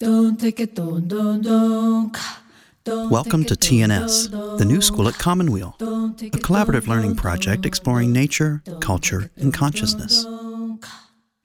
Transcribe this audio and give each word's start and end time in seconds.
Welcome 0.00 0.36
to 3.46 3.56
TNS, 3.56 4.58
the 4.58 4.64
new 4.64 4.80
school 4.80 5.08
at 5.08 5.14
Commonweal, 5.14 5.74
a 5.80 6.38
collaborative 6.38 6.86
learning 6.86 7.16
project 7.16 7.66
exploring 7.66 8.12
nature, 8.12 8.62
culture, 8.80 9.32
and 9.38 9.52
consciousness. 9.52 10.24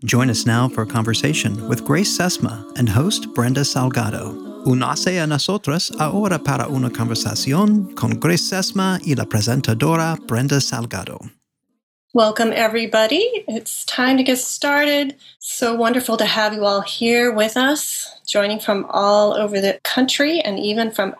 Join 0.05 0.29
us 0.29 0.45
now 0.45 0.69
for 0.69 0.83
a 0.83 0.85
conversation 0.85 1.67
with 1.67 1.83
Grace 1.83 2.15
Sesma 2.15 2.71
and 2.77 2.89
host 2.89 3.33
Brenda 3.33 3.61
Salgado. 3.61 4.63
Unase 4.65 5.19
a 5.19 5.25
nosotros 5.25 5.91
ahora 5.99 6.37
para 6.37 6.67
una 6.67 6.91
conversación 6.91 7.95
con 7.95 8.19
Grace 8.19 8.43
Sesma 8.43 8.99
y 9.03 9.15
la 9.15 9.25
presentadora 9.25 10.15
Brenda 10.27 10.61
Salgado. 10.61 11.17
Welcome, 12.15 12.53
everybody. 12.53 13.43
It's 13.47 13.83
time 13.85 14.17
to 14.17 14.23
get 14.23 14.37
started. 14.37 15.15
So 15.39 15.73
wonderful 15.73 16.15
to 16.17 16.25
have 16.25 16.53
you 16.53 16.63
all 16.63 16.81
here 16.81 17.31
with 17.31 17.57
us, 17.57 18.07
joining 18.27 18.59
from 18.59 18.85
all 18.91 19.33
over 19.33 19.59
the 19.59 19.79
country 19.83 20.39
and 20.39 20.59
even 20.59 20.91
from 20.91 21.13
a 21.13 21.17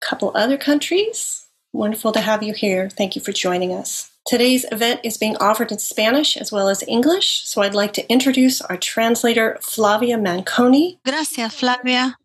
couple 0.00 0.32
other 0.34 0.56
countries. 0.56 1.46
Wonderful 1.72 2.10
to 2.10 2.20
have 2.20 2.42
you 2.42 2.54
here. 2.54 2.90
Thank 2.90 3.14
you 3.14 3.22
for 3.22 3.30
joining 3.30 3.72
us. 3.72 4.10
Today's 4.26 4.66
event 4.72 4.98
is 5.04 5.16
being 5.16 5.36
offered 5.36 5.70
in 5.70 5.78
Spanish 5.78 6.36
as 6.36 6.50
well 6.50 6.68
as 6.68 6.82
English, 6.88 7.42
so 7.44 7.62
I'd 7.62 7.76
like 7.76 7.92
to 7.92 8.10
introduce 8.10 8.60
our 8.62 8.76
translator, 8.76 9.58
Flavia 9.62 10.18
Manconi. 10.18 10.98
Gracias, 11.04 11.54
Flavia. 11.54 12.18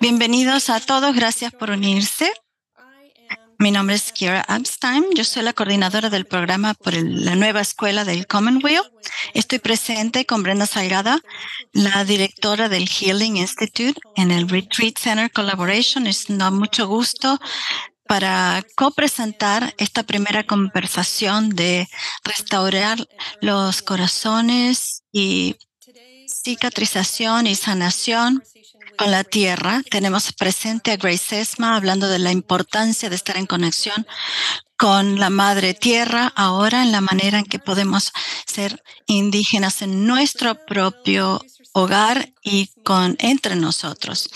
Bienvenidos 0.00 0.70
a 0.70 0.80
todos. 0.80 1.14
Gracias 1.14 1.52
por 1.52 1.70
unirse. 1.70 2.32
Mi 3.64 3.70
nombre 3.70 3.96
es 3.96 4.12
Kira 4.12 4.42
Abstein. 4.42 5.06
Yo 5.14 5.24
soy 5.24 5.42
la 5.42 5.54
coordinadora 5.54 6.10
del 6.10 6.26
programa 6.26 6.74
por 6.74 6.92
la 6.92 7.34
nueva 7.34 7.62
escuela 7.62 8.04
del 8.04 8.26
Commonwealth. 8.26 8.92
Estoy 9.32 9.58
presente 9.58 10.26
con 10.26 10.42
Brenda 10.42 10.66
Salgada, 10.66 11.18
la 11.72 12.04
directora 12.04 12.68
del 12.68 12.86
Healing 12.86 13.38
Institute 13.38 13.98
en 14.16 14.32
el 14.32 14.50
Retreat 14.50 14.98
Center 14.98 15.32
Collaboration. 15.32 16.06
Es 16.06 16.28
mucho 16.28 16.86
gusto 16.86 17.40
para 18.06 18.62
copresentar 18.76 19.74
esta 19.78 20.02
primera 20.02 20.44
conversación 20.44 21.48
de 21.48 21.88
restaurar 22.22 22.98
los 23.40 23.80
corazones 23.80 25.04
y 25.10 25.56
cicatrización 26.26 27.46
y 27.46 27.54
sanación 27.54 28.42
con 28.96 29.10
la 29.10 29.24
tierra. 29.24 29.82
Tenemos 29.90 30.32
presente 30.32 30.92
a 30.92 30.96
Grace 30.96 31.40
Esma 31.40 31.76
hablando 31.76 32.08
de 32.08 32.18
la 32.18 32.32
importancia 32.32 33.10
de 33.10 33.16
estar 33.16 33.36
en 33.36 33.46
conexión 33.46 34.06
con 34.76 35.18
la 35.18 35.30
madre 35.30 35.74
tierra 35.74 36.32
ahora 36.34 36.82
en 36.82 36.92
la 36.92 37.00
manera 37.00 37.38
en 37.38 37.44
que 37.44 37.58
podemos 37.58 38.12
ser 38.46 38.82
indígenas 39.06 39.82
en 39.82 40.06
nuestro 40.06 40.54
propio 40.66 41.44
hogar 41.72 42.32
y 42.42 42.70
con 42.84 43.16
entre 43.18 43.56
nosotros. 43.56 44.28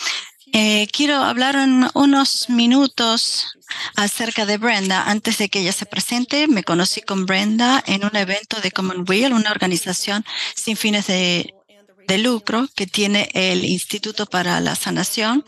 Eh, 0.52 0.88
quiero 0.92 1.16
hablar 1.16 1.56
en 1.56 1.88
unos 1.94 2.48
minutos 2.48 3.58
acerca 3.96 4.46
de 4.46 4.56
Brenda. 4.56 5.04
Antes 5.10 5.38
de 5.38 5.48
que 5.48 5.60
ella 5.60 5.72
se 5.72 5.86
presente, 5.86 6.48
me 6.48 6.64
conocí 6.64 7.02
con 7.02 7.26
Brenda 7.26 7.82
en 7.86 8.04
un 8.04 8.16
evento 8.16 8.60
de 8.60 8.70
Commonweal, 8.70 9.34
una 9.34 9.50
organización 9.50 10.24
sin 10.54 10.76
fines 10.76 11.06
de 11.06 11.54
de 12.08 12.18
lucro 12.18 12.66
que 12.74 12.86
tiene 12.86 13.28
el 13.34 13.64
Instituto 13.64 14.26
para 14.26 14.60
la 14.60 14.74
Sanación. 14.74 15.44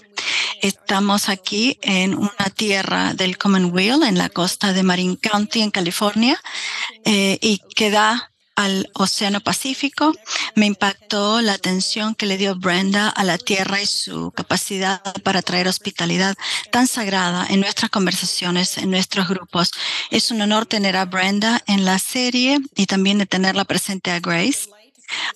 Estamos 0.60 1.28
aquí 1.30 1.78
en 1.80 2.14
una 2.14 2.50
tierra 2.54 3.14
del 3.14 3.38
Commonwealth, 3.38 4.04
en 4.04 4.18
la 4.18 4.28
costa 4.28 4.72
de 4.74 4.82
Marin 4.82 5.16
County, 5.16 5.62
en 5.62 5.70
California, 5.70 6.40
eh, 7.04 7.38
y 7.40 7.62
que 7.74 7.90
da 7.90 8.30
al 8.56 8.90
Océano 8.92 9.40
Pacífico. 9.40 10.12
Me 10.54 10.66
impactó 10.66 11.40
la 11.40 11.54
atención 11.54 12.14
que 12.14 12.26
le 12.26 12.36
dio 12.36 12.54
Brenda 12.56 13.08
a 13.08 13.24
la 13.24 13.38
tierra 13.38 13.80
y 13.80 13.86
su 13.86 14.30
capacidad 14.32 15.00
para 15.24 15.40
traer 15.40 15.66
hospitalidad 15.66 16.36
tan 16.70 16.86
sagrada 16.86 17.46
en 17.48 17.60
nuestras 17.60 17.90
conversaciones, 17.90 18.76
en 18.76 18.90
nuestros 18.90 19.28
grupos. 19.28 19.70
Es 20.10 20.30
un 20.30 20.42
honor 20.42 20.66
tener 20.66 20.96
a 20.96 21.06
Brenda 21.06 21.62
en 21.66 21.86
la 21.86 21.98
serie 21.98 22.58
y 22.76 22.84
también 22.84 23.16
de 23.16 23.24
tenerla 23.24 23.64
presente 23.64 24.10
a 24.10 24.20
Grace. 24.20 24.68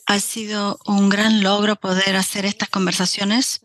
Ha 0.06 0.20
sido 0.20 0.78
un 0.86 1.08
gran 1.08 1.42
logro 1.42 1.76
poder 1.76 2.16
hacer 2.16 2.44
estas 2.46 2.68
conversaciones. 2.68 3.62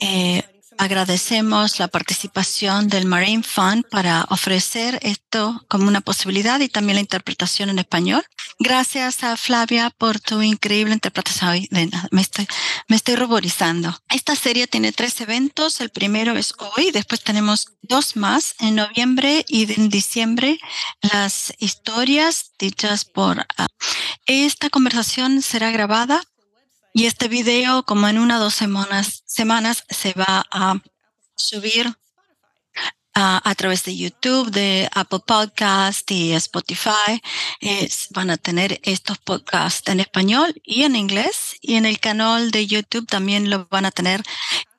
Eh, 0.00 0.42
agradecemos 0.78 1.78
la 1.78 1.88
participación 1.88 2.88
del 2.88 3.06
Marine 3.06 3.42
Fund 3.42 3.84
para 3.90 4.26
ofrecer 4.30 4.98
esto 5.02 5.64
como 5.68 5.88
una 5.88 6.00
posibilidad 6.00 6.60
y 6.60 6.68
también 6.68 6.96
la 6.96 7.00
interpretación 7.00 7.70
en 7.70 7.78
español. 7.78 8.24
Gracias 8.58 9.24
a 9.24 9.36
Flavia 9.36 9.90
por 9.90 10.20
tu 10.20 10.42
increíble 10.42 10.94
interpretación. 10.94 11.66
Me 12.10 12.20
estoy, 12.20 12.46
me 12.88 12.96
estoy 12.96 13.16
ruborizando. 13.16 13.96
Esta 14.08 14.36
serie 14.36 14.66
tiene 14.66 14.92
tres 14.92 15.20
eventos. 15.20 15.80
El 15.80 15.90
primero 15.90 16.36
es 16.36 16.54
hoy, 16.58 16.90
después 16.92 17.22
tenemos 17.22 17.66
dos 17.82 18.16
más 18.16 18.54
en 18.60 18.76
noviembre 18.76 19.44
y 19.48 19.72
en 19.72 19.88
diciembre. 19.88 20.58
Las 21.02 21.52
historias 21.58 22.52
dichas 22.58 23.04
por... 23.04 23.46
Ah, 23.56 23.66
esta 24.26 24.70
conversación 24.70 25.42
será 25.42 25.70
grabada 25.70 26.22
y 26.96 27.06
este 27.06 27.26
video, 27.26 27.82
como 27.82 28.06
en 28.06 28.20
una 28.20 28.36
o 28.36 28.40
dos 28.40 28.54
semanas, 28.54 29.23
semanas, 29.34 29.84
se 29.88 30.12
va 30.14 30.44
a 30.50 30.80
subir 31.36 31.92
a 33.16 33.54
través 33.54 33.84
de 33.84 33.96
YouTube, 33.96 34.50
de 34.50 34.88
Apple 34.92 35.20
Podcast 35.24 36.10
y 36.10 36.32
Spotify. 36.32 37.22
van 38.10 38.30
a 38.30 38.36
tener 38.36 38.80
estos 38.82 39.18
podcasts 39.18 39.88
en 39.88 40.00
español 40.00 40.60
y 40.64 40.82
en 40.82 40.96
inglés. 40.96 41.56
Y 41.60 41.76
en 41.76 41.86
el 41.86 42.00
canal 42.00 42.50
de 42.50 42.66
YouTube 42.66 43.06
también 43.06 43.50
lo 43.50 43.68
van 43.70 43.86
a 43.86 43.92
tener 43.92 44.24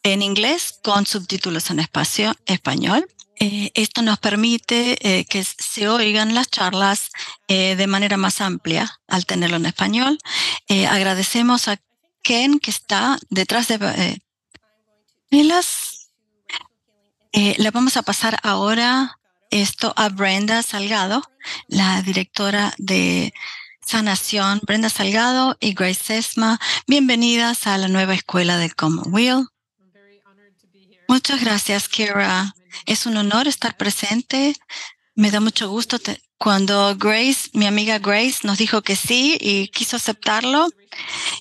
en 0.03 0.21
inglés 0.21 0.79
con 0.83 1.05
subtítulos 1.05 1.69
en 1.69 1.79
español. 1.79 3.07
Eh, 3.37 3.71
esto 3.73 4.01
nos 4.01 4.19
permite 4.19 4.97
eh, 5.01 5.25
que 5.25 5.43
se 5.43 5.89
oigan 5.89 6.33
las 6.33 6.49
charlas 6.49 7.11
eh, 7.47 7.75
de 7.75 7.87
manera 7.87 8.15
más 8.15 8.39
amplia 8.39 8.99
al 9.07 9.25
tenerlo 9.25 9.57
en 9.57 9.65
español. 9.65 10.17
agradecemos 10.89 11.67
a 11.67 11.77
Ken, 12.21 12.59
que 12.59 12.71
está 12.71 13.17
detrás 13.29 13.67
de, 13.67 14.21
las... 15.31 16.09
Eh, 17.31 17.57
vamos 17.71 17.97
a 17.97 18.01
pasar 18.01 18.39
ahora 18.43 19.19
esto 19.51 19.93
a 19.97 20.09
Brenda 20.09 20.63
Salgado, 20.63 21.21
la 21.67 22.01
directora 22.01 22.73
de 22.77 23.33
Sanación, 23.81 24.61
Brenda 24.63 24.89
Salgado 24.89 25.57
y 25.59 25.73
Grace 25.73 26.01
Sesma. 26.03 26.59
Bienvenidas 26.87 27.67
a 27.67 27.77
la 27.77 27.87
nueva 27.87 28.13
escuela 28.13 28.57
del 28.57 28.75
Commonwealth. 28.75 29.49
Muchas 31.07 31.41
gracias, 31.41 31.89
Kira. 31.89 32.55
Es 32.85 33.05
un 33.05 33.17
honor 33.17 33.47
estar 33.47 33.77
presente. 33.77 34.55
Me 35.13 35.29
da 35.29 35.39
mucho 35.39 35.69
gusto 35.69 35.97
cuando 36.37 36.95
Grace, 36.97 37.49
mi 37.53 37.65
amiga 37.65 37.99
Grace, 37.99 38.39
nos 38.43 38.57
dijo 38.57 38.81
que 38.81 38.95
sí 38.95 39.37
y 39.39 39.69
quiso 39.69 39.95
aceptarlo. 39.95 40.67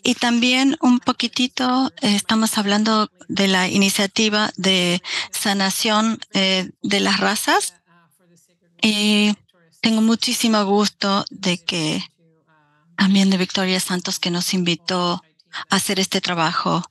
Y 0.03 0.15
también 0.15 0.77
un 0.81 1.01
poquitito 1.01 1.93
eh, 2.01 2.15
estamos 2.15 2.59
hablando 2.59 3.11
de 3.29 3.49
la 3.49 3.69
iniciativa 3.69 4.51
de 4.57 5.03
sanación 5.31 6.21
eh, 6.33 6.71
de 6.83 7.01
las 7.01 7.19
razas. 7.19 7.75
Y 8.83 9.35
tengo 9.81 10.01
muchísimo 10.01 10.65
gusto 10.65 11.25
de 11.31 11.59
que 11.59 12.05
también 12.97 13.31
de 13.31 13.37
Victoria 13.37 13.81
Santos 13.81 14.19
que 14.19 14.31
nos 14.31 14.55
invitó 14.55 15.23
a 15.71 15.77
hacer 15.77 15.99
este 15.99 16.21
trabajo 16.21 16.85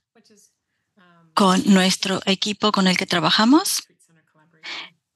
con 1.33 1.63
nuestro 1.65 2.21
equipo 2.25 2.71
con 2.71 2.87
el 2.87 2.97
que 2.97 3.05
trabajamos 3.05 3.83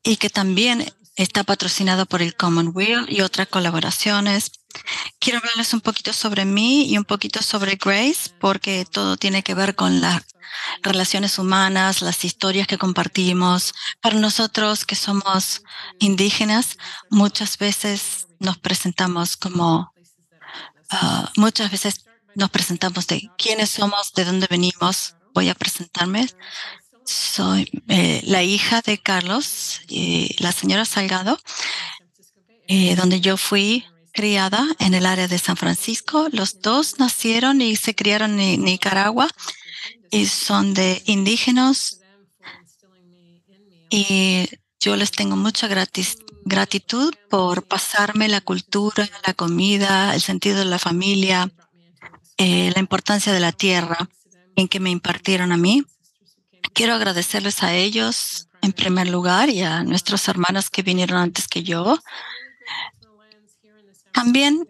y 0.04 0.18
que 0.18 0.30
también 0.30 0.92
Está 1.18 1.44
patrocinado 1.44 2.06
por 2.06 2.22
el 2.22 2.36
Commonwealth 2.36 3.10
y 3.10 3.22
otras 3.22 3.48
colaboraciones. 3.48 4.52
Quiero 5.20 5.40
hablarles 5.40 5.74
un 5.74 5.82
poquito 5.82 6.14
sobre 6.14 6.46
mí 6.46 6.86
y 6.86 6.96
un 6.96 7.06
poquito 7.06 7.42
sobre 7.42 7.76
Grace, 7.76 8.30
porque 8.40 8.86
todo 8.86 9.18
tiene 9.18 9.42
que 9.42 9.56
ver 9.56 9.74
con 9.74 10.00
las 10.00 10.22
relaciones 10.84 11.40
humanas, 11.40 12.04
las 12.04 12.24
historias 12.24 12.68
que 12.68 12.78
compartimos. 12.78 13.74
Para 14.00 14.20
nosotros 14.20 14.86
que 14.86 14.96
somos 14.96 15.64
indígenas, 15.98 16.78
muchas 17.10 17.58
veces 17.58 18.28
nos 18.40 18.60
presentamos 18.60 19.38
como, 19.38 19.92
ah, 20.92 21.32
muchas 21.36 21.72
veces 21.72 22.06
nos 22.36 22.52
presentamos 22.52 23.08
de 23.08 23.28
quiénes 23.40 23.72
somos, 23.72 24.14
de 24.14 24.24
dónde 24.24 24.46
venimos. 24.48 25.16
Voy 25.34 25.50
a 25.50 25.56
presentarme. 25.56 26.30
Soy 27.08 27.72
eh, 27.88 28.22
la 28.26 28.44
hija 28.44 28.82
de 28.82 28.98
Carlos 28.98 29.80
y 29.88 30.36
la 30.40 30.52
señora 30.52 30.84
Salgado, 30.84 31.40
eh, 32.68 32.98
donde 32.98 33.22
yo 33.22 33.38
fui 33.38 33.86
criada 34.12 34.68
en 34.80 34.94
el 34.94 35.06
área 35.06 35.30
de 35.30 35.40
San 35.40 35.56
Francisco. 35.56 36.28
Los 36.34 36.62
dos 36.62 37.00
nacieron 37.00 37.62
y 37.62 37.78
se 37.78 37.96
criaron 37.96 38.42
en 38.42 38.62
Nicaragua 38.62 39.30
y 40.12 40.26
son 40.26 40.74
de 40.74 41.02
indígenas. 41.06 42.02
Y 43.90 44.50
yo 44.82 44.98
les 44.98 45.12
tengo 45.12 45.38
mucha 45.38 45.70
gratitud 46.44 47.14
por 47.30 47.64
pasarme 47.68 48.28
la 48.28 48.42
cultura, 48.42 49.10
la 49.26 49.34
comida, 49.34 50.14
el 50.14 50.22
sentido 50.22 50.60
de 50.60 50.66
la 50.66 50.80
familia, 50.80 51.50
eh, 52.38 52.70
la 52.76 52.82
importancia 52.82 53.32
de 53.32 53.40
la 53.40 53.54
tierra 53.54 54.10
en 54.58 54.68
que 54.68 54.82
me 54.82 54.90
impartieron 54.90 55.54
a 55.54 55.58
mí 55.58 55.86
quiero 56.78 56.94
agradecerles 56.94 57.64
a 57.64 57.74
ellos 57.74 58.50
en 58.62 58.72
primer 58.72 59.08
lugar 59.08 59.50
y 59.50 59.64
a 59.64 59.84
nuestros 59.84 60.28
hermanos 60.28 60.70
que 60.70 60.84
vinieron 60.84 61.18
antes 61.18 61.48
que 61.48 61.64
yo. 61.64 62.00
También 64.14 64.68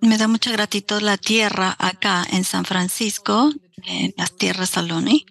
me 0.00 0.18
da 0.18 0.26
mucha 0.26 0.50
gratitud 0.50 1.00
la 1.00 1.16
tierra 1.16 1.76
acá 1.78 2.26
en 2.32 2.42
San 2.42 2.64
Francisco, 2.64 3.52
en 3.84 4.12
las 4.16 4.36
tierras 4.36 4.70
Saloni, 4.70 5.26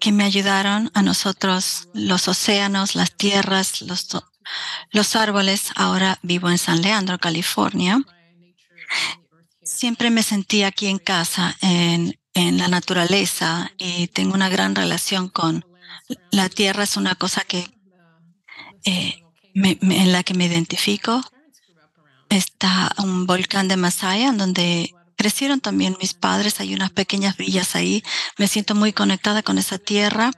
que 0.00 0.12
me 0.12 0.24
ayudaron 0.24 0.90
a 0.94 1.02
nosotros, 1.02 1.90
los 1.92 2.26
océanos, 2.26 2.94
las 2.94 3.14
tierras, 3.14 3.82
los, 3.82 4.08
los 4.92 5.14
árboles. 5.14 5.72
Ahora 5.74 6.18
vivo 6.22 6.48
en 6.48 6.56
San 6.56 6.80
Leandro, 6.80 7.18
California. 7.18 8.02
Siempre 9.62 10.08
me 10.08 10.22
sentí 10.22 10.62
aquí 10.62 10.86
en 10.86 10.98
casa, 10.98 11.54
en, 11.60 12.18
en 12.36 12.58
la 12.58 12.68
naturaleza, 12.68 13.72
y 13.78 14.08
tengo 14.08 14.34
una 14.34 14.50
gran 14.50 14.74
relación 14.74 15.30
con 15.30 15.64
la 16.30 16.50
tierra. 16.50 16.84
Es 16.84 16.98
una 16.98 17.14
cosa 17.14 17.40
que 17.40 17.66
eh, 18.84 19.22
en 19.54 20.12
la 20.12 20.22
que 20.22 20.34
me 20.34 20.44
identifico 20.44 21.22
está 22.28 22.94
un 22.98 23.26
volcán 23.26 23.68
de 23.68 23.78
Masaya, 23.78 24.32
donde 24.32 24.94
crecieron 25.16 25.60
también 25.60 25.96
mis 25.98 26.12
padres. 26.12 26.60
Hay 26.60 26.74
unas 26.74 26.90
pequeñas 26.90 27.38
villas 27.38 27.74
ahí. 27.74 28.04
Me 28.36 28.48
siento 28.48 28.74
muy 28.74 28.92
conectada 28.92 29.42
con 29.42 29.56
esa 29.56 29.78
tierra. 29.78 30.30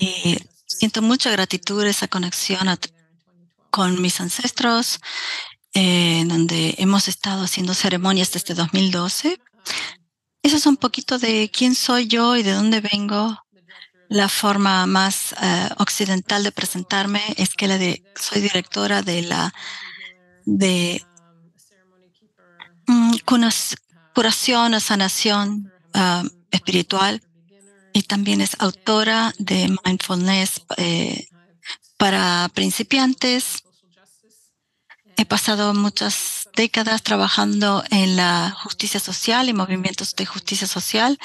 y 0.00 0.38
siento 0.64 1.02
mucha 1.02 1.30
gratitud, 1.30 1.84
esa 1.84 2.08
conexión 2.08 2.68
con 3.70 4.00
mis 4.00 4.18
ancestros, 4.20 5.00
eh, 5.74 6.24
donde 6.26 6.74
hemos 6.78 7.06
estado 7.08 7.42
haciendo 7.42 7.74
ceremonias 7.74 8.32
desde 8.32 8.54
2012. 8.54 9.38
Eso 10.42 10.56
es 10.56 10.66
un 10.66 10.76
poquito 10.76 11.18
de 11.18 11.50
quién 11.52 11.74
soy 11.74 12.06
yo 12.06 12.36
y 12.36 12.42
de 12.42 12.52
dónde 12.52 12.80
vengo. 12.80 13.38
La 14.08 14.28
forma 14.28 14.86
más 14.86 15.34
eh, 15.40 15.68
occidental 15.78 16.42
de 16.42 16.52
presentarme 16.52 17.22
es 17.36 17.54
que 17.54 17.68
la 17.68 17.76
de, 17.76 18.02
soy 18.18 18.40
directora 18.40 19.02
de 19.02 19.22
la 19.22 19.52
de 20.46 21.04
mm, 22.86 23.16
curación 24.14 24.72
o 24.72 24.80
sanación 24.80 25.70
ah, 25.92 26.22
espiritual 26.50 27.20
y 27.92 28.02
también 28.02 28.40
es 28.40 28.56
autora 28.60 29.34
de 29.38 29.76
mindfulness 29.84 30.62
eh, 30.76 31.28
para 31.98 32.48
principiantes. 32.54 33.64
He 35.16 35.26
pasado 35.26 35.74
muchas 35.74 36.37
décadas 36.58 37.04
trabajando 37.04 37.84
en 37.90 38.16
la 38.16 38.50
justicia 38.64 38.98
social 38.98 39.48
y 39.48 39.52
movimientos 39.52 40.16
de 40.16 40.26
justicia 40.26 40.66
social 40.66 41.16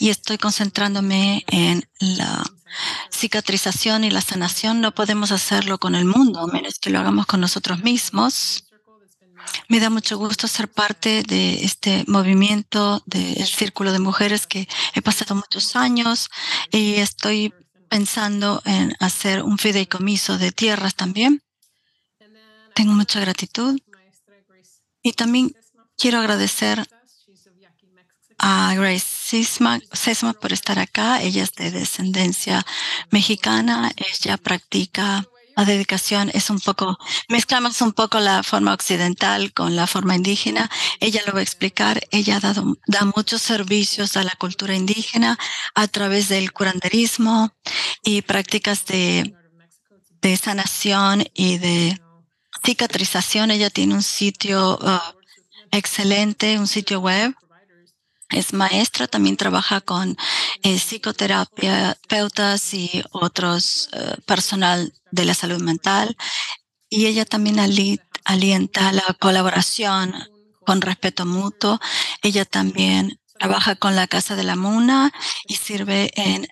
y 0.00 0.08
estoy 0.08 0.36
concentrándome 0.36 1.44
en 1.46 1.88
la 2.00 2.42
cicatrización 3.12 4.02
y 4.02 4.10
la 4.10 4.20
sanación. 4.20 4.80
No 4.80 4.92
podemos 4.92 5.30
hacerlo 5.30 5.78
con 5.78 5.94
el 5.94 6.06
mundo, 6.06 6.48
menos 6.48 6.80
que 6.80 6.90
lo 6.90 6.98
hagamos 6.98 7.26
con 7.26 7.40
nosotros 7.40 7.84
mismos. 7.84 8.64
Me 9.68 9.78
da 9.78 9.90
mucho 9.90 10.18
gusto 10.18 10.48
ser 10.48 10.66
parte 10.66 11.22
de 11.22 11.64
este 11.64 12.04
movimiento 12.08 13.00
del 13.06 13.46
Círculo 13.46 13.92
de 13.92 14.00
Mujeres 14.00 14.48
que 14.48 14.68
he 14.94 15.02
pasado 15.02 15.36
muchos 15.36 15.76
años 15.76 16.30
y 16.72 16.96
estoy 16.96 17.54
pensando 17.88 18.60
en 18.64 18.96
hacer 18.98 19.44
un 19.44 19.56
fideicomiso 19.56 20.36
de 20.36 20.50
tierras 20.50 20.96
también. 20.96 21.44
Tengo 22.74 22.92
mucha 22.92 23.20
gratitud 23.20 23.78
y 25.02 25.12
también 25.12 25.54
quiero 25.96 26.18
agradecer 26.18 26.86
a 28.38 28.74
Grace 28.74 29.06
Sesma, 29.92 30.32
por 30.32 30.52
estar 30.52 30.78
acá. 30.78 31.20
Ella 31.22 31.42
es 31.42 31.52
de 31.52 31.70
descendencia 31.70 32.64
mexicana. 33.10 33.92
Ella 33.96 34.38
practica 34.38 35.26
la 35.56 35.66
dedicación 35.66 36.30
es 36.32 36.48
un 36.48 36.58
poco, 36.58 36.98
mezclamos 37.28 37.82
un 37.82 37.92
poco 37.92 38.18
la 38.18 38.42
forma 38.42 38.72
occidental 38.72 39.52
con 39.52 39.76
la 39.76 39.86
forma 39.86 40.16
indígena. 40.16 40.70
Ella 41.00 41.20
lo 41.26 41.34
va 41.34 41.40
a 41.40 41.42
explicar. 41.42 42.00
Ella 42.10 42.36
ha 42.36 42.40
dado, 42.40 42.78
da 42.86 43.04
muchos 43.04 43.42
servicios 43.42 44.16
a 44.16 44.24
la 44.24 44.34
cultura 44.36 44.74
indígena 44.74 45.38
a 45.74 45.86
través 45.86 46.28
del 46.28 46.52
curanderismo 46.52 47.52
y 48.02 48.22
prácticas 48.22 48.86
de, 48.86 49.34
de 50.22 50.36
sanación 50.38 51.24
y 51.34 51.58
de 51.58 52.00
cicatrización. 52.64 53.50
Ella 53.50 53.70
tiene 53.70 53.94
un 53.94 54.02
sitio 54.02 54.78
uh, 54.80 55.00
excelente, 55.70 56.58
un 56.58 56.66
sitio 56.66 57.00
web 57.00 57.34
es 58.30 58.52
maestra, 58.52 59.08
también 59.08 59.36
trabaja 59.36 59.80
con 59.80 60.16
eh, 60.62 60.78
psicoterapeutas 60.78 62.74
y 62.74 63.02
otros 63.10 63.88
eh, 63.92 64.14
personal 64.24 64.92
de 65.10 65.24
la 65.24 65.34
salud 65.34 65.60
mental. 65.60 66.16
Y 66.88 67.06
ella 67.06 67.24
también 67.24 67.58
alienta 68.24 68.92
la 68.92 69.16
colaboración 69.18 70.14
con 70.64 70.80
respeto 70.80 71.26
mutuo. 71.26 71.80
Ella 72.22 72.44
también 72.44 73.18
trabaja 73.38 73.74
con 73.74 73.96
la 73.96 74.06
Casa 74.06 74.36
de 74.36 74.44
la 74.44 74.54
Muna 74.56 75.12
y 75.46 75.56
sirve 75.56 76.12
en, 76.14 76.46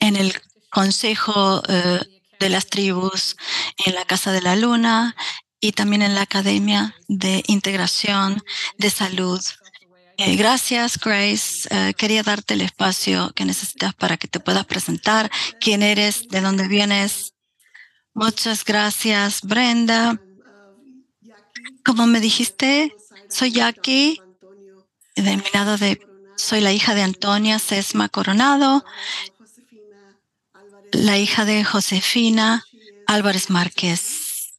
en 0.00 0.16
el 0.16 0.34
Consejo 0.70 1.62
eh, 1.68 2.00
de 2.40 2.48
las 2.48 2.66
Tribus, 2.66 3.36
en 3.84 3.94
la 3.94 4.04
Casa 4.04 4.32
de 4.32 4.42
la 4.42 4.56
Luna 4.56 5.16
y 5.60 5.72
también 5.72 6.02
en 6.02 6.14
la 6.14 6.22
Academia 6.22 6.94
de 7.08 7.42
Integración 7.46 8.42
de 8.78 8.90
Salud 8.90 9.40
eh, 10.20 10.34
gracias, 10.34 10.98
Grace. 10.98 11.68
Eh, 11.70 11.94
quería 11.94 12.24
darte 12.24 12.54
el 12.54 12.62
espacio 12.62 13.30
que 13.36 13.44
necesitas 13.44 13.94
para 13.94 14.16
que 14.16 14.26
te 14.26 14.40
puedas 14.40 14.66
presentar 14.66 15.30
quién 15.60 15.80
eres, 15.80 16.26
de 16.28 16.40
dónde 16.40 16.66
vienes. 16.66 17.34
Muchas 18.14 18.64
gracias, 18.64 19.42
Brenda. 19.42 20.20
Como 21.84 22.08
me 22.08 22.18
dijiste, 22.18 22.92
soy 23.30 23.52
Jackie, 23.52 24.20
denominado 25.14 25.78
de, 25.78 26.04
soy 26.36 26.62
la 26.62 26.72
hija 26.72 26.96
de 26.96 27.02
Antonia 27.02 27.60
Sesma 27.60 28.08
Coronado, 28.08 28.84
la 30.92 31.18
hija 31.18 31.44
de 31.44 31.64
Josefina 31.64 32.64
Álvarez 33.06 33.50
Márquez. 33.50 34.54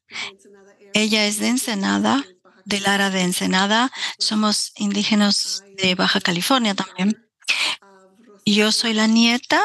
Ella 0.94 1.26
es 1.26 1.40
de 1.40 1.48
Ensenada 1.48 2.26
de 2.70 2.80
Lara 2.80 3.10
de 3.10 3.22
Ensenada. 3.22 3.92
Somos 4.20 4.74
indígenas 4.78 5.64
de 5.82 5.96
Baja 5.96 6.22
California 6.22 6.76
también. 6.76 7.18
Yo 8.46 8.72
soy 8.72 8.94
la 8.94 9.08
nieta 9.08 9.62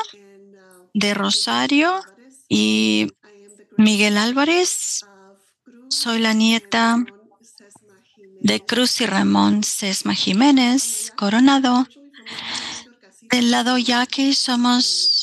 de 0.95 1.13
Rosario 1.13 2.03
y 2.49 3.09
Miguel 3.77 4.17
Álvarez. 4.17 5.05
Soy 5.91 6.19
la 6.19 6.33
nieta 6.33 7.05
de 8.41 8.65
Cruz 8.65 9.01
y 9.03 9.07
Ramón 9.07 9.63
Sesma 9.65 10.15
Jiménez 10.15 11.13
Coronado. 11.15 11.87
Del 13.31 13.51
lado 13.51 13.77
yaqui 13.77 14.33
somos 14.35 15.14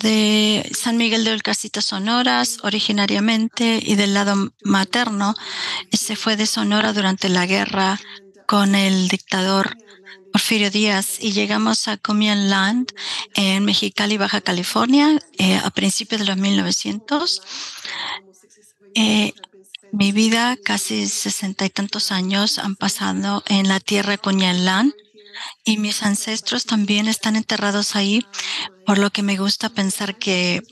de 0.00 0.70
San 0.74 0.96
Miguel 0.96 1.24
de 1.24 1.32
Olcasita, 1.32 1.80
Sonoras, 1.80 2.58
originariamente, 2.62 3.80
y 3.82 3.94
del 3.94 4.14
lado 4.14 4.52
materno, 4.64 5.34
se 5.92 6.16
fue 6.16 6.36
de 6.36 6.46
Sonora 6.46 6.92
durante 6.92 7.28
la 7.28 7.46
guerra 7.46 8.00
con 8.46 8.74
el 8.74 9.08
dictador 9.08 9.76
Porfirio 10.32 10.70
Díaz 10.70 11.18
y 11.20 11.32
llegamos 11.32 11.88
a 11.88 11.96
Comian 11.96 12.50
Land 12.50 12.92
en 13.34 13.64
Mexicali, 13.64 14.16
Baja 14.16 14.40
California, 14.40 15.18
eh, 15.38 15.56
a 15.56 15.70
principios 15.70 16.20
de 16.20 16.26
los 16.26 16.36
1900. 16.36 17.42
Eh, 18.94 19.34
mi 19.92 20.12
vida, 20.12 20.56
casi 20.64 21.08
sesenta 21.08 21.66
y 21.66 21.70
tantos 21.70 22.12
años, 22.12 22.58
han 22.58 22.76
pasado 22.76 23.42
en 23.46 23.68
la 23.68 23.80
tierra 23.80 24.18
Comian 24.18 24.64
Land 24.64 24.94
y 25.64 25.78
mis 25.78 26.02
ancestros 26.02 26.64
también 26.64 27.08
están 27.08 27.36
enterrados 27.36 27.96
ahí, 27.96 28.26
por 28.86 28.98
lo 28.98 29.10
que 29.10 29.22
me 29.22 29.36
gusta 29.36 29.68
pensar 29.68 30.18
que 30.18 30.62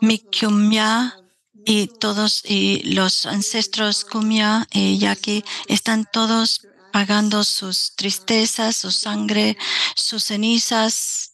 mi 0.00 0.18
Kumya 0.18 1.16
y 1.64 1.86
todos 1.86 2.42
y 2.44 2.82
los 2.94 3.26
ancestros 3.26 4.04
Kumya 4.04 4.66
y 4.70 4.98
Yaki 4.98 5.44
están 5.66 6.06
todos 6.10 6.66
pagando 6.92 7.42
sus 7.42 7.96
tristezas, 7.96 8.76
su 8.76 8.92
sangre, 8.92 9.56
sus 9.96 10.24
cenizas. 10.24 11.32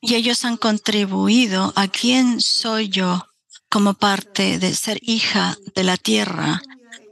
Y 0.00 0.14
ellos 0.14 0.44
han 0.44 0.56
contribuido 0.56 1.72
a 1.76 1.88
quién 1.88 2.40
soy 2.40 2.88
yo 2.88 3.26
como 3.68 3.94
parte 3.94 4.58
de 4.58 4.74
ser 4.74 4.98
hija 5.02 5.56
de 5.74 5.84
la 5.84 5.96
tierra, 5.96 6.62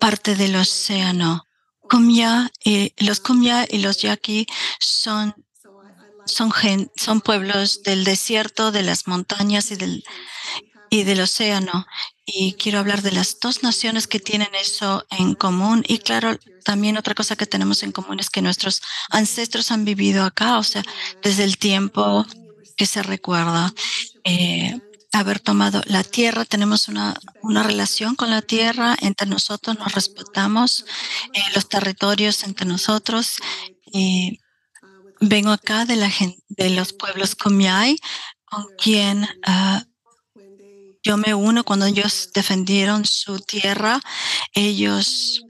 parte 0.01 0.35
del 0.35 0.57
océano, 0.57 1.46
Kumya, 1.89 2.51
y 2.65 2.93
los 3.05 3.21
Kumya 3.21 3.67
y 3.69 3.79
los 3.79 3.99
Yaqui 4.03 4.47
son, 4.81 5.35
son, 6.25 6.53
son 6.97 7.21
pueblos 7.21 7.83
del 7.83 8.05
desierto, 8.05 8.73
de 8.73 8.83
las 8.83 9.07
montañas 9.07 9.71
y 9.71 9.77
del, 9.77 10.05
y 10.91 11.05
del 11.05 11.21
océano. 11.21 11.87
Y 12.25 12.55
quiero 12.55 12.81
hablar 12.81 13.03
de 13.03 13.13
las 13.13 13.39
dos 13.41 13.63
naciones 13.63 14.07
que 14.07 14.19
tienen 14.19 14.55
eso 14.61 15.07
en 15.11 15.35
común. 15.35 15.85
Y 15.87 15.99
claro, 15.99 16.37
también 16.65 16.97
otra 16.97 17.15
cosa 17.15 17.37
que 17.37 17.47
tenemos 17.47 17.83
en 17.83 17.93
común 17.93 18.19
es 18.19 18.31
que 18.31 18.43
nuestros 18.43 18.83
ancestros 19.11 19.71
han 19.71 19.85
vivido 19.85 20.25
acá, 20.25 20.59
o 20.59 20.65
sea, 20.65 20.83
desde 21.23 21.45
el 21.45 21.59
tiempo 21.59 22.27
que 22.77 22.87
se 22.87 23.03
recuerda. 23.03 23.73
Eh, 24.25 24.79
haber 25.13 25.41
tomado 25.41 25.83
la 25.87 26.05
tierra, 26.05 26.45
tenemos 26.45 26.89
una, 26.89 27.19
una 27.43 27.63
relación 27.63 28.15
con 28.17 28.31
la 28.31 28.43
tierra, 28.43 28.97
entre 29.01 29.27
nosotros 29.27 29.79
nos 29.79 29.93
respetamos, 29.93 30.85
eh, 31.33 31.41
los 31.55 31.69
territorios 31.69 32.43
entre 32.45 32.67
nosotros. 32.67 33.39
Eh, 33.93 34.39
vengo 35.21 35.51
acá 35.51 35.85
de, 35.85 35.97
la 35.97 36.11
de 36.49 36.71
los 36.71 36.93
pueblos 36.93 37.35
Kumiai, 37.35 37.99
con 38.45 38.67
quien 38.77 39.25
uh, 39.25 39.81
yo 41.07 41.17
me 41.17 41.35
uno 41.35 41.63
cuando 41.63 41.87
ellos 41.87 42.31
defendieron 42.35 43.05
su 43.05 43.39
tierra. 43.39 44.01
Ellos 44.53 45.45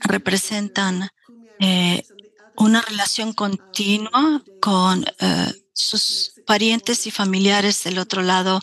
representan 0.00 1.08
eh, 1.60 2.02
una 2.56 2.80
relación 2.82 3.32
continua 3.32 4.42
con 4.60 5.04
eh, 5.20 5.52
sus 5.72 6.32
parientes 6.46 7.06
y 7.06 7.10
familiares 7.10 7.84
del 7.84 7.98
otro 7.98 8.22
lado 8.22 8.60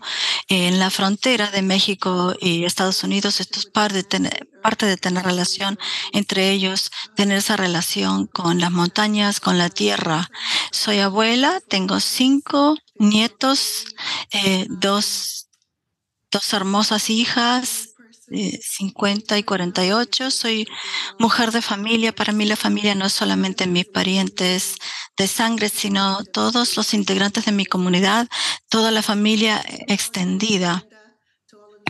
en 0.47 0.79
la 0.79 0.89
frontera 0.89 1.51
de 1.51 1.61
México 1.61 2.33
y 2.39 2.65
Estados 2.65 3.03
Unidos. 3.03 3.39
Esto 3.39 3.59
es 3.59 3.65
parte 3.65 3.95
de, 3.95 4.03
tener, 4.03 4.49
parte 4.63 4.85
de 4.85 4.97
tener 4.97 5.23
relación 5.23 5.77
entre 6.13 6.49
ellos, 6.51 6.91
tener 7.15 7.37
esa 7.37 7.57
relación 7.57 8.27
con 8.27 8.59
las 8.59 8.71
montañas, 8.71 9.39
con 9.39 9.57
la 9.57 9.69
tierra. 9.69 10.31
Soy 10.71 10.99
abuela, 10.99 11.61
tengo 11.67 11.99
cinco 11.99 12.77
nietos, 12.97 13.85
eh, 14.31 14.65
dos 14.69 15.43
dos 16.33 16.51
hermosas 16.51 17.11
hijas, 17.11 17.93
50 18.29 19.37
y 19.37 19.43
48. 19.43 20.31
Soy 20.31 20.67
mujer 21.19 21.51
de 21.51 21.61
familia. 21.61 22.13
Para 22.13 22.33
mí 22.33 22.45
la 22.45 22.55
familia 22.55 22.95
no 22.95 23.05
es 23.05 23.13
solamente 23.13 23.67
mis 23.67 23.85
parientes 23.85 24.77
de 25.17 25.27
sangre, 25.27 25.69
sino 25.69 26.23
todos 26.25 26.75
los 26.77 26.93
integrantes 26.93 27.45
de 27.45 27.51
mi 27.51 27.65
comunidad, 27.65 28.27
toda 28.69 28.91
la 28.91 29.01
familia 29.01 29.63
extendida. 29.87 30.85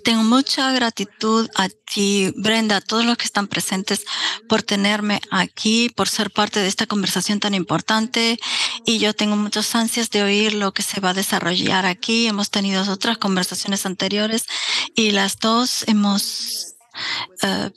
Tengo 0.03 0.23
mucha 0.23 0.69
gratitud 0.73 1.49
a 1.55 1.69
ti, 1.69 2.33
Brenda, 2.35 2.77
a 2.77 2.81
todos 2.81 3.05
los 3.05 3.15
que 3.17 3.23
están 3.23 3.47
presentes 3.47 4.05
por 4.49 4.61
tenerme 4.61 5.21
aquí, 5.31 5.89
por 5.89 6.09
ser 6.09 6.29
parte 6.29 6.59
de 6.59 6.67
esta 6.67 6.87
conversación 6.87 7.39
tan 7.39 7.53
importante. 7.53 8.37
Y 8.85 8.99
yo 8.99 9.13
tengo 9.13 9.37
muchas 9.37 9.73
ansias 9.75 10.09
de 10.09 10.23
oír 10.23 10.55
lo 10.55 10.73
que 10.73 10.83
se 10.83 10.99
va 10.99 11.11
a 11.11 11.13
desarrollar 11.13 11.85
aquí. 11.85 12.27
Hemos 12.27 12.49
tenido 12.49 12.83
otras 12.91 13.17
conversaciones 13.17 13.85
anteriores 13.85 14.45
y 14.93 15.11
las 15.11 15.39
dos 15.39 15.85
hemos, 15.87 16.75
uh, 17.43 17.69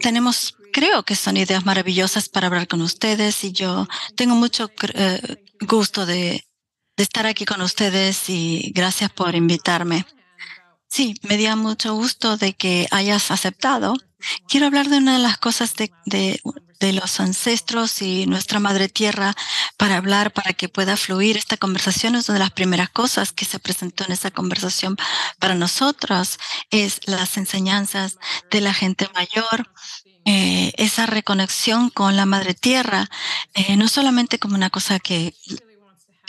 tenemos, 0.00 0.56
creo 0.72 1.02
que 1.02 1.16
son 1.16 1.36
ideas 1.36 1.64
maravillosas 1.64 2.28
para 2.28 2.46
hablar 2.46 2.68
con 2.68 2.82
ustedes 2.82 3.44
y 3.44 3.52
yo 3.52 3.88
tengo 4.16 4.34
mucho 4.34 4.66
uh, 4.66 5.64
gusto 5.66 6.06
de, 6.06 6.44
de 6.96 7.02
estar 7.02 7.26
aquí 7.26 7.44
con 7.44 7.60
ustedes 7.60 8.28
y 8.28 8.72
gracias 8.74 9.10
por 9.10 9.34
invitarme. 9.34 10.04
Sí, 10.88 11.14
me 11.22 11.36
dio 11.36 11.56
mucho 11.56 11.94
gusto 11.94 12.36
de 12.36 12.54
que 12.54 12.88
hayas 12.90 13.30
aceptado. 13.30 13.94
Quiero 14.48 14.66
hablar 14.66 14.88
de 14.88 14.98
una 14.98 15.14
de 15.14 15.22
las 15.22 15.38
cosas 15.38 15.74
de, 15.76 15.92
de, 16.06 16.40
de, 16.80 16.92
los 16.92 17.20
ancestros 17.20 18.02
y 18.02 18.26
nuestra 18.26 18.60
madre 18.60 18.88
tierra 18.88 19.34
para 19.76 19.96
hablar, 19.96 20.32
para 20.32 20.52
que 20.52 20.68
pueda 20.68 20.96
fluir 20.96 21.36
esta 21.36 21.56
conversación. 21.56 22.14
Es 22.14 22.28
una 22.28 22.38
de 22.38 22.44
las 22.44 22.52
primeras 22.52 22.90
cosas 22.90 23.32
que 23.32 23.44
se 23.44 23.58
presentó 23.58 24.04
en 24.04 24.12
esa 24.12 24.30
conversación 24.30 24.96
para 25.38 25.54
nosotros, 25.54 26.38
es 26.70 27.00
las 27.06 27.36
enseñanzas 27.36 28.18
de 28.50 28.60
la 28.60 28.74
gente 28.74 29.08
mayor, 29.14 29.70
eh, 30.24 30.72
esa 30.76 31.06
reconexión 31.06 31.90
con 31.90 32.16
la 32.16 32.26
madre 32.26 32.54
tierra, 32.54 33.08
eh, 33.54 33.76
no 33.76 33.88
solamente 33.88 34.38
como 34.38 34.56
una 34.56 34.70
cosa 34.70 34.98
que 34.98 35.34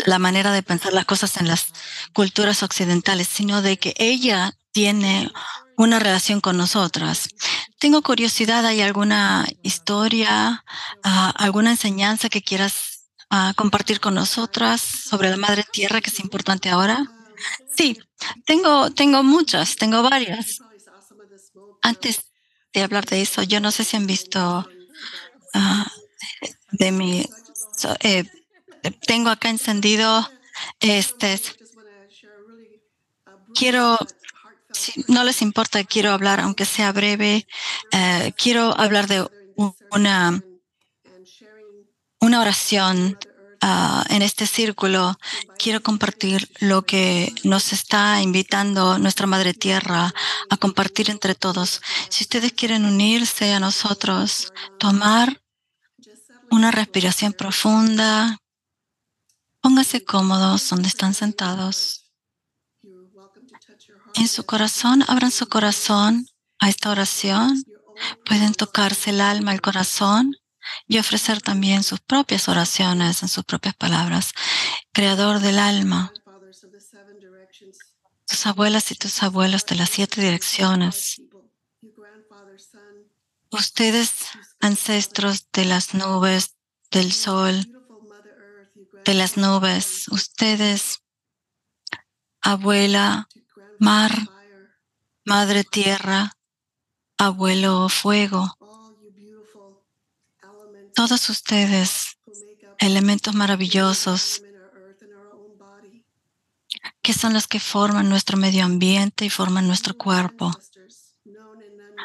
la 0.06 0.20
manera 0.20 0.52
de 0.52 0.64
pensar 0.64 0.94
las 0.94 1.06
cosas 1.06 1.38
en 1.38 1.48
las 1.48 1.68
culturas 2.14 2.64
occidentales, 2.64 3.28
sino 3.28 3.62
de 3.62 3.78
que 3.78 3.94
ella 3.98 4.56
tiene 4.72 5.32
una 5.78 6.00
relación 6.00 6.42
con 6.42 6.58
nosotras. 6.58 7.30
Tengo 7.80 8.02
curiosidad, 8.02 8.66
¿hay 8.66 8.82
alguna 8.82 9.48
historia, 9.64 10.64
uh, 11.06 11.32
alguna 11.36 11.72
enseñanza 11.72 12.30
que 12.30 12.42
quieras 12.42 13.10
uh, 13.32 13.54
compartir 13.56 14.00
con 14.00 14.16
nosotras 14.16 14.82
sobre 14.82 15.30
la 15.30 15.38
Madre 15.38 15.66
Tierra 15.72 16.02
que 16.02 16.10
es 16.10 16.20
importante 16.20 16.70
ahora? 16.70 17.10
Sí, 17.76 17.98
tengo, 18.46 18.92
tengo 18.92 19.24
muchas, 19.24 19.76
tengo 19.76 20.04
varias. 20.04 20.60
Antes 21.82 22.26
de 22.74 22.84
hablar 22.84 23.06
de 23.06 23.22
eso, 23.22 23.44
yo 23.44 23.62
no 23.62 23.72
sé 23.72 23.86
si 23.86 23.96
han 23.96 24.06
visto 24.06 24.68
uh, 25.54 25.86
de 26.72 26.92
mi 26.92 27.26
eh, 28.04 28.24
tengo 29.06 29.30
acá 29.30 29.50
encendido 29.50 30.30
este. 30.80 31.40
Quiero, 33.54 33.98
no 35.08 35.24
les 35.24 35.42
importa, 35.42 35.84
quiero 35.84 36.12
hablar, 36.12 36.40
aunque 36.40 36.66
sea 36.66 36.92
breve, 36.92 37.48
eh, 37.92 38.34
quiero 38.38 38.78
hablar 38.78 39.08
de 39.08 39.28
una, 39.92 40.42
una 42.20 42.42
oración 42.42 43.18
uh, 43.64 44.14
en 44.14 44.22
este 44.22 44.46
círculo. 44.46 45.18
Quiero 45.58 45.82
compartir 45.82 46.50
lo 46.60 46.84
que 46.84 47.34
nos 47.44 47.74
está 47.74 48.22
invitando 48.22 48.98
nuestra 49.00 49.28
Madre 49.28 49.54
Tierra 49.54 50.14
a 50.50 50.58
compartir 50.58 51.10
entre 51.10 51.36
todos. 51.36 51.82
Si 52.10 52.24
ustedes 52.24 52.54
quieren 52.54 52.86
unirse 52.86 53.54
a 53.54 53.60
nosotros, 53.60 54.54
tomar 54.78 55.42
una 56.50 56.72
respiración 56.72 57.34
profunda, 57.34 58.40
Póngase 59.62 60.06
cómodos 60.06 60.70
donde 60.70 60.88
están 60.88 61.14
sentados. 61.14 61.99
En 64.20 64.28
su 64.28 64.46
corazón, 64.46 65.06
abran 65.08 65.32
su 65.32 65.48
corazón 65.48 66.28
a 66.60 66.68
esta 66.68 66.92
oración. 66.92 67.64
Pueden 68.26 68.54
tocarse 68.54 69.12
el 69.12 69.22
alma, 69.22 69.54
el 69.54 69.62
corazón 69.62 70.36
y 70.88 70.98
ofrecer 70.98 71.42
también 71.42 71.84
sus 71.84 72.02
propias 72.02 72.50
oraciones 72.50 73.24
en 73.24 73.30
sus 73.30 73.46
propias 73.46 73.76
palabras. 73.76 74.34
Creador 74.92 75.40
del 75.40 75.58
alma, 75.58 76.12
tus 78.28 78.46
abuelas 78.46 78.92
y 78.92 78.96
tus 78.96 79.24
abuelos 79.24 79.66
de 79.66 79.76
las 79.76 79.90
siete 79.90 80.20
direcciones, 80.20 81.22
ustedes 83.52 84.12
ancestros 84.60 85.48
de 85.54 85.64
las 85.64 85.94
nubes, 85.94 86.58
del 86.92 87.14
sol, 87.14 87.66
de 89.06 89.14
las 89.14 89.38
nubes, 89.38 90.10
ustedes, 90.10 91.00
abuela, 92.42 93.30
mar, 93.80 94.12
madre 95.26 95.64
tierra, 95.64 96.34
abuelo 97.18 97.88
fuego, 97.90 98.58
todos 100.94 101.30
ustedes, 101.30 102.18
elementos 102.78 103.34
maravillosos 103.34 104.44
que 107.02 107.14
son 107.14 107.34
los 107.34 107.48
que 107.48 107.60
forman 107.60 108.10
nuestro 108.10 108.38
medio 108.38 108.66
ambiente 108.66 109.26
y 109.26 109.30
forman 109.30 109.68
nuestro 109.68 109.96
cuerpo. 109.96 110.52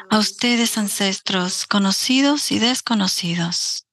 A 0.09 0.17
ustedes, 0.17 0.77
ancestros, 0.77 1.67
conocidos 1.67 2.51
y 2.51 2.59
desconocidos. 2.59 3.85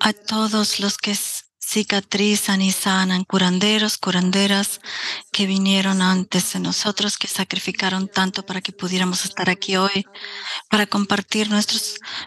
a 0.00 0.12
todos 0.14 0.80
los 0.80 0.96
que 0.96 1.14
cicatrizan 1.70 2.62
y 2.62 2.72
sanan, 2.72 3.24
curanderos, 3.24 3.96
curanderas 3.96 4.80
que 5.30 5.46
vinieron 5.46 6.02
antes 6.02 6.52
de 6.52 6.58
nosotros, 6.58 7.16
que 7.16 7.28
sacrificaron 7.28 8.08
tanto 8.08 8.44
para 8.44 8.60
que 8.60 8.72
pudiéramos 8.72 9.24
estar 9.24 9.48
aquí 9.48 9.76
hoy, 9.76 10.04
para 10.68 10.86
compartir 10.86 11.48
nuestra 11.48 11.78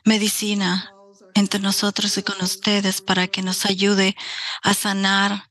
medicina 0.06 0.94
entre 1.34 1.60
nosotros 1.60 2.18
y 2.18 2.24
con 2.24 2.42
ustedes, 2.42 3.02
para 3.02 3.28
que 3.28 3.42
nos 3.42 3.66
ayude 3.66 4.16
a 4.62 4.74
sanar 4.74 5.50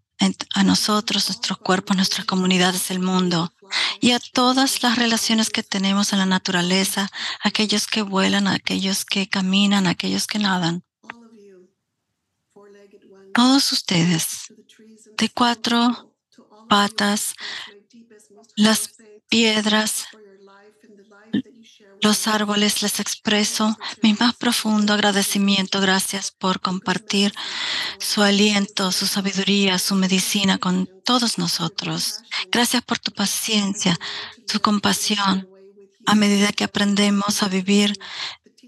a 0.55 0.63
nosotros, 0.63 1.29
nuestros 1.29 1.59
cuerpos, 1.59 1.97
nuestras 1.97 2.25
comunidades, 2.25 2.91
el 2.93 3.01
mundo 3.01 3.53
y 4.01 4.13
a 4.13 4.21
todas 4.21 4.83
las 4.83 4.97
relaciones 4.97 5.51
que 5.51 5.65
tenemos 5.65 6.13
en 6.13 6.21
la 6.21 6.27
naturaleza, 6.27 7.11
aquellos 7.43 7.87
que 7.89 8.03
vuelan, 8.03 8.47
aquellos 8.47 9.05
que 9.05 9.29
caminan, 9.29 9.87
aquellos 9.87 10.27
que 10.27 10.39
nadan 10.39 10.85
todos 13.35 13.73
ustedes 13.73 14.53
de 15.17 15.29
cuatro 15.31 16.15
patas, 16.69 17.35
las 18.57 18.95
piedras, 19.29 20.07
los 22.03 22.27
árboles 22.27 22.83
les 22.83 22.99
expreso 22.99 23.79
mi 24.03 24.15
más 24.15 24.35
profundo 24.35 24.93
agradecimiento. 24.93 25.81
Gracias 25.81 26.33
por 26.33 26.61
compartir 26.61 27.33
su 27.99 28.23
aliento, 28.23 28.91
su 28.91 29.07
sabiduría, 29.07 29.79
su 29.79 29.95
medicina 29.95 30.59
con 30.59 30.89
todos 31.05 31.39
nosotros. 31.39 32.19
Gracias 32.51 32.83
por 32.83 32.99
tu 32.99 33.13
paciencia, 33.13 33.97
tu 34.51 34.61
compasión. 34.61 35.49
A 36.05 36.17
medida 36.17 36.51
que 36.51 36.65
aprendemos 36.65 37.45
a 37.45 37.49
vivir 37.49 37.97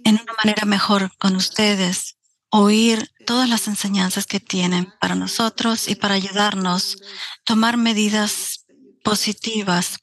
en 0.04 0.20
una 0.22 0.32
manera 0.44 0.64
mejor 0.64 1.10
con 1.18 1.34
ustedes, 1.34 2.16
oír 2.56 3.10
todas 3.26 3.48
las 3.48 3.66
enseñanzas 3.66 4.26
que 4.26 4.38
tienen 4.38 4.94
para 5.00 5.16
nosotros 5.16 5.88
y 5.88 5.96
para 5.96 6.14
ayudarnos 6.14 6.98
a 7.02 7.44
tomar 7.44 7.76
medidas 7.76 8.64
positivas 9.02 9.98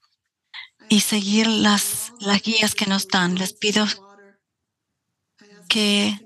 y 0.89 0.99
seguir 0.99 1.47
las, 1.47 2.11
las 2.19 2.41
guías 2.41 2.75
que 2.75 2.87
nos 2.87 3.07
dan. 3.07 3.35
Les 3.35 3.53
pido 3.53 3.85
que 5.69 6.19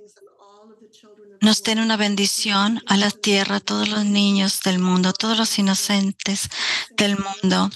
nos 1.42 1.62
den 1.62 1.80
una 1.80 1.96
bendición 1.96 2.82
a 2.88 2.98
la 2.98 3.12
tierra, 3.12 3.58
a 3.58 3.60
todos 3.60 3.88
los 3.88 4.04
niños 4.04 4.62
del 4.62 4.80
mundo, 4.80 5.10
a 5.10 5.14
todos 5.14 5.38
los 5.38 5.60
inocentes 5.60 6.50
del 6.98 7.20
mundo, 7.20 7.70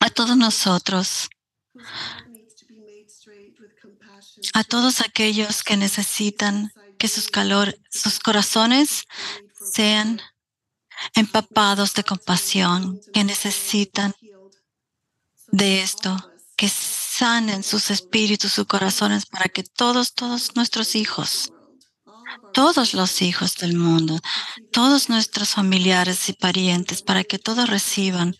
a 0.00 0.08
todos 0.08 0.34
nosotros, 0.38 1.28
a 4.54 4.64
todos 4.64 5.02
aquellos 5.02 5.62
que 5.62 5.76
necesitan 5.76 6.72
que 6.98 7.08
sus 7.08 7.28
calor, 7.28 7.78
sus 7.90 8.18
corazones 8.18 9.04
sean 9.72 10.20
empapados 11.14 11.94
de 11.94 12.04
compasión, 12.04 13.00
que 13.12 13.24
necesitan 13.24 14.14
de 15.48 15.82
esto, 15.82 16.16
que 16.56 16.68
sanen 16.68 17.62
sus 17.62 17.90
espíritus, 17.90 18.52
sus 18.52 18.66
corazones, 18.66 19.26
para 19.26 19.48
que 19.48 19.62
todos, 19.62 20.14
todos 20.14 20.56
nuestros 20.56 20.94
hijos, 20.94 21.52
todos 22.52 22.94
los 22.94 23.22
hijos 23.22 23.56
del 23.56 23.76
mundo, 23.76 24.18
todos 24.72 25.08
nuestros 25.08 25.50
familiares 25.50 26.28
y 26.28 26.32
parientes, 26.32 27.02
para 27.02 27.24
que 27.24 27.38
todos 27.38 27.68
reciban 27.68 28.36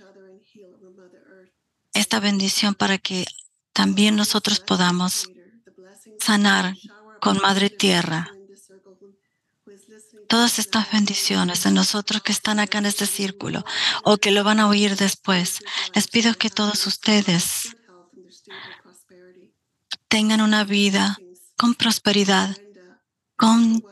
esta 1.93 2.21
bendición, 2.21 2.75
para 2.75 2.99
que 2.99 3.27
también 3.73 4.17
nosotros 4.17 4.61
podamos 4.61 5.29
sanar 6.19 6.75
con 7.21 7.39
Madre 7.39 7.71
Tierra 7.71 8.36
todas 10.27 10.59
estas 10.59 10.91
bendiciones 10.93 11.63
de 11.63 11.71
nosotros 11.71 12.23
que 12.23 12.33
están 12.33 12.59
acá 12.59 12.79
en 12.79 12.87
este 12.87 13.07
círculo 13.07 13.65
o 14.05 14.19
que 14.19 14.31
lo 14.31 14.45
van 14.45 14.61
a 14.61 14.69
oír 14.69 14.97
después. 14.97 15.61
Les 15.95 16.09
pido 16.09 16.35
que 16.35 16.51
todos 16.51 16.87
ustedes 16.87 17.77
tengan 20.09 20.41
una 20.41 20.65
vida 20.65 21.19
con 21.57 21.75
prosperidad, 21.75 22.57
con 23.37 23.83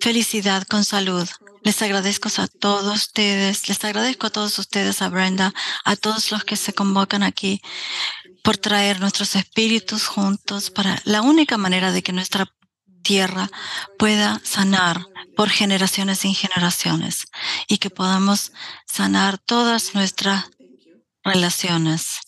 felicidad, 0.00 0.64
con 0.64 0.84
salud. 0.84 1.28
Les 1.62 1.80
agradezco 1.80 2.28
a 2.38 2.48
todos 2.48 2.96
ustedes, 2.96 3.68
les 3.68 3.84
agradezco 3.84 4.26
a 4.26 4.30
todos 4.30 4.58
ustedes, 4.58 5.00
a 5.00 5.08
Brenda, 5.08 5.54
a 5.84 5.96
todos 5.96 6.32
los 6.32 6.44
que 6.44 6.56
se 6.56 6.72
convocan 6.72 7.22
aquí 7.22 7.62
por 8.42 8.56
traer 8.56 9.00
nuestros 9.00 9.36
espíritus 9.36 10.06
juntos 10.06 10.70
para 10.70 11.00
la 11.04 11.22
única 11.22 11.56
manera 11.58 11.92
de 11.92 12.02
que 12.02 12.12
nuestra 12.12 12.52
tierra 13.02 13.48
pueda 13.98 14.40
sanar 14.44 15.06
por 15.36 15.50
generaciones 15.50 16.24
y 16.24 16.34
generaciones 16.34 17.26
y 17.68 17.78
que 17.78 17.90
podamos 17.90 18.52
sanar 18.86 19.38
todas 19.38 19.94
nuestras 19.94 20.50
relaciones. 21.22 22.20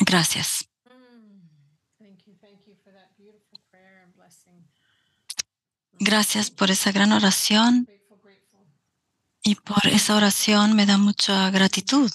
Gracias. 0.00 0.66
Gracias 6.02 6.50
por 6.50 6.70
esa 6.70 6.92
gran 6.92 7.12
oración 7.12 7.86
y 9.42 9.54
por 9.56 9.86
esa 9.86 10.16
oración 10.16 10.74
me 10.74 10.86
da 10.86 10.96
mucha 10.96 11.50
gratitud. 11.50 12.10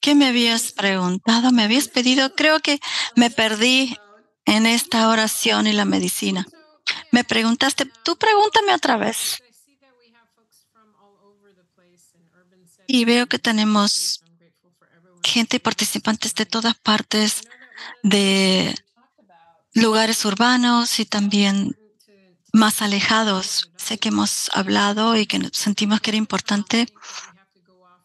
¿Qué 0.00 0.14
me 0.14 0.28
habías 0.28 0.72
preguntado? 0.72 1.50
¿Me 1.52 1.64
habías 1.64 1.88
pedido? 1.88 2.34
Creo 2.34 2.60
que 2.60 2.80
me 3.16 3.30
perdí 3.30 3.96
en 4.44 4.66
esta 4.66 5.08
oración 5.08 5.66
y 5.66 5.72
la 5.72 5.84
medicina. 5.84 6.46
Me 7.10 7.24
preguntaste, 7.24 7.84
tú 8.04 8.16
pregúntame 8.16 8.74
otra 8.74 8.96
vez. 8.96 9.42
Y 12.86 13.04
veo 13.04 13.26
que 13.26 13.38
tenemos 13.38 14.22
gente 15.22 15.56
y 15.56 15.60
participantes 15.60 16.34
de 16.34 16.46
todas 16.46 16.74
partes, 16.76 17.42
de 18.02 18.74
lugares 19.74 20.24
urbanos 20.24 20.98
y 21.00 21.04
también 21.04 21.76
más 22.52 22.80
alejados. 22.82 23.70
Sé 23.76 23.98
que 23.98 24.08
hemos 24.08 24.50
hablado 24.54 25.16
y 25.16 25.26
que 25.26 25.50
sentimos 25.52 26.00
que 26.00 26.10
era 26.10 26.16
importante 26.16 26.88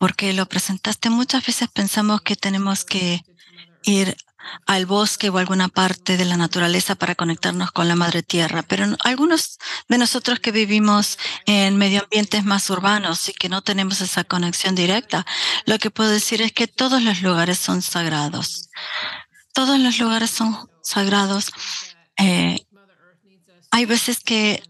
porque 0.03 0.33
lo 0.33 0.45
presentaste. 0.47 1.09
Muchas 1.09 1.45
veces 1.45 1.69
pensamos 1.73 2.19
que 2.23 2.35
tenemos 2.35 2.83
que 2.83 3.23
ir 3.83 4.17
al 4.65 4.85
bosque 4.85 5.29
o 5.29 5.37
alguna 5.37 5.69
parte 5.69 6.17
de 6.17 6.25
la 6.25 6.35
naturaleza 6.35 6.95
para 6.95 7.15
conectarnos 7.15 7.71
con 7.71 7.87
la 7.87 7.95
madre 7.95 8.21
tierra, 8.21 8.63
pero 8.63 8.85
algunos 9.05 9.59
de 9.87 9.97
nosotros 9.97 10.41
que 10.41 10.51
vivimos 10.51 11.17
en 11.45 11.77
medio 11.77 12.01
ambientes 12.01 12.43
más 12.43 12.69
urbanos 12.69 13.29
y 13.29 13.33
que 13.33 13.47
no 13.47 13.61
tenemos 13.61 14.01
esa 14.01 14.25
conexión 14.25 14.75
directa, 14.75 15.25
lo 15.65 15.79
que 15.79 15.89
puedo 15.89 16.09
decir 16.09 16.41
es 16.41 16.51
que 16.51 16.67
todos 16.67 17.01
los 17.01 17.21
lugares 17.21 17.57
son 17.57 17.81
sagrados. 17.81 18.69
Todos 19.53 19.79
los 19.79 19.99
lugares 19.99 20.31
son 20.31 20.69
sagrados. 20.81 21.53
Eh, 22.17 22.59
hay 23.71 23.85
veces 23.85 24.19
que 24.19 24.63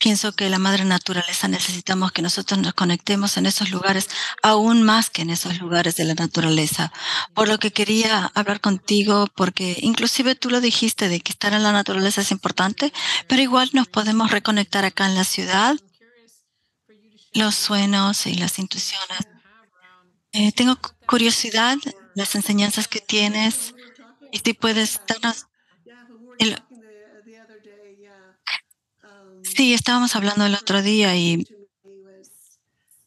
Pienso 0.00 0.32
que 0.32 0.48
la 0.48 0.58
madre 0.58 0.86
naturaleza 0.86 1.46
necesitamos 1.46 2.10
que 2.10 2.22
nosotros 2.22 2.58
nos 2.58 2.72
conectemos 2.72 3.36
en 3.36 3.44
esos 3.44 3.70
lugares 3.70 4.08
aún 4.42 4.82
más 4.82 5.10
que 5.10 5.20
en 5.20 5.28
esos 5.28 5.60
lugares 5.60 5.94
de 5.96 6.04
la 6.04 6.14
naturaleza. 6.14 6.90
Por 7.34 7.48
lo 7.48 7.58
que 7.58 7.70
quería 7.70 8.32
hablar 8.34 8.62
contigo, 8.62 9.26
porque 9.36 9.76
inclusive 9.82 10.34
tú 10.34 10.48
lo 10.48 10.62
dijiste 10.62 11.10
de 11.10 11.20
que 11.20 11.32
estar 11.32 11.52
en 11.52 11.62
la 11.62 11.72
naturaleza 11.72 12.22
es 12.22 12.30
importante, 12.30 12.94
pero 13.28 13.42
igual 13.42 13.68
nos 13.74 13.88
podemos 13.88 14.30
reconectar 14.30 14.86
acá 14.86 15.04
en 15.04 15.16
la 15.16 15.24
ciudad, 15.24 15.76
los 17.34 17.54
sueños 17.54 18.26
y 18.26 18.36
las 18.36 18.58
intuiciones. 18.58 19.28
Eh, 20.32 20.52
tengo 20.52 20.78
curiosidad, 21.06 21.76
las 22.14 22.34
enseñanzas 22.36 22.88
que 22.88 23.00
tienes, 23.00 23.74
y 24.32 24.38
si 24.38 24.54
puedes 24.54 24.98
darnos 25.06 25.46
el, 26.38 26.56
Sí, 29.56 29.74
estábamos 29.74 30.16
hablando 30.16 30.46
el 30.46 30.54
otro 30.54 30.82
día 30.82 31.16
y 31.16 31.46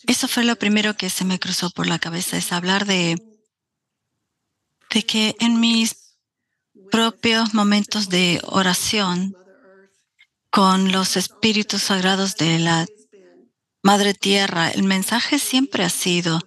eso 0.08 0.28
fue 0.28 0.44
lo 0.44 0.56
primero 0.58 0.96
que 0.96 1.10
se 1.10 1.26
me 1.26 1.40
cruzó 1.40 1.70
por 1.70 1.88
la 1.88 2.00
cabeza, 2.00 2.38
es 2.38 2.52
hablar 2.52 2.86
de, 2.86 3.16
de 4.90 5.04
que 5.04 5.36
en 5.40 5.60
mis 5.60 6.18
propios 6.92 7.54
momentos 7.54 8.10
de 8.10 8.42
oración 8.44 9.36
con 10.50 10.92
los 10.92 11.18
espíritus 11.18 11.84
sagrados 11.84 12.36
de 12.36 12.60
la 12.60 12.86
Madre 13.82 14.14
Tierra, 14.14 14.70
el 14.70 14.84
mensaje 14.84 15.40
siempre 15.40 15.84
ha 15.84 15.90
sido, 15.90 16.40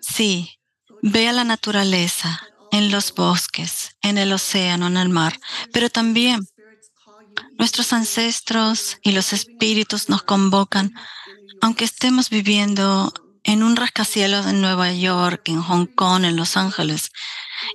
sí, 0.00 0.58
ve 1.02 1.28
a 1.28 1.32
la 1.32 1.44
naturaleza, 1.44 2.40
en 2.74 2.90
los 2.90 3.14
bosques, 3.14 3.96
en 4.02 4.18
el 4.18 4.32
océano, 4.32 4.88
en 4.88 4.96
el 4.96 5.08
mar, 5.08 5.38
pero 5.72 5.90
también 5.90 6.44
Nuestros 7.58 7.92
ancestros 7.92 8.98
y 9.02 9.12
los 9.12 9.32
espíritus 9.32 10.08
nos 10.08 10.22
convocan, 10.22 10.94
aunque 11.60 11.84
estemos 11.84 12.30
viviendo 12.30 13.12
en 13.44 13.62
un 13.62 13.76
rascacielos 13.76 14.46
en 14.46 14.60
Nueva 14.60 14.92
York, 14.92 15.42
en 15.46 15.60
Hong 15.62 15.86
Kong, 15.86 16.24
en 16.24 16.36
Los 16.36 16.56
Ángeles, 16.56 17.12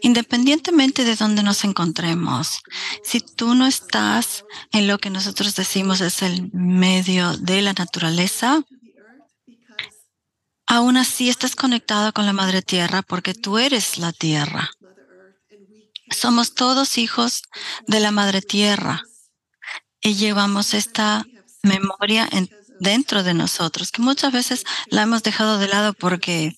independientemente 0.01 1.05
de 1.05 1.15
dónde 1.15 1.43
nos 1.43 1.63
encontremos. 1.63 2.61
Si 3.03 3.21
tú 3.21 3.53
no 3.55 3.67
estás 3.67 4.43
en 4.71 4.87
lo 4.87 4.97
que 4.97 5.11
nosotros 5.11 5.55
decimos 5.55 6.01
es 6.01 6.21
el 6.23 6.51
medio 6.51 7.37
de 7.37 7.61
la 7.61 7.73
naturaleza, 7.73 8.63
aún 10.65 10.97
así 10.97 11.29
estás 11.29 11.55
conectado 11.55 12.13
con 12.13 12.25
la 12.25 12.33
Madre 12.33 12.61
Tierra 12.61 13.03
porque 13.03 13.33
tú 13.33 13.59
eres 13.59 13.97
la 13.97 14.11
Tierra. 14.11 14.71
Somos 16.09 16.55
todos 16.55 16.97
hijos 16.97 17.43
de 17.87 17.99
la 17.99 18.09
Madre 18.09 18.41
Tierra 18.41 19.03
y 20.01 20.15
llevamos 20.15 20.73
esta 20.73 21.25
memoria 21.63 22.29
dentro 22.79 23.23
de 23.23 23.33
nosotros, 23.33 23.91
que 23.91 24.01
muchas 24.01 24.31
veces 24.31 24.63
la 24.87 25.03
hemos 25.03 25.23
dejado 25.23 25.57
de 25.57 25.67
lado 25.67 25.93
porque 25.93 26.55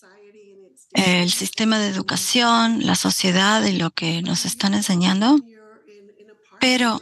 el 0.93 1.31
sistema 1.31 1.79
de 1.79 1.87
educación, 1.87 2.85
la 2.85 2.95
sociedad 2.95 3.63
y 3.63 3.77
lo 3.77 3.91
que 3.91 4.21
nos 4.21 4.45
están 4.45 4.73
enseñando. 4.73 5.39
Pero 6.59 7.01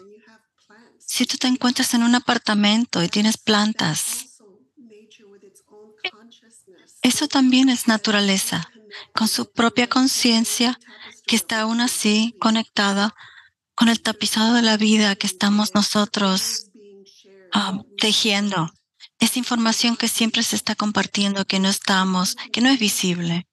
si 1.00 1.26
tú 1.26 1.38
te 1.38 1.48
encuentras 1.48 1.94
en 1.94 2.04
un 2.04 2.16
apartamento 2.16 3.04
y 3.04 3.10
tienes 3.10 3.38
plantas, 3.38 4.30
Eso 7.02 7.28
también 7.28 7.70
es 7.70 7.88
naturaleza, 7.88 8.70
con 9.14 9.28
su 9.28 9.52
propia 9.52 9.88
conciencia 9.88 10.80
que 11.26 11.36
está 11.36 11.62
aún 11.62 11.80
así 11.80 12.36
conectada 12.40 13.16
con 13.80 13.88
el 13.88 14.02
tapizado 14.02 14.56
de 14.56 14.62
la 14.62 14.76
vida 14.76 15.16
que 15.16 15.26
estamos 15.26 15.74
nosotros 15.74 16.66
um, 17.56 17.86
tejiendo. 17.98 18.70
Es 19.20 19.38
información 19.38 19.96
que 19.96 20.10
siempre 20.10 20.44
se 20.44 20.58
está 20.58 20.76
compartiendo, 20.76 21.46
que 21.46 21.60
no 21.60 21.70
estamos, 21.70 22.36
que 22.52 22.60
no 22.60 22.68
es 22.68 22.78
visible. 22.78 23.48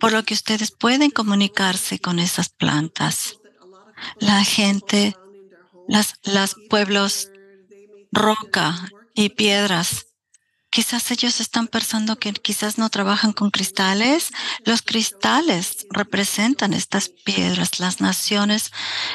Por 0.00 0.10
lo 0.10 0.24
que 0.24 0.34
ustedes 0.34 0.72
pueden 0.72 1.12
comunicarse 1.12 2.00
con 2.00 2.18
esas 2.18 2.48
plantas. 2.48 3.38
La 4.18 4.42
gente, 4.42 5.16
las, 5.86 6.14
las 6.24 6.56
pueblos 6.68 7.28
roca 8.10 8.90
y 9.14 9.28
piedras 9.28 10.05
Quizás 10.76 11.10
ellos 11.10 11.40
están 11.40 11.68
pensando 11.68 12.18
que 12.18 12.34
quizás 12.34 12.76
no 12.76 12.90
trabajan 12.90 13.32
con 13.32 13.50
cristales. 13.50 14.30
Los 14.66 14.82
cristales 14.82 15.86
representan 15.88 16.74
estas 16.74 17.08
piedras. 17.08 17.80
Las 17.80 18.02
naciones 18.02 18.72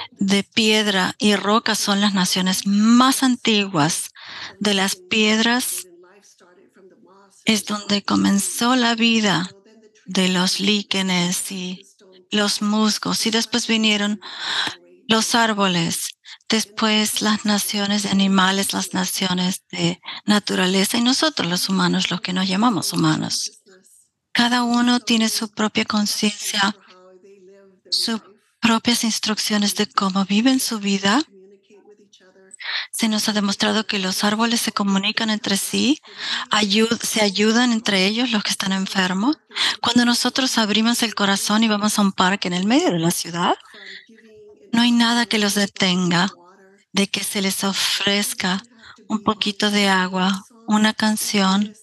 de 0.09 0.41
piedra 0.43 1.13
y 1.19 1.35
roca 1.35 1.75
son 1.75 2.01
las 2.01 2.15
naciones 2.15 2.65
más 2.65 3.21
antiguas. 3.21 4.09
De 4.59 4.73
las 4.73 4.95
piedras 4.95 5.85
es 7.45 7.65
donde 7.65 8.01
comenzó 8.01 8.75
la 8.75 8.95
vida 8.95 9.47
de 10.07 10.29
los 10.29 10.59
líquenes 10.59 11.51
y 11.51 11.85
los 12.31 12.63
musgos 12.63 13.23
y 13.27 13.29
después 13.29 13.67
vinieron 13.67 14.19
los 15.07 15.35
árboles 15.35 16.15
después 16.51 17.21
las 17.21 17.45
naciones 17.45 18.03
de 18.03 18.09
animales, 18.09 18.73
las 18.73 18.93
naciones 18.93 19.63
de 19.71 20.01
naturaleza 20.25 20.97
y 20.97 21.01
nosotros 21.01 21.49
los 21.49 21.69
humanos, 21.69 22.11
los 22.11 22.19
que 22.19 22.33
nos 22.33 22.47
llamamos 22.47 22.91
humanos. 22.91 23.63
Cada 24.33 24.63
uno 24.63 24.99
tiene 24.99 25.29
su 25.29 25.49
propia 25.49 25.85
conciencia, 25.85 26.75
sus 27.89 28.21
propias 28.59 29.03
instrucciones 29.05 29.75
de 29.75 29.87
cómo 29.87 30.25
viven 30.25 30.59
su 30.59 30.79
vida. 30.79 31.23
Se 32.91 33.07
nos 33.07 33.29
ha 33.29 33.33
demostrado 33.33 33.87
que 33.87 33.97
los 33.97 34.23
árboles 34.25 34.59
se 34.59 34.73
comunican 34.73 35.29
entre 35.29 35.55
sí, 35.55 36.01
se 37.01 37.21
ayudan 37.21 37.71
entre 37.71 38.05
ellos 38.05 38.31
los 38.31 38.43
que 38.43 38.51
están 38.51 38.73
enfermos. 38.73 39.37
Cuando 39.81 40.03
nosotros 40.03 40.57
abrimos 40.57 41.01
el 41.01 41.15
corazón 41.15 41.63
y 41.63 41.69
vamos 41.69 41.97
a 41.97 42.01
un 42.01 42.11
parque 42.11 42.49
en 42.49 42.53
el 42.53 42.65
medio 42.65 42.91
de 42.91 42.99
la 42.99 43.11
ciudad, 43.11 43.55
no 44.73 44.81
hay 44.81 44.91
nada 44.91 45.25
que 45.25 45.39
los 45.39 45.55
detenga 45.55 46.31
de 46.93 47.07
que 47.07 47.23
se 47.23 47.41
les 47.41 47.63
ofrezca 47.63 48.63
un 49.07 49.23
poquito 49.23 49.71
de 49.71 49.89
agua, 49.89 50.45
una 50.67 50.93
canción. 50.93 51.73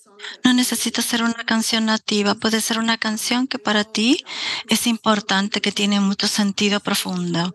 No 0.45 0.53
necesita 0.53 1.03
ser 1.03 1.23
una 1.23 1.45
canción 1.45 1.87
nativa, 1.87 2.35
puede 2.35 2.61
ser 2.61 2.79
una 2.79 2.99
canción 2.99 3.47
que 3.47 3.59
para 3.59 3.85
ti 3.85 4.25
es 4.69 4.87
importante, 4.87 5.61
que 5.61 5.73
tiene 5.73 6.01
mucho 6.01 6.27
sentido 6.27 6.81
profundo. 6.81 7.55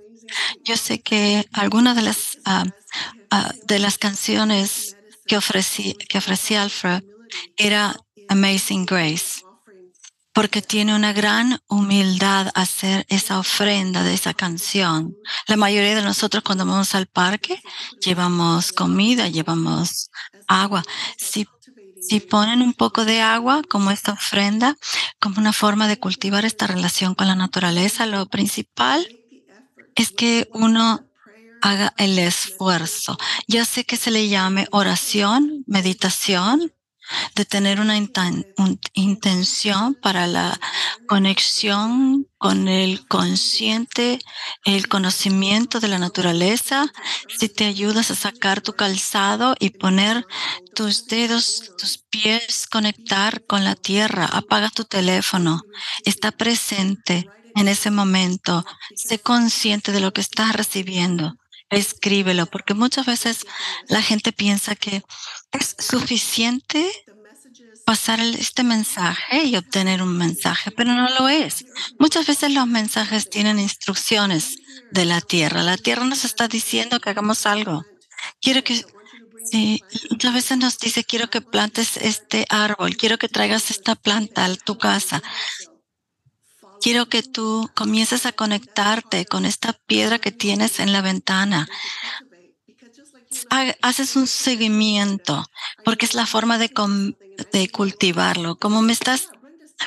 Yo 0.63 0.77
sé 0.77 1.01
que 1.01 1.47
algunas 1.51 1.95
de 1.95 2.01
las 2.01 2.37
ah, 2.45 2.65
de 3.67 3.79
las 3.79 3.97
canciones 3.97 4.95
que 5.25 5.37
ofrecí 5.37 5.95
que 6.09 6.17
ofrecía 6.17 6.63
Alfred 6.63 7.03
era 7.57 7.95
Amazing 8.29 8.85
Grace 8.85 9.42
porque 10.33 10.61
tiene 10.63 10.95
una 10.95 11.13
gran 11.13 11.59
humildad 11.67 12.49
hacer 12.55 13.05
esa 13.09 13.39
ofrenda 13.39 14.03
de 14.03 14.15
esa 14.15 14.33
canción. 14.33 15.15
La 15.47 15.57
mayoría 15.57 15.95
de 15.95 16.01
nosotros 16.01 16.43
cuando 16.43 16.65
vamos 16.65 16.95
al 16.95 17.05
parque 17.05 17.61
llevamos 18.03 18.71
comida, 18.73 19.27
llevamos 19.27 20.09
agua. 20.47 20.83
Si, 21.17 21.47
si 22.01 22.19
ponen 22.19 22.61
un 22.61 22.73
poco 22.73 23.05
de 23.05 23.21
agua 23.21 23.61
como 23.69 23.91
esta 23.91 24.13
ofrenda, 24.13 24.75
como 25.19 25.39
una 25.39 25.53
forma 25.53 25.87
de 25.87 25.99
cultivar 25.99 26.45
esta 26.45 26.65
relación 26.65 27.13
con 27.13 27.27
la 27.27 27.35
naturaleza, 27.35 28.07
lo 28.07 28.25
principal 28.25 29.07
es 29.95 30.11
que 30.11 30.49
uno 30.53 31.05
haga 31.61 31.93
el 31.97 32.17
esfuerzo. 32.17 33.17
Ya 33.47 33.65
sé 33.65 33.85
que 33.85 33.97
se 33.97 34.11
le 34.11 34.27
llame 34.27 34.67
oración, 34.71 35.63
meditación, 35.67 36.73
de 37.35 37.45
tener 37.45 37.79
una 37.79 37.97
intención 38.93 39.95
para 39.95 40.27
la 40.27 40.59
conexión 41.07 42.27
con 42.37 42.67
el 42.67 43.07
consciente, 43.07 44.19
el 44.65 44.87
conocimiento 44.87 45.79
de 45.79 45.87
la 45.87 45.99
naturaleza, 45.99 46.91
si 47.37 47.49
te 47.49 47.65
ayudas 47.65 48.11
a 48.11 48.15
sacar 48.15 48.61
tu 48.61 48.73
calzado 48.73 49.55
y 49.59 49.71
poner 49.71 50.25
tus 50.75 51.07
dedos, 51.07 51.71
tus 51.77 51.97
pies, 51.97 52.67
conectar 52.69 53.45
con 53.45 53.63
la 53.63 53.75
tierra, 53.75 54.25
apaga 54.25 54.69
tu 54.69 54.85
teléfono, 54.85 55.61
está 56.05 56.31
presente 56.31 57.29
en 57.55 57.67
ese 57.67 57.91
momento, 57.91 58.65
sé 58.95 59.19
consciente 59.19 59.91
de 59.91 59.99
lo 59.99 60.11
que 60.13 60.21
estás 60.21 60.53
recibiendo. 60.53 61.35
Escríbelo, 61.69 62.45
porque 62.45 62.73
muchas 62.73 63.05
veces 63.05 63.45
la 63.87 64.01
gente 64.01 64.31
piensa 64.31 64.75
que 64.75 65.03
es 65.53 65.75
suficiente 65.79 66.91
pasar 67.85 68.19
este 68.19 68.63
mensaje 68.63 69.43
y 69.45 69.55
obtener 69.55 70.01
un 70.01 70.17
mensaje, 70.17 70.71
pero 70.71 70.93
no 70.93 71.09
lo 71.09 71.27
es. 71.29 71.65
Muchas 71.99 72.25
veces 72.27 72.51
los 72.51 72.67
mensajes 72.67 73.29
tienen 73.29 73.59
instrucciones 73.59 74.57
de 74.91 75.05
la 75.05 75.21
tierra. 75.21 75.63
La 75.63 75.77
tierra 75.77 76.05
nos 76.05 76.23
está 76.25 76.47
diciendo 76.47 76.99
que 76.99 77.09
hagamos 77.09 77.45
algo. 77.45 77.83
Quiero 78.41 78.63
que, 78.63 78.85
muchas 80.09 80.33
veces 80.33 80.57
nos 80.57 80.79
dice, 80.79 81.03
quiero 81.03 81.29
que 81.29 81.41
plantes 81.41 81.97
este 81.97 82.45
árbol, 82.49 82.95
quiero 82.95 83.17
que 83.17 83.29
traigas 83.29 83.69
esta 83.69 83.95
planta 83.95 84.45
a 84.45 84.55
tu 84.55 84.77
casa. 84.77 85.21
Quiero 86.81 87.07
que 87.07 87.23
tú 87.23 87.69
comiences 87.75 88.25
a 88.25 88.33
conectarte 88.33 89.25
con 89.25 89.45
esta 89.45 89.73
piedra 89.87 90.19
que 90.19 90.31
tienes 90.31 90.79
en 90.79 90.91
la 90.91 91.01
ventana. 91.01 91.69
Haces 93.81 94.15
un 94.15 94.27
seguimiento 94.27 95.45
porque 95.85 96.05
es 96.05 96.13
la 96.13 96.25
forma 96.25 96.57
de, 96.57 96.71
de 97.51 97.69
cultivarlo. 97.69 98.57
Como 98.57 98.81
me 98.81 98.93
estás 98.93 99.29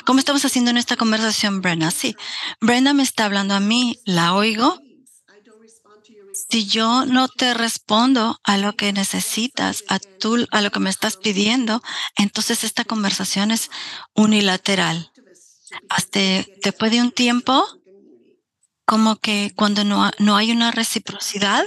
¿Cómo 0.05 0.19
estamos 0.19 0.45
haciendo 0.45 0.69
en 0.69 0.77
esta 0.77 0.95
conversación, 0.95 1.61
Brenda? 1.61 1.91
Sí, 1.91 2.15
Brenda 2.61 2.93
me 2.93 3.03
está 3.03 3.25
hablando 3.25 3.55
a 3.55 3.59
mí, 3.59 3.99
la 4.05 4.35
oigo. 4.35 4.79
Si 6.49 6.67
yo 6.67 7.05
no 7.05 7.27
te 7.27 7.53
respondo 7.53 8.39
a 8.43 8.57
lo 8.57 8.75
que 8.75 8.93
necesitas, 8.93 9.83
a, 9.87 9.99
tú, 9.99 10.45
a 10.51 10.61
lo 10.61 10.71
que 10.71 10.79
me 10.79 10.89
estás 10.89 11.17
pidiendo, 11.17 11.81
entonces 12.15 12.63
esta 12.63 12.85
conversación 12.85 13.49
es 13.49 13.71
unilateral 14.13 15.11
hasta 15.89 16.19
después 16.63 16.91
de 16.91 17.01
un 17.01 17.11
tiempo, 17.11 17.65
como 18.85 19.17
que 19.17 19.51
cuando 19.55 19.83
no, 19.83 20.09
no 20.19 20.37
hay 20.37 20.51
una 20.51 20.71
reciprocidad, 20.71 21.65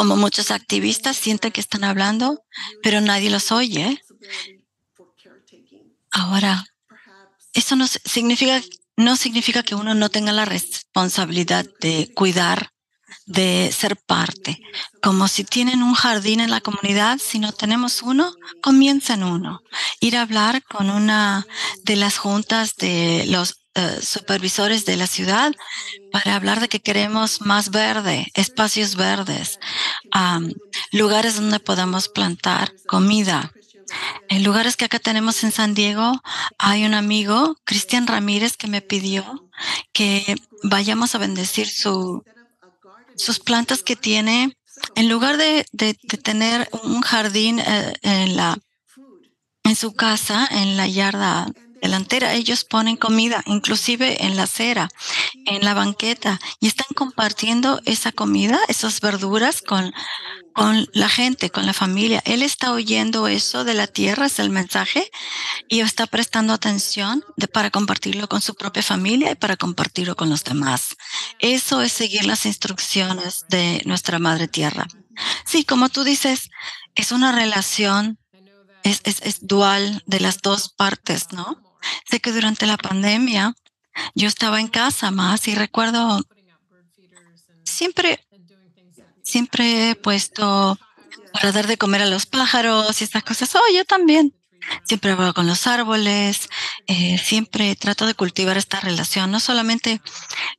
como 0.00 0.16
muchos 0.16 0.50
activistas 0.50 1.14
sienten 1.14 1.52
que 1.52 1.60
están 1.60 1.84
hablando, 1.84 2.42
pero 2.82 3.02
nadie 3.02 3.28
los 3.28 3.52
oye. 3.52 4.02
Ahora, 6.10 6.64
eso 7.52 7.76
no 7.76 7.86
significa, 7.86 8.62
no 8.96 9.16
significa 9.16 9.62
que 9.62 9.74
uno 9.74 9.94
no 9.94 10.08
tenga 10.08 10.32
la 10.32 10.46
responsabilidad 10.46 11.66
de 11.82 12.10
cuidar 12.14 12.70
de 13.26 13.70
ser 13.76 13.98
parte. 13.98 14.62
Como 15.02 15.28
si 15.28 15.44
tienen 15.44 15.82
un 15.82 15.92
jardín 15.92 16.40
en 16.40 16.50
la 16.50 16.62
comunidad, 16.62 17.18
si 17.18 17.38
no 17.38 17.52
tenemos 17.52 18.00
uno, 18.00 18.32
comiencen 18.62 19.22
uno. 19.22 19.60
Ir 20.00 20.16
a 20.16 20.22
hablar 20.22 20.62
con 20.64 20.88
una 20.88 21.46
de 21.84 21.96
las 21.96 22.16
juntas 22.16 22.74
de 22.76 23.26
los 23.28 23.59
eh, 23.76 23.98
supervisores 24.02 24.84
de 24.84 24.96
la 24.96 25.06
ciudad 25.06 25.52
para 26.10 26.34
hablar 26.34 26.60
de 26.60 26.68
que 26.68 26.80
queremos 26.80 27.40
más 27.40 27.70
verde, 27.70 28.26
espacios 28.34 28.96
verdes, 28.96 29.60
lugares 30.90 31.36
donde 31.36 31.60
podamos 31.60 32.08
plantar 32.08 32.72
comida. 32.88 33.52
En 34.28 34.42
lugares 34.42 34.76
que 34.76 34.86
acá 34.86 34.98
tenemos 34.98 35.44
en 35.44 35.52
San 35.52 35.74
Diego, 35.74 36.20
hay 36.58 36.84
un 36.84 36.94
amigo, 36.94 37.56
Cristian 37.64 38.08
Ramírez, 38.08 38.56
que 38.56 38.66
me 38.66 38.80
pidió 38.82 39.48
que 39.92 40.34
vayamos 40.64 41.14
a 41.14 41.18
bendecir 41.18 41.68
su, 41.68 42.24
sus 43.14 43.38
plantas 43.38 43.84
que 43.84 43.94
tiene, 43.94 44.56
en 44.96 45.08
lugar 45.08 45.36
de, 45.36 45.64
tener 46.24 46.68
un 46.82 47.02
jardín 47.02 47.60
eh, 47.60 47.92
en, 48.02 48.36
la, 48.36 48.58
en 49.62 49.76
su 49.76 49.92
casa, 49.92 50.48
en 50.50 50.76
la 50.76 50.88
yarda 50.88 51.46
delantera, 51.80 52.34
ellos 52.34 52.64
ponen 52.64 52.96
comida, 52.96 53.42
inclusive 53.46 54.24
en 54.24 54.36
la 54.36 54.44
acera, 54.44 54.88
en 55.46 55.64
la 55.64 55.74
banqueta, 55.74 56.40
y 56.60 56.66
están 56.66 56.88
compartiendo 56.94 57.80
esa 57.84 58.12
comida, 58.12 58.58
esas 58.68 59.00
verduras 59.00 59.62
con, 59.62 59.92
con 60.54 60.88
la 60.92 61.08
gente, 61.08 61.50
con 61.50 61.66
la 61.66 61.72
familia. 61.72 62.22
Él 62.24 62.42
está 62.42 62.72
oyendo 62.72 63.28
eso 63.28 63.64
de 63.64 63.74
la 63.74 63.86
tierra, 63.86 64.26
es 64.26 64.38
el 64.38 64.50
mensaje, 64.50 65.10
y 65.68 65.80
está 65.80 66.06
prestando 66.06 66.52
atención 66.52 67.24
para 67.52 67.70
compartirlo 67.70 68.28
con 68.28 68.40
su 68.40 68.54
propia 68.54 68.82
familia 68.82 69.32
y 69.32 69.36
para 69.36 69.56
compartirlo 69.56 70.16
con 70.16 70.30
los 70.30 70.44
demás. 70.44 70.96
Eso 71.38 71.82
es 71.82 71.92
seguir 71.92 72.24
las 72.24 72.46
instrucciones 72.46 73.46
de 73.48 73.82
nuestra 73.84 74.18
madre 74.18 74.48
tierra. 74.48 74.86
Sí, 75.44 75.64
como 75.64 75.88
tú 75.88 76.04
dices, 76.04 76.50
es 76.94 77.12
una 77.12 77.32
relación 77.32 78.18
es, 78.82 79.02
es 79.04 79.46
dual 79.46 80.02
de 80.06 80.20
las 80.20 80.40
dos 80.40 80.70
partes, 80.70 81.32
¿no? 81.32 81.69
Sé 82.10 82.18
que 82.20 82.32
durante 82.32 82.66
la 82.66 82.76
pandemia 82.76 83.54
yo 84.16 84.26
estaba 84.26 84.60
en 84.60 84.66
casa 84.66 85.12
más 85.12 85.46
y 85.46 85.54
recuerdo 85.54 86.20
siempre, 87.62 88.26
siempre 89.22 89.90
he 89.90 89.94
puesto 89.94 90.76
para 91.32 91.52
dar 91.52 91.68
de 91.68 91.78
comer 91.78 92.02
a 92.02 92.06
los 92.06 92.26
pájaros 92.26 93.00
y 93.00 93.04
estas 93.04 93.22
cosas. 93.22 93.54
Oh, 93.54 93.74
yo 93.74 93.84
también. 93.84 94.34
Siempre 94.84 95.14
voy 95.14 95.32
con 95.32 95.46
los 95.46 95.66
árboles, 95.66 96.50
eh, 96.86 97.16
siempre 97.18 97.76
trato 97.76 98.06
de 98.06 98.14
cultivar 98.14 98.58
esta 98.58 98.78
relación, 98.78 99.30
no 99.30 99.40
solamente 99.40 100.02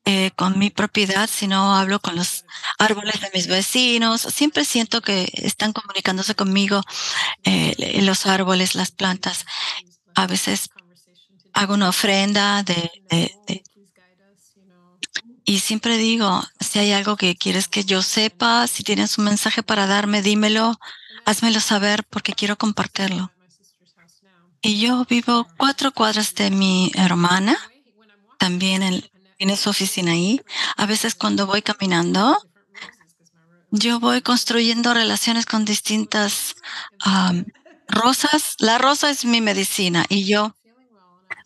eh, 0.05 0.31
con 0.35 0.57
mi 0.57 0.69
propiedad, 0.69 1.29
sino 1.31 1.75
hablo 1.75 1.99
con 1.99 2.15
los 2.15 2.45
árboles 2.79 3.21
de 3.21 3.29
mis 3.33 3.47
vecinos. 3.47 4.21
Siempre 4.21 4.65
siento 4.65 5.01
que 5.01 5.29
están 5.33 5.73
comunicándose 5.73 6.33
conmigo 6.33 6.81
eh, 7.43 8.01
los 8.01 8.25
árboles, 8.25 8.73
las 8.73 8.91
plantas. 8.91 9.45
A 10.15 10.27
veces 10.27 10.69
hago 11.53 11.73
una 11.73 11.89
ofrenda 11.89 12.63
de, 12.63 12.91
de, 13.09 13.35
de, 13.47 13.63
y 15.43 15.59
siempre 15.59 15.97
digo, 15.97 16.43
si 16.59 16.79
hay 16.79 16.91
algo 16.91 17.17
que 17.17 17.35
quieres 17.35 17.67
que 17.67 17.83
yo 17.83 18.01
sepa, 18.01 18.67
si 18.67 18.83
tienes 18.83 19.17
un 19.17 19.25
mensaje 19.25 19.63
para 19.63 19.87
darme, 19.87 20.21
dímelo, 20.21 20.79
házmelo 21.25 21.59
saber 21.59 22.05
porque 22.05 22.33
quiero 22.33 22.57
compartirlo. 22.57 23.31
Y 24.61 24.79
yo 24.79 25.05
vivo 25.09 25.47
cuatro 25.57 25.91
cuadras 25.91 26.35
de 26.35 26.51
mi 26.51 26.91
hermana, 26.95 27.57
también 28.37 28.83
en, 28.83 29.03
tiene 29.37 29.57
su 29.57 29.71
oficina 29.71 30.11
ahí. 30.11 30.39
A 30.77 30.85
veces 30.85 31.15
cuando 31.15 31.47
voy 31.47 31.63
caminando, 31.63 32.37
yo 33.71 33.99
voy 33.99 34.21
construyendo 34.21 34.93
relaciones 34.93 35.45
con 35.47 35.65
distintas 35.65 36.55
um, 37.05 37.43
rosas. 37.87 38.55
La 38.59 38.77
rosa 38.77 39.09
es 39.09 39.25
mi 39.25 39.41
medicina 39.41 40.05
y 40.07 40.25
yo 40.25 40.55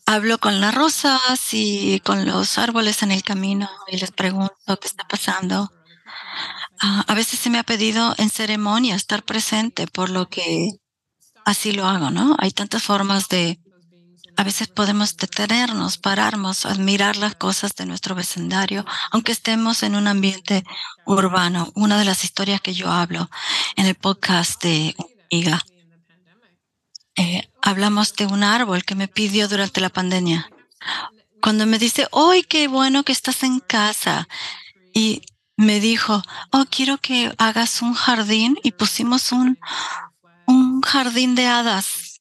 hablo 0.06 0.38
con 0.38 0.60
las 0.60 0.74
rosas 0.74 1.20
y 1.52 2.00
con 2.00 2.24
los 2.26 2.58
árboles 2.58 3.02
en 3.02 3.10
el 3.10 3.22
camino 3.24 3.68
y 3.88 3.98
les 3.98 4.12
pregunto 4.12 4.54
qué 4.80 4.88
está 4.88 5.06
pasando. 5.06 5.70
Uh, 6.82 7.02
a 7.06 7.14
veces 7.14 7.40
se 7.40 7.50
me 7.50 7.58
ha 7.58 7.64
pedido 7.64 8.14
en 8.16 8.30
ceremonia 8.30 8.94
estar 8.94 9.24
presente, 9.24 9.86
por 9.86 10.10
lo 10.10 10.28
que 10.28 10.70
así 11.44 11.72
lo 11.72 11.86
hago, 11.86 12.10
¿no? 12.10 12.36
Hay 12.38 12.52
tantas 12.52 12.82
formas 12.82 13.28
de, 13.28 13.58
a 14.36 14.44
veces 14.44 14.68
podemos 14.68 15.16
detenernos, 15.16 15.98
pararnos, 15.98 16.66
admirar 16.66 17.16
las 17.16 17.34
cosas 17.34 17.74
de 17.74 17.86
nuestro 17.86 18.14
vecindario, 18.14 18.84
aunque 19.10 19.32
estemos 19.32 19.82
en 19.82 19.96
un 19.96 20.06
ambiente 20.06 20.64
urbano. 21.06 21.72
Una 21.74 21.98
de 21.98 22.04
las 22.04 22.24
historias 22.24 22.60
que 22.60 22.74
yo 22.74 22.90
hablo 22.90 23.28
en 23.74 23.86
el 23.86 23.94
podcast 23.94 24.62
de 24.62 24.94
Iga 25.30 25.64
eh, 27.16 27.48
hablamos 27.62 28.14
de 28.14 28.26
un 28.26 28.42
árbol 28.42 28.84
que 28.84 28.94
me 28.94 29.08
pidió 29.08 29.48
durante 29.48 29.80
la 29.80 29.88
pandemia. 29.88 30.50
Cuando 31.40 31.66
me 31.66 31.78
dice, 31.78 32.08
¡ay, 32.12 32.42
qué 32.42 32.68
bueno 32.68 33.02
que 33.02 33.12
estás 33.12 33.42
en 33.42 33.60
casa! 33.60 34.28
Y 34.92 35.22
me 35.56 35.80
dijo, 35.80 36.22
oh, 36.50 36.64
quiero 36.70 36.98
que 36.98 37.34
hagas 37.38 37.82
un 37.82 37.94
jardín 37.94 38.58
y 38.62 38.72
pusimos 38.72 39.32
un, 39.32 39.58
un 40.46 40.80
jardín 40.82 41.34
de 41.34 41.46
hadas 41.46 42.20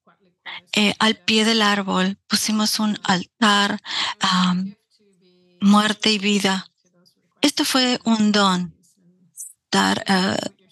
eh, 0.74 0.94
al 1.00 1.16
pie 1.16 1.46
del 1.46 1.62
árbol. 1.62 2.18
Pusimos 2.28 2.80
un 2.80 3.00
altar, 3.04 3.82
um, 4.24 4.74
muerte 5.60 6.12
y 6.12 6.20
vida. 6.20 6.68
Esto 7.42 7.66
fue 7.66 8.00
un 8.06 8.32
don, 8.32 8.76
dar, 9.72 10.04
uh, 10.08 10.65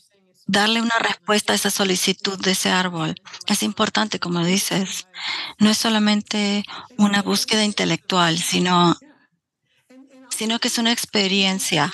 darle 0.46 0.82
una 0.82 0.98
respuesta 1.00 1.54
a 1.54 1.56
esa 1.56 1.70
solicitud 1.72 2.40
de 2.40 2.52
ese 2.52 2.70
árbol. 2.70 3.16
Es 3.48 3.64
importante, 3.64 4.20
como 4.20 4.44
dices, 4.44 5.08
no 5.60 5.70
es 5.70 5.78
solamente 5.78 6.64
una 6.98 7.22
búsqueda 7.22 7.64
intelectual, 7.64 8.38
sino, 8.38 8.98
sino 10.30 10.60
que 10.60 10.68
es 10.68 10.78
una 10.78 10.92
experiencia. 10.92 11.94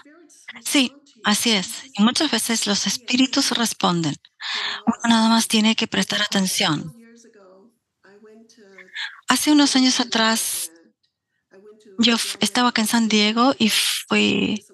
Sí, 0.63 0.93
así 1.23 1.51
es. 1.51 1.83
Y 1.97 2.03
muchas 2.03 2.31
veces 2.31 2.67
los 2.67 2.87
espíritus 2.87 3.51
responden. 3.51 4.15
Uno 4.85 4.97
nada 5.15 5.29
más 5.29 5.47
tiene 5.47 5.75
que 5.75 5.87
prestar 5.87 6.21
atención. 6.21 6.95
Hace 9.27 9.51
unos 9.51 9.75
años 9.75 9.99
atrás, 9.99 10.71
yo 11.99 12.15
estaba 12.39 12.69
acá 12.69 12.81
en 12.81 12.87
San 12.87 13.07
Diego 13.09 13.53
y 13.59 13.69
fui 13.69 14.65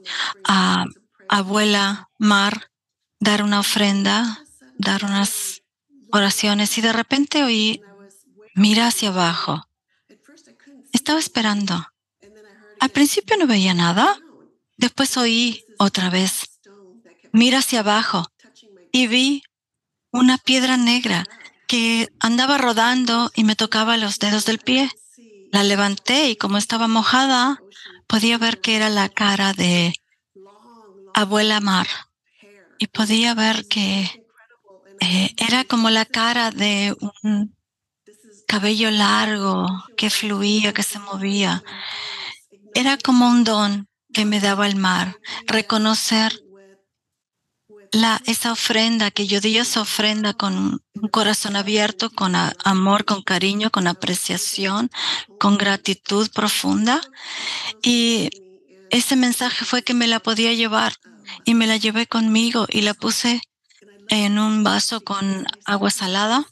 a 0.45 0.85
Abuela 1.27 2.09
Mar 2.17 2.69
dar 3.25 3.41
una 3.41 3.59
ofrenda, 3.59 4.45
dar 4.77 5.03
unas 5.03 5.63
oraciones 6.11 6.77
y 6.77 6.81
de 6.81 6.93
repente 6.93 7.43
oí, 7.43 7.81
mira 8.53 8.87
hacia 8.87 9.09
abajo. 9.09 9.67
Estaba 10.93 11.19
esperando. 11.19 11.87
Al 12.79 12.89
principio 12.91 13.35
no 13.37 13.47
veía 13.47 13.73
nada. 13.73 14.19
Después 14.77 15.17
oí 15.17 15.65
otra 15.79 16.11
vez, 16.11 16.59
mira 17.31 17.59
hacia 17.59 17.79
abajo 17.79 18.31
y 18.91 19.07
vi 19.07 19.43
una 20.11 20.37
piedra 20.37 20.77
negra 20.77 21.25
que 21.67 22.13
andaba 22.19 22.59
rodando 22.59 23.31
y 23.33 23.43
me 23.43 23.55
tocaba 23.55 23.97
los 23.97 24.19
dedos 24.19 24.45
del 24.45 24.59
pie. 24.59 24.91
La 25.51 25.63
levanté 25.63 26.29
y 26.29 26.35
como 26.35 26.57
estaba 26.57 26.87
mojada, 26.87 27.59
podía 28.05 28.37
ver 28.37 28.61
que 28.61 28.75
era 28.75 28.89
la 28.89 29.09
cara 29.09 29.53
de 29.53 29.95
abuela 31.15 31.59
Mar 31.59 31.87
y 32.77 32.87
podía 32.87 33.33
ver 33.33 33.67
que 33.67 34.25
eh, 35.01 35.33
era 35.37 35.63
como 35.63 35.89
la 35.89 36.05
cara 36.05 36.51
de 36.51 36.95
un 37.23 37.55
cabello 38.47 38.91
largo 38.91 39.67
que 39.97 40.09
fluía, 40.09 40.73
que 40.73 40.83
se 40.83 40.99
movía. 40.99 41.63
Era 42.73 42.97
como 42.97 43.27
un 43.27 43.43
don 43.43 43.87
que 44.13 44.25
me 44.25 44.39
daba 44.39 44.67
el 44.67 44.75
mar, 44.75 45.17
reconocer 45.45 46.41
la, 47.91 48.21
esa 48.25 48.51
ofrenda, 48.51 49.11
que 49.11 49.27
yo 49.27 49.39
di 49.39 49.57
esa 49.57 49.81
ofrenda 49.81 50.33
con 50.33 50.81
un 50.93 51.09
corazón 51.09 51.55
abierto, 51.55 52.09
con 52.09 52.33
amor, 52.35 53.05
con 53.05 53.21
cariño, 53.23 53.71
con 53.71 53.87
apreciación, 53.87 54.89
con 55.39 55.57
gratitud 55.57 56.29
profunda. 56.31 57.01
Y 57.81 58.29
ese 58.89 59.15
mensaje 59.15 59.65
fue 59.65 59.83
que 59.83 59.93
me 59.93 60.07
la 60.07 60.19
podía 60.19 60.53
llevar 60.53 60.93
y 61.43 61.53
me 61.53 61.67
la 61.67 61.77
llevé 61.77 62.07
conmigo 62.07 62.65
y 62.69 62.81
la 62.81 62.93
puse 62.93 63.41
en 64.09 64.39
un 64.39 64.63
vaso 64.63 65.01
con 65.01 65.45
agua 65.65 65.91
salada. 65.91 66.45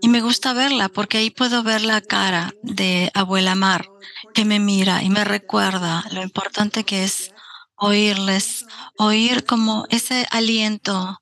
Y 0.00 0.08
me 0.08 0.20
gusta 0.20 0.52
verla 0.52 0.88
porque 0.88 1.18
ahí 1.18 1.30
puedo 1.30 1.62
ver 1.62 1.82
la 1.82 2.00
cara 2.00 2.54
de 2.62 3.10
abuela 3.14 3.54
Mar 3.56 3.88
que 4.32 4.44
me 4.44 4.60
mira 4.60 5.02
y 5.02 5.10
me 5.10 5.24
recuerda 5.24 6.04
lo 6.12 6.22
importante 6.22 6.84
que 6.84 7.02
es 7.02 7.32
oírles, 7.78 8.66
oír 8.96 9.44
como 9.44 9.86
ese 9.88 10.26
aliento, 10.30 11.20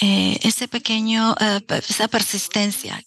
eh, 0.00 0.38
ese 0.42 0.68
pequeño, 0.68 1.32
uh, 1.32 1.74
esa 1.88 2.08
persistencia. 2.08 3.02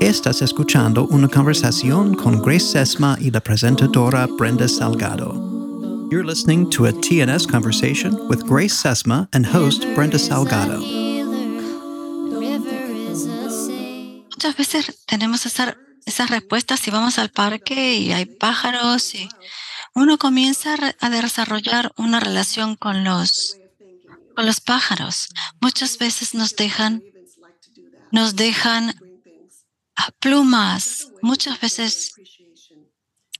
Estás 0.00 0.42
escuchando 0.42 1.06
una 1.08 1.28
conversación 1.28 2.14
con 2.14 2.40
Grace 2.40 2.66
Sesma 2.66 3.16
y 3.20 3.30
la 3.30 3.40
presentadora 3.40 4.26
Brenda 4.26 4.68
Salgado. 4.68 5.57
You're 6.10 6.24
listening 6.24 6.70
to 6.70 6.86
a 6.86 6.92
TNS 6.92 7.46
conversation 7.46 8.28
with 8.28 8.46
Grace 8.46 8.72
Sesma 8.72 9.28
and 9.34 9.44
host 9.44 9.84
Brenda 9.94 10.16
Salgado. 10.18 10.80
Muchas 14.30 14.56
veces 14.56 15.04
tenemos 15.04 15.44
esa, 15.44 15.76
esas 16.06 16.30
respuestas 16.30 16.80
si 16.80 16.90
vamos 16.90 17.18
al 17.18 17.28
parque 17.28 17.96
y 17.96 18.12
hay 18.12 18.24
pájaros 18.24 19.14
y 19.14 19.28
uno 19.94 20.16
comienza 20.16 20.76
a 20.98 21.10
desarrollar 21.10 21.92
una 21.98 22.20
relación 22.20 22.76
con 22.76 23.04
los, 23.04 23.58
con 24.34 24.46
los 24.46 24.60
pájaros. 24.60 25.28
Muchas 25.60 25.98
veces 25.98 26.32
nos 26.32 26.56
dejan, 26.56 27.02
nos 28.12 28.34
dejan 28.34 28.94
plumas. 30.20 31.08
Muchas 31.20 31.60
veces 31.60 32.14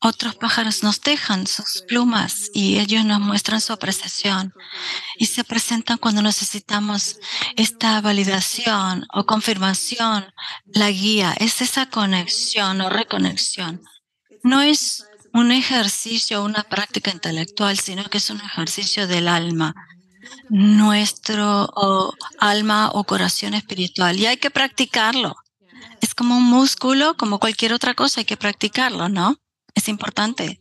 otros 0.01 0.37
pájaros 0.37 0.83
nos 0.83 1.01
dejan 1.01 1.47
sus 1.47 1.83
plumas 1.83 2.51
y 2.55 2.79
ellos 2.79 3.05
nos 3.05 3.21
muestran 3.21 3.61
su 3.61 3.73
apreciación 3.73 4.55
y 5.17 5.27
se 5.27 5.43
presentan 5.43 5.99
cuando 5.99 6.23
necesitamos 6.23 7.19
esta 7.57 8.01
validación 8.01 9.07
o 9.13 9.27
confirmación, 9.27 10.33
la 10.67 10.91
guía, 10.91 11.35
es 11.39 11.61
esa 11.63 11.87
conexión 11.87 12.81
o 12.81 12.89
reconexión. 12.89 13.83
No 14.45 14.63
es 14.63 15.05
un 15.33 15.51
ejercicio 15.51 16.41
o 16.41 16.45
una 16.45 16.63
práctica 16.63 17.11
intelectual, 17.11 17.79
sino 17.79 18.05
que 18.05 18.19
es 18.19 18.31
un 18.31 18.41
ejercicio 18.41 19.09
del 19.09 19.27
alma, 19.27 19.75
nuestro 20.49 22.15
alma 22.39 22.91
o 22.93 23.03
corazón 23.05 23.55
espiritual 23.55 24.19
y 24.19 24.27
hay 24.27 24.37
que 24.37 24.51
practicarlo. 24.51 25.35
Es 26.01 26.15
como 26.15 26.37
un 26.37 26.45
músculo, 26.45 27.17
como 27.17 27.41
cualquier 27.41 27.73
otra 27.73 27.95
cosa, 27.95 28.21
hay 28.21 28.25
que 28.25 28.37
practicarlo, 28.37 29.09
¿no? 29.09 29.41
Es 29.79 29.87
importante. 29.87 30.61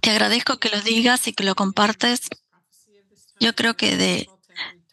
Te 0.00 0.10
agradezco 0.10 0.60
que 0.60 0.68
lo 0.68 0.80
digas 0.82 1.26
y 1.26 1.32
que 1.32 1.42
lo 1.42 1.56
compartes. 1.56 2.20
yo 3.40 3.56
creo 3.56 3.76
que 3.76 3.96
de 3.96 4.30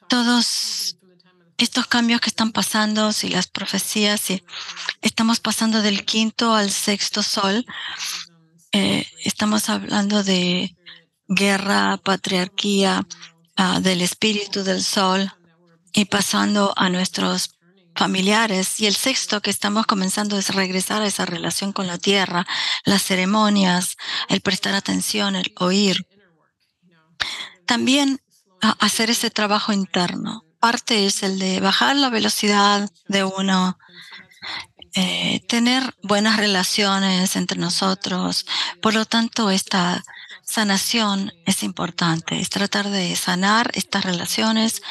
todos 0.10 0.98
estos 1.60 1.86
cambios 1.86 2.20
que 2.20 2.32
están 2.32 2.52
pasando, 2.52 3.14
si 3.14 3.30
las 3.30 3.46
profecías, 3.46 4.22
si 4.22 4.44
estamos 5.04 5.40
pasando 5.40 5.84
del 5.84 6.04
quinto 6.04 6.56
al 6.56 6.72
sexto 6.72 7.22
sol, 7.22 7.64
eh, 8.72 9.06
estamos 9.24 9.70
hablando 9.70 10.24
de 10.24 10.76
guerra, 11.28 11.98
patriarquía, 11.98 13.06
uh, 13.60 13.82
del 13.82 14.02
espíritu 14.02 14.64
del 14.64 14.84
sol 14.84 15.32
y 15.94 16.06
pasando 16.06 16.74
a 16.76 16.90
nuestros 16.90 17.57
familiares. 17.98 18.80
Y 18.80 18.86
el 18.86 18.96
sexto 18.96 19.42
que 19.42 19.50
estamos 19.50 19.86
comenzando 19.86 20.38
es 20.38 20.54
regresar 20.54 21.02
a 21.02 21.08
esa 21.08 21.26
relación 21.26 21.74
con 21.74 21.88
la 21.88 21.98
tierra, 21.98 22.46
las 22.86 23.04
ceremonias, 23.04 23.98
el 24.30 24.42
prestar 24.42 24.76
atención, 24.76 25.36
el 25.36 25.54
oír. 25.58 26.08
También 27.66 28.22
hacer 28.80 29.10
ese 29.10 29.30
trabajo 29.30 29.74
interno. 29.74 30.46
Parte 30.60 31.06
es 31.06 31.24
el 31.24 31.40
de 31.40 31.60
bajar 31.60 31.96
la 31.96 32.10
velocidad 32.10 32.90
de 33.08 33.24
uno, 33.24 33.78
eh, 34.96 35.42
tener 35.48 35.96
buenas 36.02 36.38
relaciones 36.38 37.36
entre 37.36 37.60
nosotros. 37.60 38.46
Por 38.82 38.94
lo 38.94 39.06
tanto, 39.06 39.52
esta 39.52 40.04
sanación 40.44 41.34
es 41.46 41.62
importante, 41.62 42.40
es 42.40 42.50
tratar 42.50 42.90
de 42.90 43.16
sanar 43.16 43.70
estas 43.74 44.06
relaciones 44.06 44.82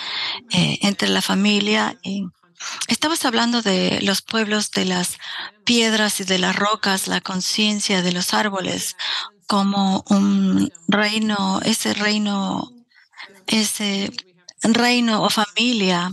eh, 0.50 0.78
entre 0.82 1.08
la 1.08 1.22
familia 1.22 1.98
y 2.02 2.26
Estabas 2.88 3.24
hablando 3.24 3.62
de 3.62 4.00
los 4.02 4.22
pueblos, 4.22 4.70
de 4.70 4.84
las 4.84 5.18
piedras 5.64 6.20
y 6.20 6.24
de 6.24 6.38
las 6.38 6.56
rocas, 6.56 7.08
la 7.08 7.20
conciencia 7.20 8.02
de 8.02 8.12
los 8.12 8.34
árboles, 8.34 8.96
como 9.46 10.04
un 10.08 10.72
reino, 10.88 11.60
ese 11.64 11.94
reino, 11.94 12.72
ese 13.46 14.12
reino 14.62 15.22
o 15.22 15.30
familia, 15.30 16.12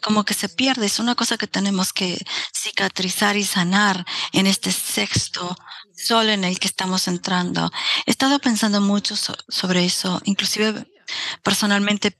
como 0.00 0.24
que 0.24 0.34
se 0.34 0.48
pierde. 0.48 0.86
Es 0.86 0.98
una 0.98 1.14
cosa 1.14 1.36
que 1.36 1.46
tenemos 1.46 1.92
que 1.92 2.18
cicatrizar 2.54 3.36
y 3.36 3.44
sanar 3.44 4.04
en 4.32 4.46
este 4.46 4.72
sexto 4.72 5.56
sol 5.96 6.28
en 6.30 6.44
el 6.44 6.58
que 6.58 6.68
estamos 6.68 7.08
entrando. 7.08 7.70
He 8.06 8.10
estado 8.10 8.38
pensando 8.38 8.80
mucho 8.80 9.14
sobre 9.16 9.84
eso, 9.84 10.20
inclusive 10.24 10.86
personalmente 11.42 12.16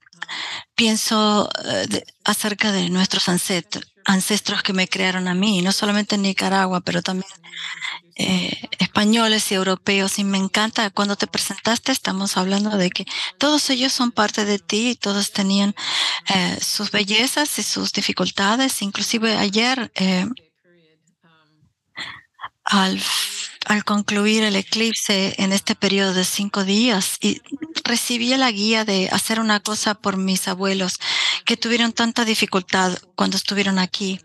pienso 0.74 1.48
eh, 1.64 2.04
acerca 2.24 2.72
de 2.72 2.90
nuestros 2.90 3.28
ancestros, 3.28 4.62
que 4.62 4.72
me 4.72 4.88
crearon 4.88 5.28
a 5.28 5.34
mí, 5.34 5.62
no 5.62 5.72
solamente 5.72 6.16
en 6.16 6.22
Nicaragua, 6.22 6.80
pero 6.80 7.02
también 7.02 7.30
eh, 8.16 8.68
españoles 8.78 9.50
y 9.50 9.54
europeos. 9.54 10.18
Y 10.18 10.24
me 10.24 10.38
encanta, 10.38 10.90
cuando 10.90 11.16
te 11.16 11.26
presentaste, 11.26 11.92
estamos 11.92 12.36
hablando 12.36 12.76
de 12.76 12.90
que 12.90 13.06
todos 13.38 13.70
ellos 13.70 13.92
son 13.92 14.10
parte 14.10 14.44
de 14.44 14.58
ti 14.58 14.90
y 14.90 14.94
todos 14.96 15.32
tenían 15.32 15.74
eh, 16.34 16.58
sus 16.60 16.90
bellezas 16.90 17.58
y 17.58 17.62
sus 17.62 17.92
dificultades. 17.92 18.82
Inclusive 18.82 19.36
ayer, 19.36 19.92
al 22.64 23.00
al 23.66 23.84
concluir 23.84 24.42
el 24.42 24.56
eclipse 24.56 25.34
en 25.38 25.52
este 25.52 25.74
periodo 25.74 26.14
de 26.14 26.24
cinco 26.24 26.64
días 26.64 27.16
y 27.20 27.40
recibí 27.84 28.34
la 28.36 28.50
guía 28.50 28.84
de 28.84 29.08
hacer 29.10 29.40
una 29.40 29.60
cosa 29.60 29.94
por 29.94 30.16
mis 30.16 30.48
abuelos 30.48 30.98
que 31.44 31.56
tuvieron 31.56 31.92
tanta 31.92 32.24
dificultad 32.24 32.98
cuando 33.14 33.36
estuvieron 33.36 33.78
aquí. 33.78 34.20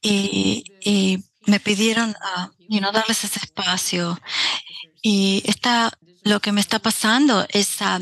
Y, 0.00 0.64
me 1.44 1.58
pidieron 1.58 2.10
uh, 2.10 2.92
darles 2.92 3.24
ese 3.24 3.40
espacio. 3.42 4.20
Y 5.02 5.42
está, 5.44 5.90
lo 6.22 6.38
que 6.38 6.52
me 6.52 6.60
está 6.60 6.78
pasando, 6.78 7.44
esa, 7.48 8.00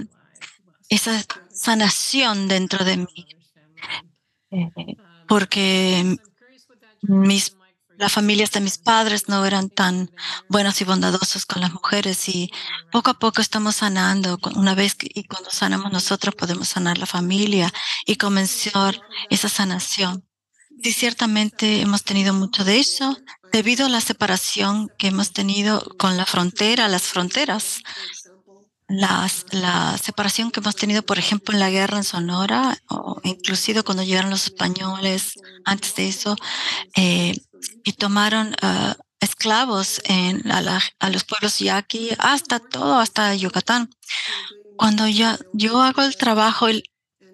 esa 0.90 1.24
sanación 1.50 2.48
dentro 2.48 2.84
de 2.84 2.98
mí. 2.98 3.26
Eh, 4.50 4.70
porque 5.26 6.18
mis 7.00 7.56
las 8.00 8.12
familias 8.12 8.50
de 8.50 8.60
mis 8.60 8.78
padres 8.78 9.28
no 9.28 9.44
eran 9.44 9.68
tan 9.68 10.10
buenas 10.48 10.80
y 10.80 10.84
bondadosas 10.84 11.44
con 11.44 11.60
las 11.60 11.70
mujeres 11.70 12.30
y 12.30 12.50
poco 12.90 13.10
a 13.10 13.18
poco 13.18 13.42
estamos 13.42 13.76
sanando. 13.76 14.38
Una 14.56 14.74
vez 14.74 14.96
y 15.00 15.24
cuando 15.24 15.50
sanamos 15.50 15.92
nosotros 15.92 16.34
podemos 16.34 16.68
sanar 16.68 16.96
la 16.96 17.04
familia 17.04 17.70
y 18.06 18.16
comenzar 18.16 19.02
esa 19.28 19.50
sanación. 19.50 20.24
Sí, 20.82 20.92
ciertamente 20.92 21.82
hemos 21.82 22.02
tenido 22.02 22.32
mucho 22.32 22.64
de 22.64 22.78
eso 22.78 23.18
debido 23.52 23.84
a 23.84 23.90
la 23.90 24.00
separación 24.00 24.88
que 24.96 25.08
hemos 25.08 25.32
tenido 25.34 25.86
con 25.98 26.16
la 26.16 26.24
frontera, 26.24 26.88
las 26.88 27.02
fronteras. 27.02 27.82
Las, 28.88 29.44
la 29.52 29.96
separación 29.98 30.50
que 30.50 30.58
hemos 30.58 30.74
tenido, 30.74 31.02
por 31.02 31.18
ejemplo, 31.18 31.54
en 31.54 31.60
la 31.60 31.70
guerra 31.70 31.98
en 31.98 32.02
Sonora, 32.02 32.76
o 32.88 33.20
inclusive 33.22 33.84
cuando 33.84 34.02
llegaron 34.02 34.30
los 34.30 34.46
españoles, 34.46 35.34
antes 35.64 35.94
de 35.94 36.08
eso, 36.08 36.34
eh, 36.96 37.36
y 37.84 37.92
tomaron 37.92 38.54
uh, 38.62 38.94
esclavos 39.20 40.00
en, 40.04 40.50
a, 40.50 41.10
los 41.10 41.24
pueblos 41.24 41.58
yaqui 41.58 42.10
hasta 42.18 42.58
todo, 42.58 42.98
hasta 42.98 43.34
Yucatán. 43.34 43.90
Cuando 44.76 45.06
yo, 45.08 45.36
yo 45.52 45.82
hago 45.82 46.02
el 46.02 46.16
trabajo 46.16 46.66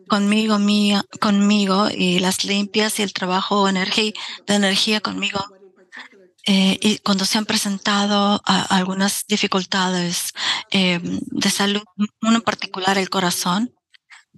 conmigo, 0.09 0.59
mía, 0.59 1.05
conmigo 1.21 1.89
y 1.91 2.19
las 2.19 2.45
limpias 2.45 2.99
y 2.99 3.03
el 3.03 3.12
trabajo 3.12 3.69
energía, 3.69 4.12
de 4.47 4.55
energía 4.55 5.01
conmigo, 5.01 5.45
eh, 6.49 6.79
y 6.81 6.99
cuando 6.99 7.25
se 7.25 7.39
han 7.39 7.45
presentado 7.45 8.41
algunas 8.45 9.25
dificultades 9.27 10.33
eh, 10.71 11.01
de 11.03 11.51
salud, 11.51 11.83
uno 12.23 12.37
en 12.37 12.43
particular 12.43 12.99
el 12.99 13.11
corazón, 13.11 13.75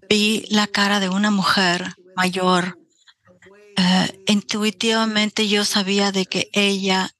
vi 0.08 0.46
la 0.48 0.66
cara 0.66 1.00
de 1.00 1.10
una 1.10 1.30
mujer 1.30 1.94
mayor 2.16 2.78
eh, 3.78 4.24
intuitivamente 4.26 5.46
yo 5.46 5.64
sabía 5.64 6.10
de 6.10 6.26
que 6.26 6.50
ella, 6.52 7.14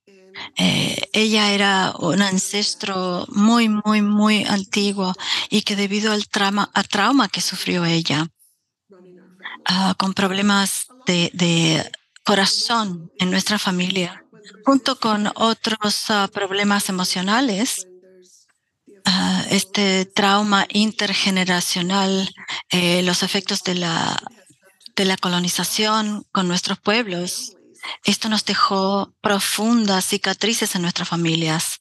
eh, 0.57 1.09
ella 1.13 1.53
era 1.53 1.95
un 2.01 2.21
ancestro 2.21 3.27
muy, 3.29 3.69
muy, 3.69 4.03
muy 4.03 4.45
antiguo 4.45 5.15
y 5.51 5.63
que 5.63 5.77
debido 5.77 6.13
al 6.13 6.27
trauma, 6.27 6.69
al 6.75 6.89
trauma 6.89 7.29
que 7.29 7.41
sufrió 7.41 7.85
ella, 7.85 8.27
uh, 8.91 9.95
con 9.97 10.15
problemas 10.15 10.89
de, 11.07 11.89
corazón 12.25 13.11
en 13.19 13.31
nuestra 13.31 13.59
familia, 13.59 14.25
junto 14.67 14.99
con 14.99 15.31
otros 15.37 16.11
uh, 16.11 16.29
problemas 16.31 16.89
emocionales, 16.89 17.87
Uh, 19.07 19.43
este 19.49 20.05
trauma 20.05 20.67
intergeneracional, 20.69 22.29
eh, 22.69 23.03
los 23.05 23.23
efectos 23.23 23.63
de 23.63 23.77
la 23.77 24.21
de 24.99 25.05
la 25.05 25.17
colonización 25.17 26.27
con 26.33 26.49
nuestros 26.49 26.81
pueblos. 26.81 27.57
Esto 28.05 28.29
nos 28.29 28.45
dejó 28.45 29.15
profundas 29.21 30.05
cicatrices 30.05 30.75
en 30.75 30.83
nuestras 30.83 31.09
familias. 31.09 31.81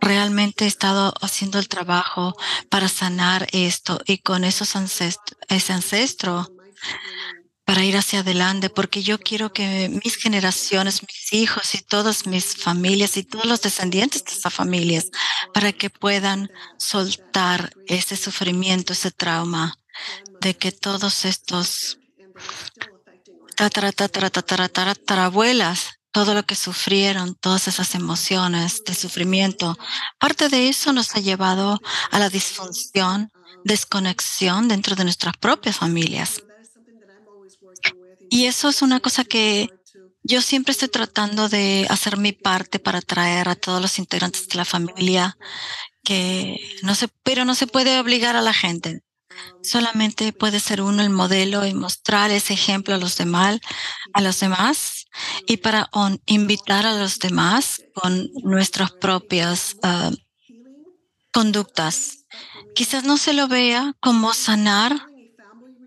Realmente 0.00 0.64
he 0.64 0.68
estado 0.68 1.12
haciendo 1.20 1.58
el 1.58 1.68
trabajo 1.68 2.34
para 2.70 2.88
sanar 2.88 3.46
esto 3.52 4.00
y 4.06 4.18
con 4.18 4.44
esos 4.44 4.74
ese 5.48 5.72
ancestro 5.74 6.50
para 7.66 7.84
ir 7.84 7.96
hacia 7.96 8.20
adelante, 8.20 8.70
porque 8.70 9.02
yo 9.02 9.18
quiero 9.18 9.52
que 9.52 9.90
mis 10.02 10.16
generaciones, 10.16 11.02
mis 11.02 11.32
hijos 11.32 11.74
y 11.74 11.82
todas 11.82 12.26
mis 12.26 12.56
familias 12.56 13.16
y 13.16 13.24
todos 13.24 13.44
los 13.44 13.60
descendientes 13.60 14.24
de 14.24 14.32
esas 14.32 14.54
familias, 14.54 15.10
para 15.52 15.72
que 15.72 15.90
puedan 15.90 16.48
soltar 16.78 17.72
ese 17.88 18.16
sufrimiento, 18.16 18.92
ese 18.92 19.10
trauma, 19.10 19.76
de 20.40 20.56
que 20.56 20.70
todos 20.70 21.24
estos 21.24 21.98
tatarabuelas, 23.56 25.98
todo 26.12 26.34
lo 26.34 26.46
que 26.46 26.54
sufrieron, 26.54 27.34
todas 27.34 27.66
esas 27.66 27.96
emociones 27.96 28.84
de 28.84 28.94
sufrimiento, 28.94 29.76
parte 30.20 30.48
de 30.48 30.68
eso 30.68 30.92
nos 30.92 31.16
ha 31.16 31.20
llevado 31.20 31.80
a 32.12 32.18
la 32.20 32.28
disfunción, 32.28 33.32
desconexión 33.64 34.68
dentro 34.68 34.94
de 34.94 35.02
nuestras 35.02 35.36
propias 35.36 35.78
familias. 35.78 36.45
Y 38.30 38.46
eso 38.46 38.68
es 38.68 38.82
una 38.82 39.00
cosa 39.00 39.24
que 39.24 39.68
yo 40.22 40.42
siempre 40.42 40.72
estoy 40.72 40.88
tratando 40.88 41.48
de 41.48 41.86
hacer 41.88 42.16
mi 42.16 42.32
parte 42.32 42.78
para 42.78 42.98
atraer 42.98 43.48
a 43.48 43.54
todos 43.54 43.80
los 43.80 43.98
integrantes 43.98 44.48
de 44.48 44.56
la 44.56 44.64
familia, 44.64 45.36
que 46.02 46.58
no 46.82 46.94
se, 46.94 47.08
pero 47.22 47.44
no 47.44 47.54
se 47.54 47.66
puede 47.66 48.00
obligar 48.00 48.36
a 48.36 48.42
la 48.42 48.52
gente. 48.52 49.02
Solamente 49.62 50.32
puede 50.32 50.60
ser 50.60 50.80
uno 50.80 51.02
el 51.02 51.10
modelo 51.10 51.66
y 51.66 51.74
mostrar 51.74 52.30
ese 52.30 52.54
ejemplo 52.54 52.94
a 52.94 52.98
los 52.98 53.16
demás, 53.16 53.60
a 54.12 54.20
los 54.20 54.40
demás 54.40 55.06
y 55.46 55.58
para 55.58 55.88
invitar 56.26 56.86
a 56.86 56.94
los 56.94 57.18
demás 57.18 57.82
con 57.94 58.28
nuestras 58.42 58.92
propias 58.92 59.76
ah, 59.82 60.10
conductas. 61.32 62.24
Quizás 62.74 63.04
no 63.04 63.16
se 63.16 63.32
lo 63.32 63.46
vea 63.46 63.94
como 64.00 64.34
sanar 64.34 65.06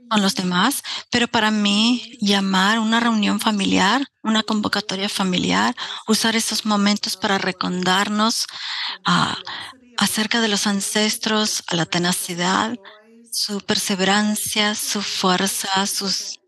con 0.10 0.22
los 0.22 0.36
demás, 0.36 0.84
pero 1.10 1.28
para 1.28 1.52
mí 1.52 2.18
llamar 2.20 2.80
una 2.80 3.00
reunión 3.00 3.40
familiar, 3.40 4.06
una 4.24 4.44
convocatoria 4.44 5.08
familiar, 5.08 5.76
usar 6.08 6.36
esos 6.36 6.66
momentos 6.66 7.16
para 7.16 7.38
recordarnos 7.38 8.48
a, 9.06 9.38
acerca 9.98 10.42
de 10.42 10.48
los 10.48 10.68
ancestros, 10.68 11.64
a 11.68 11.76
la 11.76 11.86
tenacidad, 11.86 12.76
su 13.32 13.62
perseverancia, 13.62 14.76
su 14.76 15.02
fuerza, 15.02 15.86
sus, 15.86 16.40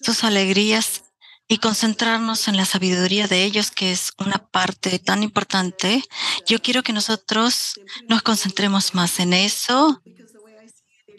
sus 0.00 0.24
alegrías 0.24 1.04
y 1.48 1.58
concentrarnos 1.58 2.48
en 2.48 2.56
la 2.56 2.64
sabiduría 2.64 3.28
de 3.28 3.44
ellos, 3.44 3.70
que 3.70 3.92
es 3.92 4.12
una 4.18 4.38
parte 4.38 4.98
tan 4.98 5.22
importante. 5.22 6.02
Yo 6.46 6.62
quiero 6.62 6.82
que 6.82 6.94
nosotros 6.94 7.74
nos 8.08 8.22
concentremos 8.22 8.94
más 8.94 9.20
en 9.20 9.34
eso 9.34 10.00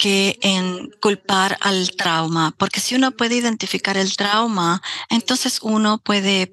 que 0.04 0.38
en 0.42 0.92
culpar 1.02 1.58
al 1.62 1.96
trauma, 1.96 2.54
porque 2.58 2.82
si 2.82 2.94
uno 2.94 3.12
puede 3.12 3.38
identificar 3.38 3.96
el 3.96 4.18
trauma, 4.18 4.82
entonces 5.10 5.60
uno 5.62 5.98
puede 5.98 6.52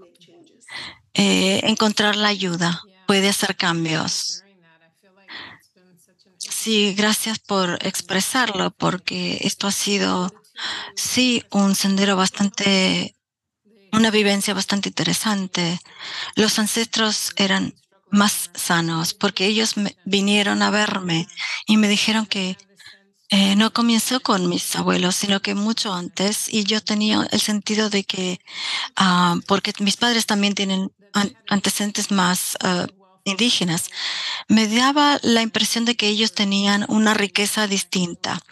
eh, 1.15 1.61
encontrar 1.65 2.15
la 2.15 2.29
ayuda, 2.29 2.81
puede 3.09 3.29
hacer 3.29 3.57
cambios. 3.57 4.45
Sí, 6.39 6.95
gracias 6.95 7.41
por 7.41 7.85
expresarlo, 7.85 8.71
porque 8.71 9.39
esto 9.41 9.67
ha 9.67 9.73
sido, 9.73 10.33
sí, 10.95 11.43
un 11.51 11.75
sendero 11.75 12.15
bastante 12.15 13.17
una 13.91 14.13
vivencia 14.13 14.55
bastante 14.55 14.91
interesante. 14.91 15.81
Los 16.37 16.61
ancestros 16.61 17.33
eran 17.35 17.75
más 18.13 18.51
sanos 18.55 19.13
porque 19.13 19.47
ellos 19.47 19.75
vinieron 20.05 20.63
a 20.63 20.71
verme 20.71 21.27
y 21.67 21.79
me 21.79 21.89
dijeron 21.89 22.27
que 22.27 22.57
eh, 23.31 23.55
no 23.57 23.73
comenzó 23.73 24.21
con 24.21 24.49
mis 24.49 24.75
abuelos, 24.75 25.15
sino 25.17 25.41
que 25.41 25.55
mucho 25.55 25.93
antes 25.93 26.53
y 26.53 26.65
yo 26.65 26.81
tenía 26.81 27.29
el 27.31 27.41
sentido 27.41 27.89
de 27.89 28.05
que, 28.05 28.41
ah, 28.97 29.37
porque 29.47 29.73
mis 29.79 29.97
padres 29.97 30.27
también 30.27 30.55
tienen 30.55 30.93
antecedentes 31.49 32.11
más 32.11 32.57
ah, 32.61 32.87
indígenas, 33.25 33.91
me 34.49 34.67
daba 34.67 35.19
la 35.23 35.43
impresión 35.43 35.85
de 35.85 35.97
que 35.97 36.09
ellos 36.09 36.33
tenían 36.33 36.85
una 36.89 37.15
riqueza 37.15 37.67
distinta 37.67 38.43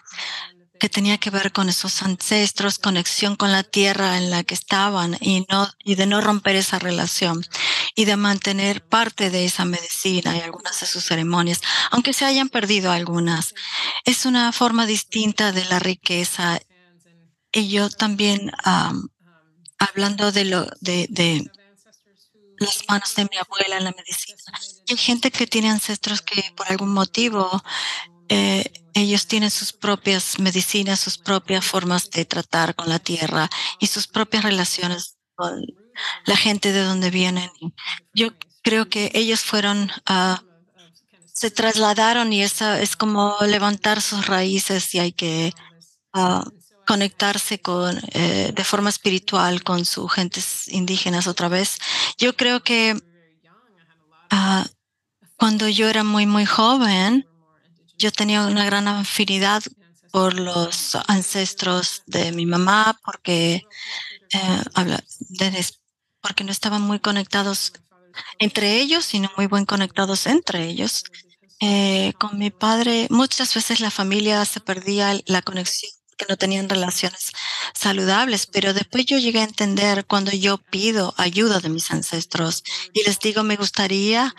que 0.78 0.88
tenía 0.88 1.18
que 1.18 1.30
ver 1.30 1.52
con 1.52 1.68
esos 1.68 2.02
ancestros, 2.02 2.78
conexión 2.78 3.36
con 3.36 3.52
la 3.52 3.62
tierra 3.62 4.16
en 4.16 4.30
la 4.30 4.44
que 4.44 4.54
estaban 4.54 5.16
y 5.20 5.44
no 5.50 5.68
y 5.84 5.96
de 5.96 6.06
no 6.06 6.20
romper 6.20 6.56
esa 6.56 6.78
relación 6.78 7.44
y 7.94 8.04
de 8.04 8.16
mantener 8.16 8.82
parte 8.82 9.30
de 9.30 9.44
esa 9.44 9.64
medicina 9.64 10.36
y 10.36 10.40
algunas 10.40 10.80
de 10.80 10.86
sus 10.86 11.04
ceremonias, 11.04 11.60
aunque 11.90 12.12
se 12.12 12.24
hayan 12.24 12.48
perdido 12.48 12.92
algunas. 12.92 13.54
Es 14.04 14.24
una 14.24 14.52
forma 14.52 14.86
distinta 14.86 15.52
de 15.52 15.64
la 15.64 15.78
riqueza. 15.78 16.60
Y 17.52 17.68
yo 17.68 17.90
también 17.90 18.52
hablando 19.78 20.32
de 20.32 20.44
lo 20.44 20.66
de, 20.80 21.50
las 22.58 22.84
manos 22.88 23.14
de 23.14 23.24
mi 23.24 23.36
abuela 23.36 23.78
en 23.78 23.84
la 23.84 23.92
medicina. 23.92 24.38
hay 24.88 24.96
gente 24.96 25.30
que 25.30 25.46
tiene 25.46 25.70
ancestros 25.70 26.22
que 26.22 26.52
por 26.56 26.70
algún 26.70 26.92
motivo 26.92 27.62
eh, 28.28 28.70
ellos 28.94 29.26
tienen 29.26 29.50
sus 29.50 29.72
propias 29.72 30.38
medicinas, 30.38 31.00
sus 31.00 31.18
propias 31.18 31.64
formas 31.64 32.10
de 32.10 32.24
tratar 32.24 32.74
con 32.74 32.88
la 32.88 32.98
tierra 32.98 33.48
y 33.78 33.86
sus 33.86 34.06
propias 34.06 34.42
relaciones 34.42 35.16
con 35.34 35.64
la 36.26 36.36
gente 36.36 36.72
de 36.72 36.82
donde 36.82 37.10
vienen. 37.10 37.50
Yo 38.12 38.30
creo 38.62 38.88
que 38.88 39.10
ellos 39.14 39.40
fueron, 39.40 39.90
uh, 40.10 40.36
se 41.32 41.50
trasladaron 41.50 42.32
y 42.32 42.42
eso 42.42 42.72
es 42.74 42.96
como 42.96 43.36
levantar 43.46 44.02
sus 44.02 44.26
raíces 44.26 44.94
y 44.94 44.98
hay 44.98 45.12
que 45.12 45.52
uh, 46.14 46.42
conectarse 46.86 47.60
con, 47.60 48.00
eh, 48.12 48.52
de 48.54 48.64
forma 48.64 48.88
espiritual 48.88 49.62
con 49.62 49.84
sus 49.84 50.12
gentes 50.12 50.68
indígenas 50.68 51.26
otra 51.26 51.48
vez. 51.48 51.78
Yo 52.16 52.36
creo 52.36 52.62
que 52.62 53.00
uh, 54.32 54.64
cuando 55.36 55.68
yo 55.68 55.88
era 55.88 56.02
muy, 56.02 56.26
muy 56.26 56.46
joven, 56.46 57.26
yo 57.98 58.12
tenía 58.12 58.44
una 58.44 58.64
gran 58.64 58.88
afinidad 58.88 59.62
por 60.10 60.38
los 60.38 60.96
ancestros 61.06 62.02
de 62.06 62.32
mi 62.32 62.46
mamá 62.46 62.98
porque, 63.04 63.66
eh, 64.32 65.64
porque 66.20 66.44
no 66.44 66.52
estaban 66.52 66.82
muy 66.82 67.00
conectados 67.00 67.72
entre 68.38 68.80
ellos, 68.80 69.04
sino 69.04 69.30
muy 69.36 69.46
buen 69.46 69.66
conectados 69.66 70.26
entre 70.26 70.66
ellos. 70.66 71.04
Eh, 71.60 72.12
con 72.18 72.38
mi 72.38 72.50
padre, 72.50 73.08
muchas 73.10 73.52
veces 73.54 73.80
la 73.80 73.90
familia 73.90 74.44
se 74.44 74.60
perdía 74.60 75.20
la 75.26 75.42
conexión 75.42 75.92
que 76.16 76.26
no 76.28 76.36
tenían 76.36 76.68
relaciones 76.68 77.32
saludables, 77.74 78.46
pero 78.46 78.74
después 78.74 79.06
yo 79.06 79.18
llegué 79.18 79.40
a 79.40 79.44
entender 79.44 80.04
cuando 80.04 80.32
yo 80.32 80.58
pido 80.58 81.14
ayuda 81.16 81.60
de 81.60 81.68
mis 81.68 81.90
ancestros 81.92 82.64
y 82.92 83.04
les 83.04 83.20
digo, 83.20 83.44
me 83.44 83.56
gustaría 83.56 84.34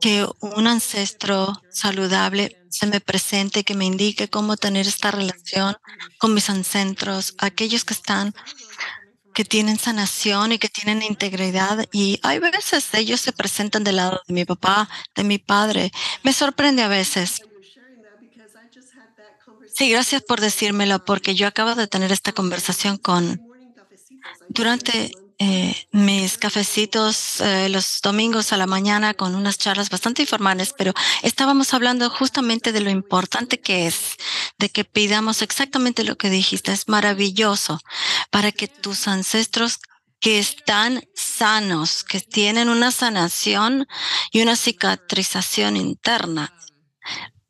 que 0.00 0.26
un 0.40 0.66
ancestro 0.66 1.60
saludable 1.70 2.56
se 2.70 2.86
me 2.86 3.00
presente, 3.00 3.64
que 3.64 3.74
me 3.74 3.84
indique 3.84 4.28
cómo 4.28 4.56
tener 4.56 4.86
esta 4.86 5.10
relación 5.10 5.76
con 6.18 6.34
mis 6.34 6.48
ancestros, 6.48 7.34
aquellos 7.38 7.84
que 7.84 7.94
están, 7.94 8.34
que 9.34 9.44
tienen 9.44 9.78
sanación 9.78 10.52
y 10.52 10.58
que 10.58 10.68
tienen 10.68 11.02
integridad. 11.02 11.86
Y 11.92 12.18
hay 12.22 12.38
veces 12.38 12.88
ellos 12.94 13.20
se 13.20 13.32
presentan 13.32 13.84
del 13.84 13.96
lado 13.96 14.22
de 14.26 14.34
mi 14.34 14.44
papá, 14.44 14.88
de 15.14 15.24
mi 15.24 15.38
padre. 15.38 15.92
Me 16.22 16.32
sorprende 16.32 16.82
a 16.82 16.88
veces. 16.88 17.42
Sí, 19.74 19.90
gracias 19.90 20.22
por 20.22 20.40
decírmelo, 20.40 21.04
porque 21.04 21.34
yo 21.34 21.46
acabo 21.46 21.74
de 21.74 21.86
tener 21.86 22.12
esta 22.12 22.32
conversación 22.32 22.98
con, 22.98 23.40
durante 24.48 25.12
eh, 25.42 25.74
mis 25.90 26.36
cafecitos 26.36 27.40
eh, 27.40 27.70
los 27.70 28.02
domingos 28.02 28.52
a 28.52 28.58
la 28.58 28.66
mañana 28.66 29.14
con 29.14 29.34
unas 29.34 29.56
charlas 29.56 29.88
bastante 29.88 30.20
informales, 30.20 30.74
pero 30.76 30.92
estábamos 31.22 31.72
hablando 31.72 32.10
justamente 32.10 32.72
de 32.72 32.82
lo 32.82 32.90
importante 32.90 33.58
que 33.58 33.86
es 33.86 34.18
de 34.58 34.68
que 34.68 34.84
pidamos 34.84 35.40
exactamente 35.40 36.04
lo 36.04 36.18
que 36.18 36.28
dijiste. 36.28 36.72
Es 36.72 36.88
maravilloso 36.88 37.80
para 38.30 38.52
que 38.52 38.68
tus 38.68 39.08
ancestros 39.08 39.78
que 40.20 40.38
están 40.38 41.02
sanos, 41.14 42.04
que 42.04 42.20
tienen 42.20 42.68
una 42.68 42.90
sanación 42.90 43.88
y 44.32 44.42
una 44.42 44.56
cicatrización 44.56 45.78
interna. 45.78 46.52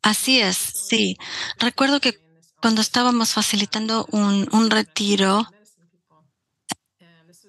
Así 0.00 0.40
es, 0.40 0.56
sí. 0.56 1.16
Recuerdo 1.58 2.00
que 2.00 2.20
cuando 2.62 2.82
estábamos 2.82 3.30
facilitando 3.30 4.06
un, 4.12 4.48
un 4.52 4.70
retiro, 4.70 5.48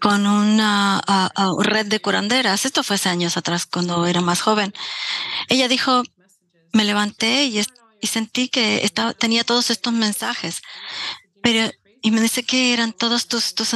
con 0.01 0.25
una 0.25 1.01
red 1.59 1.85
de 1.85 2.01
curanderas. 2.01 2.65
Esto 2.65 2.83
fue 2.83 2.95
hace 2.95 3.09
años 3.09 3.37
atrás, 3.37 3.65
cuando 3.65 4.05
era 4.05 4.19
más 4.21 4.41
joven. 4.41 4.73
Ella 5.47 5.67
dijo, 5.67 6.03
me 6.73 6.83
levanté 6.83 7.45
y, 7.45 7.63
sentí 8.07 8.49
que 8.49 8.89
tenía 9.19 9.43
todos 9.43 9.69
estos 9.69 9.93
mensajes. 9.93 10.61
Pero, 11.43 11.71
y 12.01 12.09
me 12.09 12.19
dice 12.19 12.41
que 12.41 12.73
eran 12.73 12.93
todos 12.93 13.27
tus, 13.27 13.53
tus. 13.53 13.69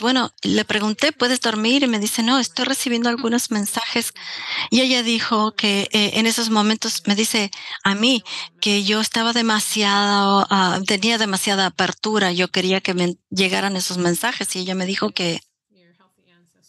Bueno, 0.00 0.30
le 0.42 0.64
pregunté, 0.66 1.10
¿puedes 1.12 1.40
dormir? 1.40 1.82
Y 1.82 1.86
me 1.86 1.98
dice, 1.98 2.22
no, 2.22 2.38
estoy 2.38 2.66
recibiendo 2.66 3.08
algunos 3.08 3.50
mensajes. 3.50 4.12
Y 4.70 4.82
ella 4.82 5.02
dijo 5.02 5.54
que 5.54 5.88
eh, 5.92 6.12
en 6.14 6.26
esos 6.26 6.50
momentos 6.50 7.02
me 7.06 7.14
dice 7.14 7.50
a 7.82 7.94
mí 7.94 8.22
que 8.60 8.84
yo 8.84 9.00
estaba 9.00 9.32
demasiado, 9.32 10.46
ah, 10.50 10.80
tenía 10.86 11.16
demasiada 11.16 11.64
apertura. 11.64 12.30
Yo 12.32 12.48
quería 12.48 12.82
que 12.82 12.92
me 12.92 13.16
llegaran 13.30 13.76
esos 13.76 13.96
mensajes. 13.96 14.54
Y 14.54 14.58
ella 14.58 14.74
me 14.74 14.84
dijo 14.84 15.12
que 15.12 15.40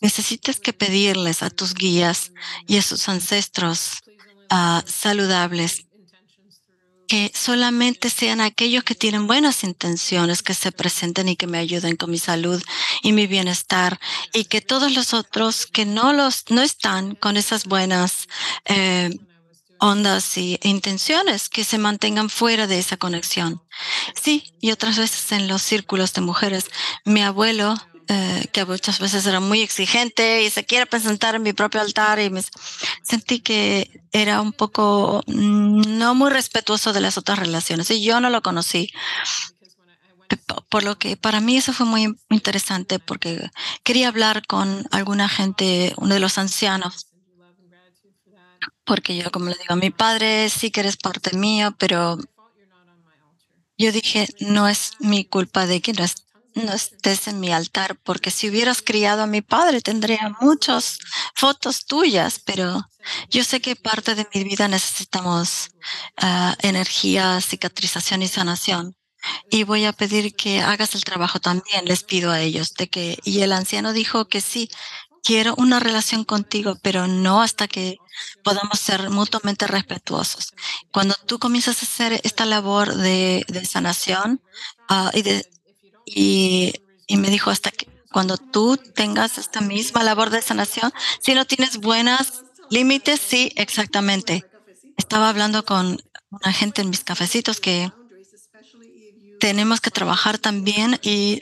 necesitas 0.03 0.59
que 0.59 0.73
pedirles 0.73 1.41
a 1.41 1.49
tus 1.49 1.73
guías 1.73 2.33
y 2.67 2.77
a 2.77 2.81
sus 2.81 3.07
ancestros 3.07 4.03
uh, 4.51 4.81
saludables 4.85 5.85
que 7.07 7.31
solamente 7.33 8.09
sean 8.09 8.41
aquellos 8.41 8.83
que 8.83 8.95
tienen 8.95 9.27
buenas 9.27 9.63
intenciones 9.63 10.43
que 10.43 10.53
se 10.53 10.71
presenten 10.71 11.29
y 11.29 11.35
que 11.35 11.47
me 11.47 11.57
ayuden 11.57 11.95
con 11.95 12.11
mi 12.11 12.19
salud 12.19 12.61
y 13.01 13.13
mi 13.13 13.27
bienestar 13.27 13.99
y 14.33 14.45
que 14.45 14.61
todos 14.61 14.93
los 14.93 15.13
otros 15.13 15.65
que 15.65 15.85
no 15.85 16.11
los 16.11 16.45
no 16.49 16.61
están 16.61 17.15
con 17.15 17.37
esas 17.37 17.65
buenas 17.65 18.27
eh, 18.65 19.09
ondas 19.79 20.37
y 20.37 20.59
intenciones 20.63 21.49
que 21.49 21.63
se 21.63 21.77
mantengan 21.77 22.29
fuera 22.29 22.67
de 22.67 22.79
esa 22.79 22.97
conexión. 22.97 23.61
Sí, 24.21 24.53
y 24.61 24.71
otras 24.71 24.97
veces 24.97 25.31
en 25.33 25.47
los 25.47 25.61
círculos 25.61 26.13
de 26.13 26.21
mujeres. 26.21 26.65
Mi 27.05 27.21
abuelo 27.21 27.75
eh, 28.07 28.47
que 28.51 28.65
muchas 28.65 28.99
veces 28.99 29.25
era 29.25 29.39
muy 29.39 29.61
exigente 29.61 30.43
y 30.43 30.49
se 30.49 30.65
quiere 30.65 30.85
presentar 30.85 31.35
en 31.35 31.43
mi 31.43 31.53
propio 31.53 31.79
altar 31.79 32.19
y 32.19 32.29
me 32.29 32.41
sentí 33.01 33.39
que 33.39 34.01
era 34.11 34.41
un 34.41 34.51
poco 34.51 35.23
mm, 35.27 35.97
no 35.97 36.13
muy 36.13 36.29
respetuoso 36.29 36.91
de 36.91 37.01
las 37.01 37.17
otras 37.17 37.39
relaciones 37.39 37.89
y 37.91 38.03
yo 38.03 38.19
no 38.19 38.29
lo 38.29 38.41
conocí. 38.41 38.91
Por 40.69 40.83
lo 40.83 40.97
que 40.97 41.15
para 41.15 41.39
mí 41.39 41.57
eso 41.57 41.73
fue 41.73 41.85
muy 41.85 42.15
interesante 42.29 42.99
porque 42.99 43.49
quería 43.83 44.07
hablar 44.07 44.45
con 44.47 44.87
alguna 44.91 45.29
gente, 45.29 45.93
uno 45.97 46.13
de 46.13 46.19
los 46.19 46.37
ancianos, 46.37 47.07
porque 48.83 49.15
yo, 49.15 49.31
como 49.31 49.45
le 49.45 49.57
digo, 49.61 49.75
mi 49.75 49.91
padre 49.91 50.49
sí 50.49 50.71
que 50.71 50.81
eres 50.81 50.97
parte 50.97 51.37
mío, 51.37 51.75
pero 51.77 52.17
yo 53.77 53.91
dije, 53.91 54.27
no 54.39 54.67
es 54.67 54.91
mi 54.99 55.25
culpa 55.25 55.65
de 55.67 55.81
que 55.81 55.93
no 55.93 56.03
es 56.03 56.22
no 56.55 56.73
estés 56.73 57.27
en 57.27 57.39
mi 57.39 57.51
altar, 57.51 57.97
porque 58.03 58.31
si 58.31 58.49
hubieras 58.49 58.81
criado 58.81 59.23
a 59.23 59.27
mi 59.27 59.41
padre 59.41 59.81
tendría 59.81 60.35
muchas 60.39 60.99
fotos 61.35 61.85
tuyas, 61.85 62.39
pero 62.43 62.89
yo 63.29 63.43
sé 63.43 63.61
que 63.61 63.75
parte 63.75 64.15
de 64.15 64.27
mi 64.33 64.43
vida 64.43 64.67
necesitamos 64.67 65.69
uh, 66.21 66.53
energía, 66.59 67.39
cicatrización 67.41 68.21
y 68.21 68.27
sanación. 68.27 68.95
Y 69.49 69.63
voy 69.63 69.85
a 69.85 69.93
pedir 69.93 70.35
que 70.35 70.61
hagas 70.61 70.95
el 70.95 71.05
trabajo 71.05 71.39
también, 71.39 71.85
les 71.85 72.03
pido 72.03 72.29
a 72.31 72.41
ellos, 72.41 72.73
de 72.73 72.89
que, 72.89 73.17
y 73.23 73.39
el 73.39 73.53
anciano 73.53 73.93
dijo 73.93 74.27
que 74.27 74.41
sí, 74.41 74.69
quiero 75.23 75.55
una 75.57 75.79
relación 75.79 76.25
contigo, 76.25 76.77
pero 76.81 77.07
no 77.07 77.41
hasta 77.41 77.67
que 77.67 77.97
podamos 78.43 78.79
ser 78.79 79.09
mutuamente 79.09 79.65
respetuosos. 79.65 80.53
Cuando 80.91 81.15
tú 81.25 81.39
comienzas 81.39 81.81
a 81.81 81.85
hacer 81.85 82.19
esta 82.23 82.45
labor 82.45 82.93
de, 82.95 83.45
de 83.47 83.65
sanación 83.65 84.41
uh, 84.89 85.09
y, 85.17 85.21
de, 85.21 85.49
y, 86.05 86.73
me 87.09 87.29
dijo 87.29 87.51
hasta 87.51 87.71
que 87.71 87.87
cuando 88.11 88.37
tú 88.37 88.77
tengas 88.77 89.37
esta 89.37 89.61
misma 89.61 90.03
labor 90.03 90.29
de 90.29 90.41
sanación, 90.41 90.91
si 91.19 91.33
no 91.33 91.45
tienes 91.45 91.77
buenas 91.77 92.43
límites, 92.69 93.19
sí, 93.19 93.51
exactamente. 93.55 94.45
Estaba 94.97 95.29
hablando 95.29 95.65
con 95.65 96.01
una 96.29 96.53
gente 96.53 96.81
en 96.81 96.89
mis 96.89 97.03
cafecitos 97.03 97.59
que 97.59 97.91
tenemos 99.39 99.81
que 99.81 99.91
trabajar 99.91 100.37
también 100.37 100.99
y 101.01 101.41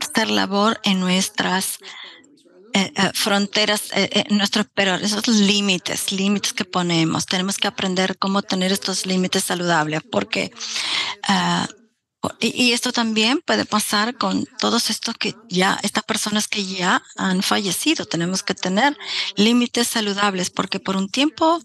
hacer 0.00 0.30
labor 0.30 0.80
en 0.84 1.00
nuestras 1.00 1.78
eh, 2.74 2.90
eh, 2.96 3.10
fronteras, 3.12 3.90
eh, 3.94 4.24
nuestros, 4.30 4.66
pero 4.72 4.94
esos 4.94 5.28
límites, 5.28 6.10
límites 6.10 6.54
que 6.54 6.64
ponemos, 6.64 7.26
tenemos 7.26 7.58
que 7.58 7.68
aprender 7.68 8.16
cómo 8.16 8.40
tener 8.40 8.72
estos 8.72 9.04
límites 9.04 9.44
saludables, 9.44 10.00
porque 10.10 10.52
uh, 11.28 11.81
y, 12.40 12.72
esto 12.72 12.92
también 12.92 13.40
puede 13.44 13.64
pasar 13.64 14.16
con 14.16 14.46
todos 14.58 14.90
estos 14.90 15.16
que 15.16 15.34
ya, 15.48 15.78
estas 15.82 16.04
personas 16.04 16.46
que 16.46 16.64
ya 16.64 17.02
han 17.16 17.42
fallecido. 17.42 18.06
Tenemos 18.06 18.42
que 18.42 18.54
tener 18.54 18.96
límites 19.36 19.88
saludables 19.88 20.50
porque 20.50 20.78
por 20.78 20.96
un 20.96 21.08
tiempo 21.08 21.60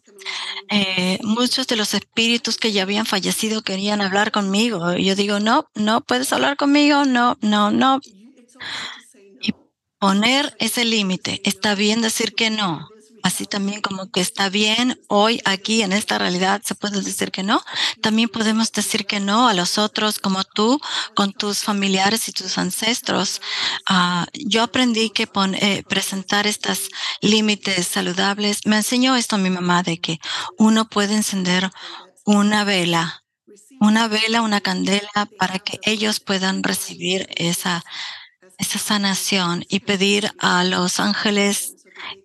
eh, 0.70 1.20
muchos 1.24 1.68
de 1.68 1.76
los 1.76 1.94
espíritus 1.94 2.58
que 2.58 2.72
ya 2.72 2.84
habían 2.84 3.06
fallecido 3.06 3.62
querían 3.62 4.02
hablar 4.02 4.32
conmigo. 4.32 4.94
Yo 4.96 5.16
digo, 5.16 5.40
no, 5.40 5.70
no 5.76 6.02
puedes 6.02 6.34
hablar 6.34 6.58
conmigo, 6.58 7.06
no, 7.06 7.38
no, 7.42 7.70
no. 7.70 8.00
Y 9.42 9.54
poner 10.00 10.56
ese 10.60 10.86
límite. 10.86 11.42
Está 11.44 11.76
bien 11.76 12.02
decir 12.02 12.34
que 12.34 12.50
no 12.50 12.90
así 13.28 13.46
también 13.46 13.82
como 13.82 14.10
que 14.10 14.22
está 14.22 14.50
bien 14.50 15.00
hoy 15.08 15.42
aquí 15.44 15.84
en 15.84 15.92
esta 15.92 16.18
realidad 16.18 16.62
se 16.66 16.76
puede 16.76 17.02
decir 17.02 17.30
que 17.30 17.44
no. 17.44 17.62
También 18.02 18.30
podemos 18.30 18.72
decir 18.72 19.06
que 19.06 19.20
no 19.20 19.48
a 19.48 19.54
los 19.54 19.78
otros 19.78 20.18
como 20.18 20.44
tú 20.44 20.80
con 21.14 21.34
tus 21.34 21.60
familiares 21.60 22.28
y 22.30 22.32
tus 22.32 22.58
ancestros. 22.58 23.42
Uh, 23.90 24.26
yo 24.34 24.64
aprendí 24.64 25.10
que 25.10 25.28
eh, 25.60 25.84
presentar 25.88 26.48
estos 26.48 26.90
límites 27.22 27.88
saludables. 27.88 28.62
Me 28.66 28.78
enseñó 28.78 29.16
esto 29.16 29.38
mi 29.38 29.50
mamá 29.50 29.84
de 29.84 30.00
que 30.00 30.20
uno 30.58 30.88
puede 30.88 31.16
encender 31.16 31.70
una 32.24 32.64
vela, 32.64 33.24
una 33.82 34.08
vela, 34.08 34.42
una 34.42 34.62
candela 34.62 35.30
para 35.38 35.60
que 35.60 35.80
ellos 35.84 36.20
puedan 36.20 36.64
recibir 36.64 37.28
esa 37.36 37.84
esa 38.58 38.80
sanación 38.80 39.66
y 39.70 39.82
pedir 39.82 40.32
a 40.40 40.64
los 40.64 41.00
ángeles 41.00 41.78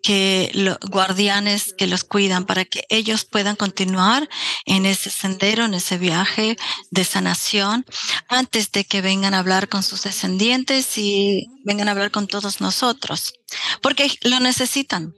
que 0.02 0.50
los 0.54 0.78
guardianes 0.80 1.74
que 1.76 1.86
los 1.86 2.04
cuidan 2.04 2.44
para 2.46 2.64
que 2.64 2.84
ellos 2.88 3.24
puedan 3.24 3.56
continuar 3.56 4.28
en 4.66 4.86
ese 4.86 5.10
sendero, 5.10 5.64
en 5.64 5.74
ese 5.74 5.98
viaje 5.98 6.56
de 6.90 7.04
sanación 7.04 7.84
antes 8.28 8.72
de 8.72 8.84
que 8.84 9.00
vengan 9.00 9.34
a 9.34 9.38
hablar 9.38 9.68
con 9.68 9.82
sus 9.82 10.02
descendientes 10.02 10.98
y 10.98 11.46
vengan 11.64 11.88
a 11.88 11.92
hablar 11.92 12.10
con 12.10 12.26
todos 12.26 12.60
nosotros, 12.60 13.34
porque 13.80 14.10
lo 14.22 14.40
necesitan. 14.40 15.14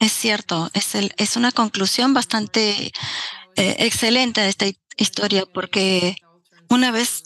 Es 0.00 0.12
cierto, 0.12 0.70
es, 0.74 0.94
el, 0.94 1.12
es 1.16 1.36
una 1.36 1.50
conclusión 1.50 2.14
bastante 2.14 2.92
eh, 3.56 3.76
excelente 3.78 4.40
de 4.40 4.48
esta 4.48 4.66
historia 4.96 5.44
porque 5.52 6.16
una 6.68 6.92
vez 6.92 7.24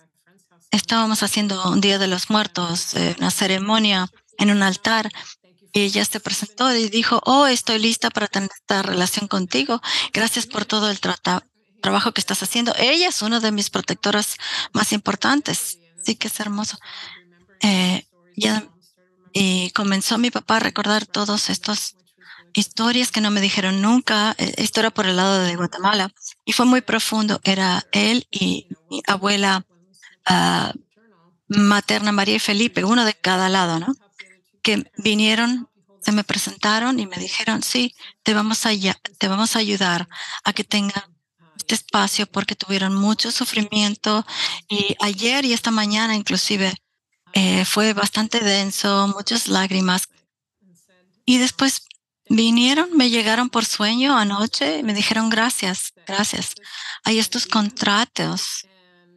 estábamos 0.70 1.22
haciendo 1.22 1.70
un 1.70 1.82
Día 1.82 1.98
de 1.98 2.08
los 2.08 2.30
Muertos, 2.30 2.94
eh, 2.94 3.14
una 3.18 3.30
ceremonia 3.30 4.10
en 4.38 4.50
un 4.50 4.62
altar 4.62 5.10
ella 5.72 6.04
se 6.04 6.20
presentó 6.20 6.74
y 6.74 6.88
dijo, 6.88 7.20
oh, 7.24 7.46
estoy 7.46 7.78
lista 7.78 8.10
para 8.10 8.26
tener 8.26 8.50
esta 8.54 8.82
relación 8.82 9.28
contigo. 9.28 9.80
Gracias 10.12 10.46
por 10.46 10.64
todo 10.64 10.90
el 10.90 11.00
trabajo 11.80 12.12
que 12.12 12.20
estás 12.20 12.42
haciendo. 12.42 12.74
Ella 12.78 13.08
es 13.08 13.22
una 13.22 13.40
de 13.40 13.52
mis 13.52 13.70
protectoras 13.70 14.36
más 14.72 14.92
importantes. 14.92 15.78
Sí 16.04 16.16
que 16.16 16.28
es 16.28 16.40
hermoso. 16.40 16.78
Eh, 17.60 18.06
ya, 18.36 18.64
y 19.32 19.70
comenzó 19.70 20.18
mi 20.18 20.30
papá 20.30 20.56
a 20.56 20.60
recordar 20.60 21.06
todos 21.06 21.48
estos 21.48 21.96
historias 22.54 23.10
que 23.10 23.20
no 23.20 23.30
me 23.30 23.40
dijeron 23.40 23.80
nunca. 23.80 24.34
Eh, 24.38 24.54
esto 24.58 24.80
era 24.80 24.90
por 24.90 25.06
el 25.06 25.16
lado 25.16 25.40
de 25.40 25.56
Guatemala 25.56 26.12
y 26.44 26.52
fue 26.52 26.66
muy 26.66 26.82
profundo. 26.82 27.40
Era 27.44 27.86
él 27.92 28.26
y 28.30 28.68
mi 28.90 29.02
abuela 29.06 29.64
uh, 30.28 30.78
materna 31.48 32.12
María 32.12 32.36
y 32.36 32.40
Felipe, 32.40 32.84
uno 32.84 33.04
de 33.04 33.14
cada 33.14 33.48
lado, 33.48 33.78
¿no? 33.78 33.94
Que 34.62 34.90
vinieron, 34.96 35.68
se 36.00 36.12
me 36.12 36.24
presentaron 36.24 36.98
y 36.98 37.06
me 37.06 37.16
dijeron, 37.16 37.62
sí, 37.62 37.94
te 38.22 38.34
vamos 38.34 38.66
a, 38.66 38.70
te 39.18 39.28
vamos 39.28 39.54
a 39.56 39.60
ayudar 39.60 40.08
a 40.44 40.52
que 40.52 40.64
tengan 40.64 41.04
este 41.56 41.74
espacio 41.74 42.26
porque 42.26 42.56
tuvieron 42.56 42.94
mucho 42.94 43.30
sufrimiento 43.30 44.26
y 44.68 44.96
ayer 45.00 45.44
y 45.44 45.52
esta 45.52 45.70
mañana 45.70 46.16
inclusive 46.16 46.74
eh, 47.34 47.64
fue 47.64 47.92
bastante 47.92 48.40
denso, 48.40 49.08
muchas 49.08 49.48
lágrimas. 49.48 50.08
Y 51.24 51.38
después 51.38 51.86
vinieron, 52.28 52.96
me 52.96 53.10
llegaron 53.10 53.48
por 53.48 53.64
sueño 53.64 54.16
anoche 54.16 54.78
y 54.78 54.82
me 54.82 54.94
dijeron 54.94 55.30
gracias, 55.30 55.92
gracias. 56.06 56.54
Hay 57.04 57.18
estos 57.18 57.46
contratos 57.46 58.66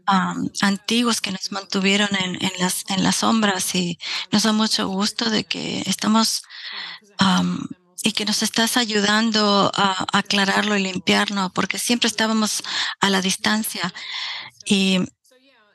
um, 0.08 0.50
antiguos 0.62 1.22
que 1.22 1.32
nos 1.32 1.52
mantuvieron 1.52 2.10
en, 2.16 2.36
en, 2.44 2.52
las, 2.60 2.86
en 2.90 3.04
las 3.04 3.18
sombras 3.18 3.76
y 3.76 3.98
nos 4.32 4.44
da 4.44 4.52
mucho 4.52 4.88
gusto 4.88 5.30
de 5.30 5.44
que 5.44 5.84
estamos 5.86 6.44
um, 7.20 7.60
y 8.06 8.12
que 8.12 8.26
nos 8.26 8.44
estás 8.44 8.78
ayudando 8.78 9.72
a, 9.74 10.06
aclararlo 10.14 10.78
y 10.78 10.84
limpiarlo, 10.84 11.50
porque 11.50 11.80
siempre 11.80 12.08
estábamos 12.08 12.64
a 13.00 13.10
la 13.10 13.20
distancia. 13.20 13.92
Y 14.64 15.00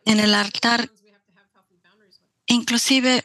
en 0.05 0.21
el 0.21 0.35
altar, 0.35 0.93
inclusive 2.47 3.25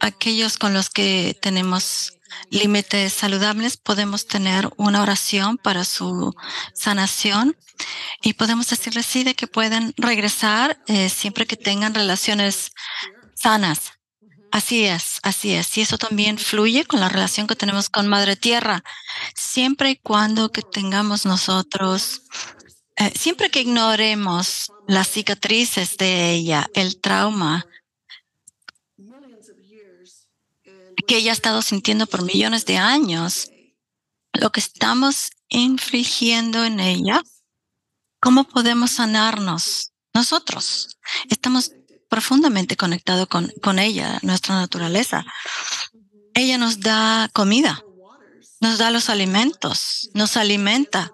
aquellos 0.00 0.58
con 0.58 0.74
los 0.74 0.90
que 0.90 1.38
tenemos 1.40 2.15
límites 2.50 3.12
saludables, 3.12 3.76
podemos 3.76 4.26
tener 4.26 4.70
una 4.76 5.02
oración 5.02 5.58
para 5.58 5.84
su 5.84 6.34
sanación 6.74 7.56
y 8.22 8.34
podemos 8.34 8.68
decirles 8.68 9.06
sí 9.06 9.24
de 9.24 9.34
que 9.34 9.46
pueden 9.46 9.94
regresar 9.96 10.82
eh, 10.86 11.08
siempre 11.08 11.46
que 11.46 11.56
tengan 11.56 11.94
relaciones 11.94 12.72
sanas. 13.34 13.92
Así 14.52 14.84
es, 14.84 15.18
así 15.22 15.52
es. 15.52 15.76
Y 15.76 15.82
eso 15.82 15.98
también 15.98 16.38
fluye 16.38 16.84
con 16.84 17.00
la 17.00 17.08
relación 17.08 17.46
que 17.46 17.56
tenemos 17.56 17.90
con 17.90 18.08
Madre 18.08 18.36
Tierra. 18.36 18.82
Siempre 19.34 19.90
y 19.90 19.96
cuando 19.96 20.50
que 20.50 20.62
tengamos 20.62 21.26
nosotros, 21.26 22.22
eh, 22.96 23.12
siempre 23.14 23.50
que 23.50 23.60
ignoremos 23.60 24.72
las 24.88 25.08
cicatrices 25.08 25.98
de 25.98 26.30
ella, 26.30 26.70
el 26.74 27.00
trauma, 27.00 27.66
que 31.06 31.18
ella 31.18 31.32
ha 31.32 31.34
estado 31.34 31.62
sintiendo 31.62 32.06
por 32.06 32.22
millones 32.22 32.66
de 32.66 32.78
años, 32.78 33.50
lo 34.32 34.50
que 34.50 34.60
estamos 34.60 35.30
infligiendo 35.48 36.64
en 36.64 36.80
ella, 36.80 37.22
¿cómo 38.20 38.44
podemos 38.44 38.92
sanarnos 38.92 39.92
nosotros? 40.12 40.98
Estamos 41.30 41.72
profundamente 42.08 42.76
conectados 42.76 43.26
con, 43.28 43.52
con 43.62 43.78
ella, 43.78 44.18
nuestra 44.22 44.54
naturaleza. 44.56 45.24
Ella 46.34 46.58
nos 46.58 46.80
da 46.80 47.30
comida, 47.32 47.82
nos 48.60 48.78
da 48.78 48.90
los 48.90 49.08
alimentos, 49.08 50.10
nos 50.14 50.36
alimenta 50.36 51.12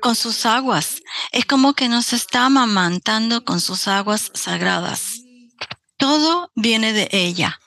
con 0.00 0.14
sus 0.14 0.46
aguas. 0.46 1.02
Es 1.32 1.44
como 1.44 1.74
que 1.74 1.88
nos 1.88 2.12
está 2.12 2.46
amamantando 2.46 3.44
con 3.44 3.60
sus 3.60 3.88
aguas 3.88 4.30
sagradas. 4.34 5.20
Todo 5.96 6.50
viene 6.54 6.92
de 6.92 7.08
ella. 7.12 7.58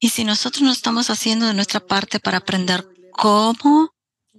Y 0.00 0.08
si 0.08 0.24
nosotros 0.24 0.62
no 0.62 0.72
estamos 0.72 1.10
haciendo 1.10 1.46
de 1.46 1.54
nuestra 1.54 1.80
parte 1.80 2.18
para 2.18 2.38
aprender 2.38 2.86
cómo 3.12 3.94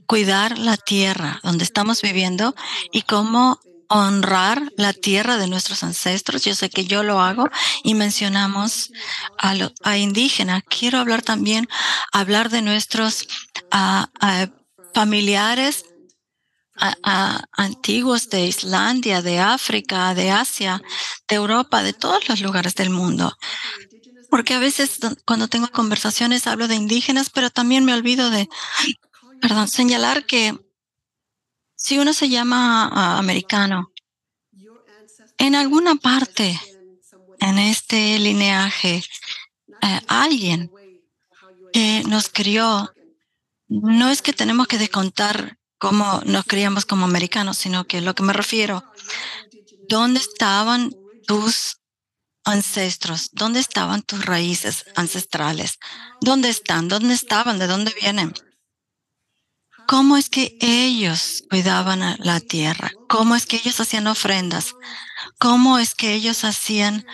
cuidar 0.07 0.57
la 0.57 0.75
tierra 0.75 1.39
donde 1.43 1.63
estamos 1.63 2.01
viviendo 2.01 2.53
y 2.91 3.03
cómo 3.03 3.59
honrar 3.87 4.71
la 4.77 4.93
tierra 4.93 5.37
de 5.37 5.47
nuestros 5.47 5.83
ancestros. 5.83 6.43
Yo 6.43 6.55
sé 6.55 6.69
que 6.69 6.85
yo 6.85 7.03
lo 7.03 7.21
hago 7.21 7.49
y 7.83 7.93
mencionamos 7.93 8.91
a, 9.37 9.53
lo, 9.53 9.71
a 9.83 9.97
indígenas. 9.97 10.63
Quiero 10.67 10.97
hablar 10.97 11.21
también, 11.21 11.67
hablar 12.11 12.49
de 12.49 12.61
nuestros 12.61 13.27
familiares 14.93 15.85
antiguos 17.51 18.29
de 18.29 18.47
Islandia, 18.47 19.21
de 19.21 19.39
África, 19.39 20.15
de 20.15 20.31
Asia, 20.31 20.81
de 21.27 21.35
Europa, 21.35 21.83
de 21.83 21.93
todos 21.93 22.27
los 22.29 22.39
lugares 22.41 22.75
del 22.75 22.89
mundo. 22.89 23.37
Porque 24.31 24.53
a 24.53 24.59
veces 24.59 24.97
cuando 25.25 25.49
tengo 25.49 25.67
conversaciones 25.67 26.47
hablo 26.47 26.69
de 26.69 26.75
indígenas, 26.75 27.29
pero 27.29 27.49
también 27.49 27.83
me 27.83 27.93
olvido 27.93 28.29
de, 28.29 28.47
perdón, 29.41 29.67
señalar 29.67 30.25
que 30.25 30.57
si 31.75 31.99
uno 31.99 32.13
se 32.13 32.29
llama 32.29 32.87
ah, 32.87 33.17
americano, 33.17 33.91
en 35.37 35.53
alguna 35.53 35.95
parte 35.95 36.57
en 37.41 37.59
este 37.59 38.17
lineaje, 38.19 39.03
eh, 39.81 40.01
alguien 40.07 40.71
que 41.73 42.03
nos 42.07 42.29
crió, 42.29 42.89
no 43.67 44.09
es 44.09 44.21
que 44.21 44.31
tenemos 44.31 44.67
que 44.67 44.77
descontar 44.77 45.57
cómo 45.77 46.21
nos 46.25 46.45
criamos 46.45 46.85
como 46.85 47.03
americanos, 47.03 47.57
sino 47.57 47.85
que 47.85 47.99
lo 47.99 48.15
que 48.15 48.23
me 48.23 48.31
refiero, 48.31 48.81
¿dónde 49.89 50.21
estaban 50.21 50.95
tus 51.27 51.80
ancestros? 52.43 53.29
¿Dónde 53.33 53.59
estaban 53.59 54.01
tus 54.01 54.25
raíces 54.25 54.85
ancestrales? 54.95 55.79
¿Dónde 56.21 56.49
están? 56.49 56.87
¿Dónde 56.87 57.13
estaban? 57.13 57.59
¿De 57.59 57.67
dónde 57.67 57.93
vienen? 57.99 58.33
¿Cómo 59.87 60.17
es 60.17 60.29
que 60.29 60.57
ellos 60.61 61.43
cuidaban 61.49 62.17
la 62.19 62.39
tierra? 62.39 62.91
¿Cómo 63.09 63.35
es 63.35 63.45
que 63.45 63.57
ellos 63.57 63.79
hacían 63.79 64.07
ofrendas? 64.07 64.73
¿Cómo 65.37 65.79
es 65.79 65.95
que 65.95 66.13
ellos 66.13 66.43
hacían 66.43 67.05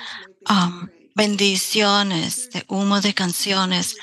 um, 0.50 0.88
bendiciones, 1.18 2.52
de 2.52 2.64
humo 2.68 3.02
de 3.02 3.16
canciones, 3.16 3.98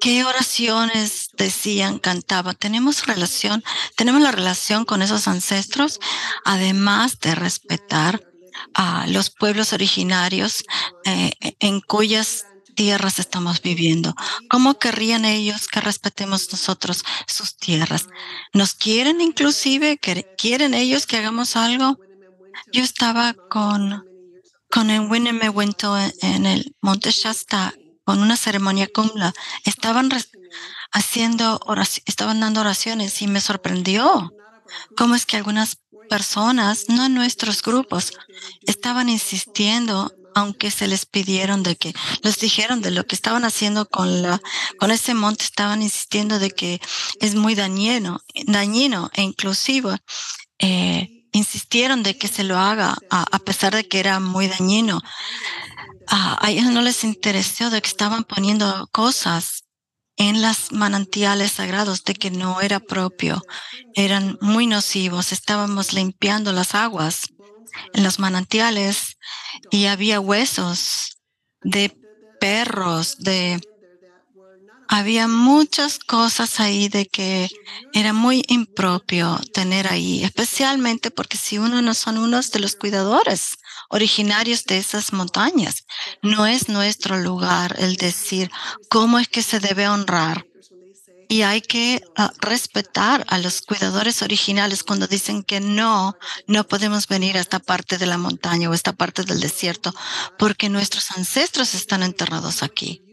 qué 0.00 0.24
oraciones 0.24 1.28
decían, 1.36 1.98
cantaban. 1.98 2.56
Tenemos 2.56 3.06
relación, 3.06 3.62
tenemos 3.96 4.22
la 4.22 4.32
relación 4.32 4.86
con 4.86 5.02
esos 5.02 5.28
ancestros, 5.28 6.00
además 6.42 7.20
de 7.20 7.34
respetar 7.34 8.22
a 8.74 9.06
los 9.06 9.30
pueblos 9.30 9.72
originarios 9.72 10.64
eh, 11.04 11.32
en 11.60 11.80
cuyas 11.80 12.46
tierras 12.74 13.18
estamos 13.18 13.62
viviendo. 13.62 14.14
¿Cómo 14.48 14.78
querrían 14.78 15.24
ellos 15.24 15.68
que 15.68 15.80
respetemos 15.80 16.50
nosotros 16.50 17.04
sus 17.26 17.56
tierras? 17.56 18.08
¿Nos 18.52 18.74
quieren 18.74 19.20
inclusive? 19.20 19.98
¿Quieren 20.36 20.74
ellos 20.74 21.06
que 21.06 21.18
hagamos 21.18 21.56
algo? 21.56 21.98
Yo 22.72 22.82
estaba 22.82 23.34
con 23.50 24.04
con 24.70 24.90
el 24.90 25.02
Winnemewinto 25.02 25.96
en, 25.96 26.12
en 26.20 26.46
el 26.46 26.74
Monte 26.80 27.12
Shasta, 27.12 27.74
con 28.04 28.20
una 28.20 28.36
ceremonia 28.36 28.88
kumla, 28.92 29.32
estaban 29.64 30.10
haciendo 30.92 31.60
estaban 32.06 32.40
dando 32.40 32.60
oraciones 32.60 33.20
y 33.22 33.26
me 33.26 33.40
sorprendió 33.40 34.32
cómo 34.96 35.14
es 35.14 35.26
que 35.26 35.36
algunas 35.36 35.78
personas, 36.08 36.86
no 36.88 37.06
en 37.06 37.14
nuestros 37.14 37.62
grupos, 37.62 38.12
estaban 38.66 39.08
insistiendo 39.08 40.12
aunque 40.36 40.72
se 40.72 40.88
les 40.88 41.06
pidieron 41.06 41.62
de 41.62 41.76
que 41.76 41.94
les 42.22 42.38
dijeron 42.38 42.82
de 42.82 42.90
lo 42.90 43.06
que 43.06 43.14
estaban 43.14 43.44
haciendo 43.44 43.88
con 43.88 44.20
la 44.20 44.40
con 44.80 44.90
ese 44.90 45.14
monte 45.14 45.44
estaban 45.44 45.80
insistiendo 45.80 46.40
de 46.40 46.50
que 46.50 46.80
es 47.20 47.36
muy 47.36 47.54
dañino 47.54 48.20
dañino 48.46 49.10
e 49.14 49.22
inclusivo 49.22 49.94
eh, 50.58 51.14
insistieron 51.34 52.02
de 52.02 52.16
que 52.16 52.28
se 52.28 52.44
lo 52.44 52.58
haga, 52.58 52.96
a, 53.10 53.38
pesar 53.40 53.74
de 53.74 53.86
que 53.88 53.98
era 53.98 54.20
muy 54.20 54.46
dañino. 54.46 55.02
a 56.06 56.48
ellos 56.48 56.66
no 56.66 56.80
les 56.80 57.02
interesó 57.02 57.70
de 57.70 57.82
que 57.82 57.88
estaban 57.88 58.24
poniendo 58.24 58.88
cosas 58.92 59.63
en 60.16 60.42
las 60.42 60.72
manantiales 60.72 61.52
sagrados 61.52 62.04
de 62.04 62.14
que 62.14 62.30
no 62.30 62.60
era 62.60 62.80
propio, 62.80 63.42
eran 63.94 64.38
muy 64.40 64.66
nocivos. 64.66 65.32
Estábamos 65.32 65.92
limpiando 65.92 66.52
las 66.52 66.74
aguas 66.74 67.28
en 67.92 68.04
los 68.04 68.18
manantiales 68.18 69.16
y 69.70 69.86
había 69.86 70.20
huesos 70.20 71.18
de 71.62 71.96
perros, 72.40 73.18
de 73.18 73.60
había 74.88 75.26
muchas 75.26 75.98
cosas 75.98 76.60
ahí 76.60 76.88
de 76.88 77.06
que 77.06 77.48
era 77.92 78.12
muy 78.12 78.44
impropio 78.48 79.40
tener 79.52 79.88
ahí, 79.88 80.22
especialmente 80.22 81.10
porque 81.10 81.36
si 81.36 81.58
uno 81.58 81.82
no 81.82 81.94
son 81.94 82.18
unos 82.18 82.50
de 82.52 82.60
los 82.60 82.76
cuidadores 82.76 83.56
originarios 83.88 84.64
de 84.64 84.78
esas 84.78 85.12
montañas, 85.12 85.84
no 86.22 86.46
es 86.46 86.68
nuestro 86.68 87.18
lugar 87.18 87.76
el 87.78 87.96
decir 87.96 88.50
cómo 88.88 89.18
es 89.18 89.28
que 89.28 89.42
se 89.42 89.60
debe 89.60 89.88
honrar. 89.88 90.46
Y 91.28 91.42
hay 91.42 91.62
que 91.62 92.04
ah, 92.16 92.30
respetar 92.38 93.24
a 93.28 93.38
los 93.38 93.62
cuidadores 93.62 94.20
originales 94.22 94.84
cuando 94.84 95.06
dicen 95.06 95.42
que 95.42 95.58
no, 95.60 96.16
no 96.46 96.64
podemos 96.64 97.08
venir 97.08 97.38
a 97.38 97.40
esta 97.40 97.60
parte 97.60 97.96
de 97.96 98.06
la 98.06 98.18
montaña 98.18 98.68
o 98.68 98.74
esta 98.74 98.92
parte 98.92 99.22
del 99.24 99.40
desierto 99.40 99.94
porque 100.38 100.68
nuestros 100.68 101.10
ancestros 101.12 101.74
están 101.74 102.02
enterrados 102.02 102.62
aquí 102.62 103.04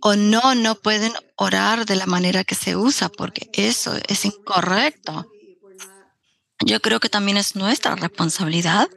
o 0.00 0.16
no, 0.16 0.54
no 0.54 0.74
pueden 0.74 1.12
orar 1.36 1.86
de 1.86 1.96
la 1.96 2.06
manera 2.06 2.44
que 2.44 2.54
se 2.54 2.76
usa, 2.76 3.08
porque 3.08 3.50
eso 3.52 3.94
es 4.08 4.24
incorrecto. 4.24 5.30
Yo 6.64 6.80
creo 6.80 7.00
que 7.00 7.08
también 7.08 7.36
es 7.36 7.56
nuestra 7.56 7.96
responsabilidad, 7.96 8.88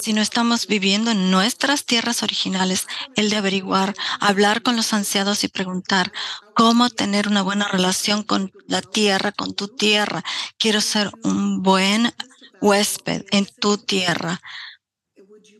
si 0.00 0.12
no 0.12 0.22
estamos 0.22 0.66
viviendo 0.66 1.10
en 1.10 1.30
nuestras 1.30 1.84
tierras 1.84 2.22
originales, 2.22 2.86
el 3.16 3.30
de 3.30 3.36
averiguar, 3.36 3.94
hablar 4.18 4.62
con 4.62 4.76
los 4.76 4.92
ancianos 4.92 5.44
y 5.44 5.48
preguntar 5.48 6.12
cómo 6.54 6.90
tener 6.90 7.28
una 7.28 7.42
buena 7.42 7.68
relación 7.68 8.22
con 8.22 8.52
la 8.66 8.82
tierra, 8.82 9.32
con 9.32 9.54
tu 9.54 9.68
tierra. 9.68 10.24
Quiero 10.58 10.80
ser 10.80 11.10
un 11.22 11.62
buen 11.62 12.12
huésped 12.60 13.24
en 13.30 13.46
tu 13.46 13.78
tierra. 13.78 14.40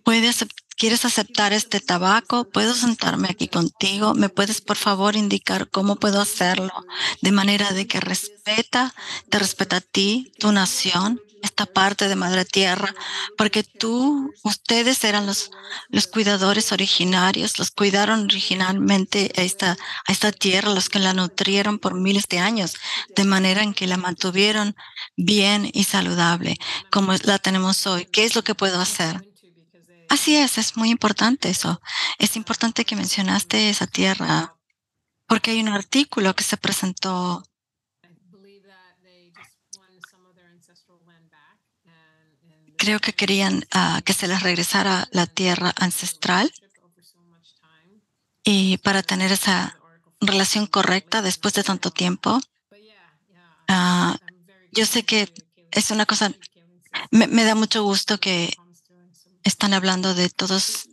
Puedes 0.04 0.44
¿Quieres 0.80 1.04
aceptar 1.04 1.52
este 1.52 1.78
tabaco? 1.78 2.44
¿Puedo 2.48 2.74
sentarme 2.74 3.28
aquí 3.28 3.48
contigo? 3.48 4.14
¿Me 4.14 4.30
puedes 4.30 4.62
por 4.62 4.78
favor 4.78 5.14
indicar 5.14 5.68
cómo 5.68 5.96
puedo 5.96 6.22
hacerlo? 6.22 6.72
De 7.20 7.32
manera 7.32 7.70
de 7.72 7.86
que 7.86 8.00
respeta, 8.00 8.94
te 9.28 9.38
respeta 9.38 9.76
a 9.76 9.80
ti, 9.82 10.32
tu 10.38 10.52
nación, 10.52 11.20
esta 11.42 11.66
parte 11.66 12.08
de 12.08 12.16
Madre 12.16 12.44
Tierra, 12.44 12.94
porque 13.36 13.62
tú, 13.62 14.32
ustedes 14.42 15.02
eran 15.04 15.26
los, 15.26 15.50
los 15.88 16.06
cuidadores 16.06 16.72
originarios, 16.72 17.58
los 17.58 17.70
cuidaron 17.70 18.24
originalmente 18.24 19.32
a 19.36 19.42
esta, 19.42 19.72
a 20.06 20.12
esta 20.12 20.32
tierra, 20.32 20.70
los 20.70 20.88
que 20.88 20.98
la 20.98 21.14
nutrieron 21.14 21.78
por 21.78 21.94
miles 21.94 22.28
de 22.28 22.38
años, 22.38 22.74
de 23.16 23.24
manera 23.24 23.62
en 23.62 23.74
que 23.74 23.86
la 23.86 23.96
mantuvieron 23.96 24.76
bien 25.16 25.70
y 25.72 25.84
saludable, 25.84 26.58
como 26.90 27.12
la 27.22 27.38
tenemos 27.38 27.86
hoy. 27.86 28.06
¿Qué 28.06 28.24
es 28.24 28.34
lo 28.34 28.42
que 28.42 28.54
puedo 28.54 28.80
hacer? 28.80 29.26
Así 30.08 30.36
es, 30.36 30.58
es 30.58 30.76
muy 30.76 30.90
importante 30.90 31.48
eso. 31.48 31.80
Es 32.18 32.34
importante 32.34 32.84
que 32.84 32.96
mencionaste 32.96 33.70
esa 33.70 33.86
tierra, 33.86 34.56
porque 35.28 35.52
hay 35.52 35.60
un 35.60 35.68
artículo 35.68 36.34
que 36.34 36.42
se 36.42 36.56
presentó 36.56 37.44
creo 42.80 42.98
que 42.98 43.12
querían 43.12 43.66
ah, 43.72 44.00
que 44.06 44.14
se 44.14 44.26
les 44.26 44.42
regresara 44.42 45.06
la 45.12 45.26
tierra 45.26 45.74
ancestral 45.76 46.50
y 48.42 48.78
para 48.78 49.02
tener 49.02 49.30
esa 49.30 49.78
relación 50.18 50.66
correcta 50.66 51.20
después 51.20 51.52
de 51.52 51.62
tanto 51.62 51.90
tiempo. 51.90 52.40
Ah, 53.68 54.18
yo 54.72 54.86
sé 54.86 55.04
que 55.04 55.30
es 55.70 55.90
una 55.90 56.06
cosa, 56.06 56.32
me 57.10 57.44
da 57.44 57.54
mucho 57.54 57.82
gusto 57.82 58.18
que 58.18 58.56
están 59.44 59.74
hablando 59.74 60.14
de 60.14 60.30
todos 60.30 60.88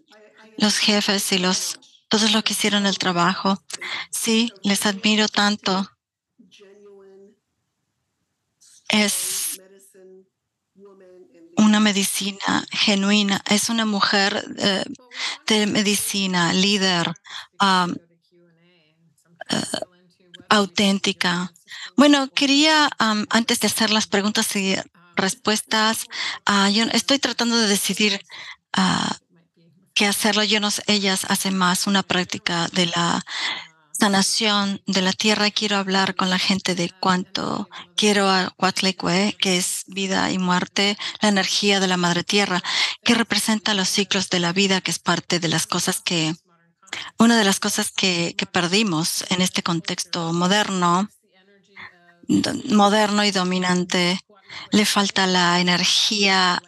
los 0.58 0.78
jefes 0.80 1.32
y 1.32 1.38
los 1.38 1.80
todos 2.10 2.34
los 2.34 2.44
que 2.44 2.54
hicieron 2.54 2.86
el 2.86 2.98
trabajo. 2.98 3.64
Sí, 4.12 4.52
les 4.62 4.86
admiro 4.86 5.28
tanto. 5.30 5.90
Es 8.90 9.47
una 11.58 11.80
medicina 11.80 12.66
genuina, 12.72 13.42
es 13.50 13.70
una 13.70 13.86
mujer 13.86 14.46
eh, 14.58 14.86
de 15.48 15.68
medicina, 15.68 16.54
líder, 16.54 17.14
eh, 19.50 19.64
auténtica. 20.50 21.52
Bueno, 21.96 22.30
quería, 22.30 22.90
um, 23.00 23.26
antes 23.30 23.60
de 23.60 23.68
hacer 23.68 23.90
las 23.90 24.08
preguntas 24.08 24.56
y 24.56 24.76
respuestas. 25.18 26.06
Uh, 26.48 26.70
yo 26.70 26.86
estoy 26.94 27.20
tratando 27.20 27.58
de 27.58 27.68
decidir 27.68 28.22
uh, 28.78 29.14
qué 29.94 30.06
hacerlo. 30.06 30.44
Yo 30.44 30.60
no 30.60 30.70
ellas 30.86 31.26
hacen 31.28 31.58
más 31.58 31.88
una 31.88 32.04
práctica 32.04 32.68
de 32.72 32.86
la 32.86 33.26
sanación 34.00 34.82
de 34.86 35.02
la 35.02 35.14
tierra. 35.14 35.52
Quiero 35.52 35.78
hablar 35.78 36.16
con 36.16 36.30
la 36.30 36.40
gente 36.40 36.76
de 36.76 36.92
cuánto 37.00 37.70
quiero 37.96 38.30
a 38.30 38.54
Cuatlecue, 38.56 39.36
que 39.40 39.58
es 39.58 39.84
vida 39.88 40.32
y 40.32 40.38
muerte, 40.38 40.98
la 41.22 41.30
energía 41.30 41.80
de 41.80 41.88
la 41.88 41.98
madre 41.98 42.24
tierra, 42.24 42.62
que 43.04 43.16
representa 43.16 43.74
los 43.74 43.90
ciclos 43.90 44.30
de 44.30 44.40
la 44.40 44.54
vida, 44.54 44.82
que 44.82 44.92
es 44.92 45.00
parte 45.00 45.40
de 45.40 45.48
las 45.48 45.68
cosas 45.68 46.02
que, 46.02 46.36
una 47.18 47.38
de 47.38 47.44
las 47.44 47.60
cosas 47.60 47.92
que, 47.92 48.36
que 48.38 48.46
perdimos 48.46 49.26
en 49.30 49.42
este 49.42 49.64
contexto 49.64 50.34
moderno, 50.34 51.10
moderno 52.66 53.24
y 53.24 53.32
dominante 53.32 54.20
le 54.72 54.86
falta 54.86 55.28
la 55.28 55.60
energía 55.60 56.62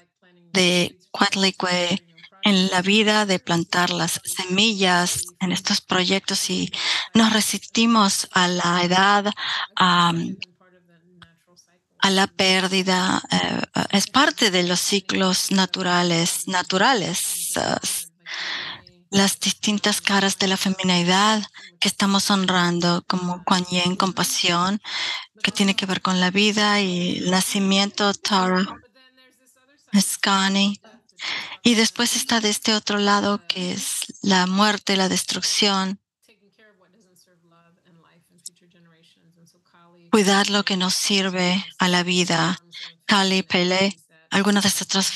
de 0.52 0.98
Cuatlicue 1.12 2.09
en 2.44 2.70
la 2.70 2.82
vida 2.82 3.26
de 3.26 3.40
plantar 3.40 3.90
las 3.90 4.22
semillas 4.24 5.26
en 5.40 5.52
estos 5.52 5.82
proyectos 5.82 6.50
y 6.50 6.72
nos 7.14 7.34
resistimos 7.34 8.28
a 8.32 8.48
la 8.48 8.84
edad, 8.84 9.32
a, 9.76 10.14
la 12.10 12.28
pérdida. 12.28 13.22
Eh, 13.32 13.62
es 13.92 14.08
parte 14.08 14.52
de 14.52 14.64
los 14.64 14.80
ciclos 14.80 15.52
naturales, 15.52 16.48
naturales. 16.48 17.54
Las 19.12 19.40
distintas 19.40 20.02
caras 20.02 20.38
de 20.38 20.48
la 20.48 20.58
feminidad 20.58 21.44
que 21.80 21.88
estamos 21.88 22.30
honrando, 22.30 23.04
como 23.08 23.44
Kuan 23.44 23.66
Yin, 23.66 23.96
compasión, 23.96 24.82
que 25.42 25.52
tiene 25.52 25.76
que 25.76 25.88
ver 25.88 26.02
con 26.02 26.20
la 26.20 26.30
vida 26.30 26.80
y 26.80 27.18
el 27.18 27.32
nacimiento, 27.32 28.14
Tara, 28.14 28.66
Skani. 29.98 30.80
Y 31.64 31.76
después 31.76 32.16
está 32.16 32.40
de 32.40 32.50
este 32.50 32.74
otro 32.74 32.98
lado 32.98 33.46
que 33.48 33.72
es 33.72 34.14
la 34.22 34.48
muerte, 34.48 34.96
la 34.96 35.10
destrucción, 35.10 36.00
cuidar 40.12 40.50
lo 40.50 40.64
que 40.64 40.78
nos 40.78 40.96
sirve 40.96 41.66
a 41.78 41.88
la 41.88 42.04
vida. 42.04 42.60
Kali, 43.06 43.44
Pele, 43.44 43.98
algunas 44.32 44.64
de 44.64 44.70
estas 44.70 44.84
otras 44.84 45.14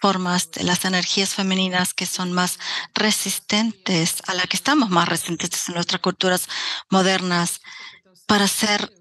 formas 0.00 0.50
de 0.52 0.64
las 0.64 0.84
energías 0.84 1.34
femeninas 1.34 1.92
que 1.92 2.06
son 2.06 2.32
más 2.32 2.58
resistentes, 2.94 4.22
a 4.26 4.34
la 4.34 4.46
que 4.46 4.56
estamos 4.56 4.90
más 4.90 5.08
resistentes 5.08 5.68
en 5.68 5.74
nuestras 5.74 6.00
culturas 6.00 6.48
modernas, 6.88 7.60
para 8.26 8.46
ser 8.46 8.92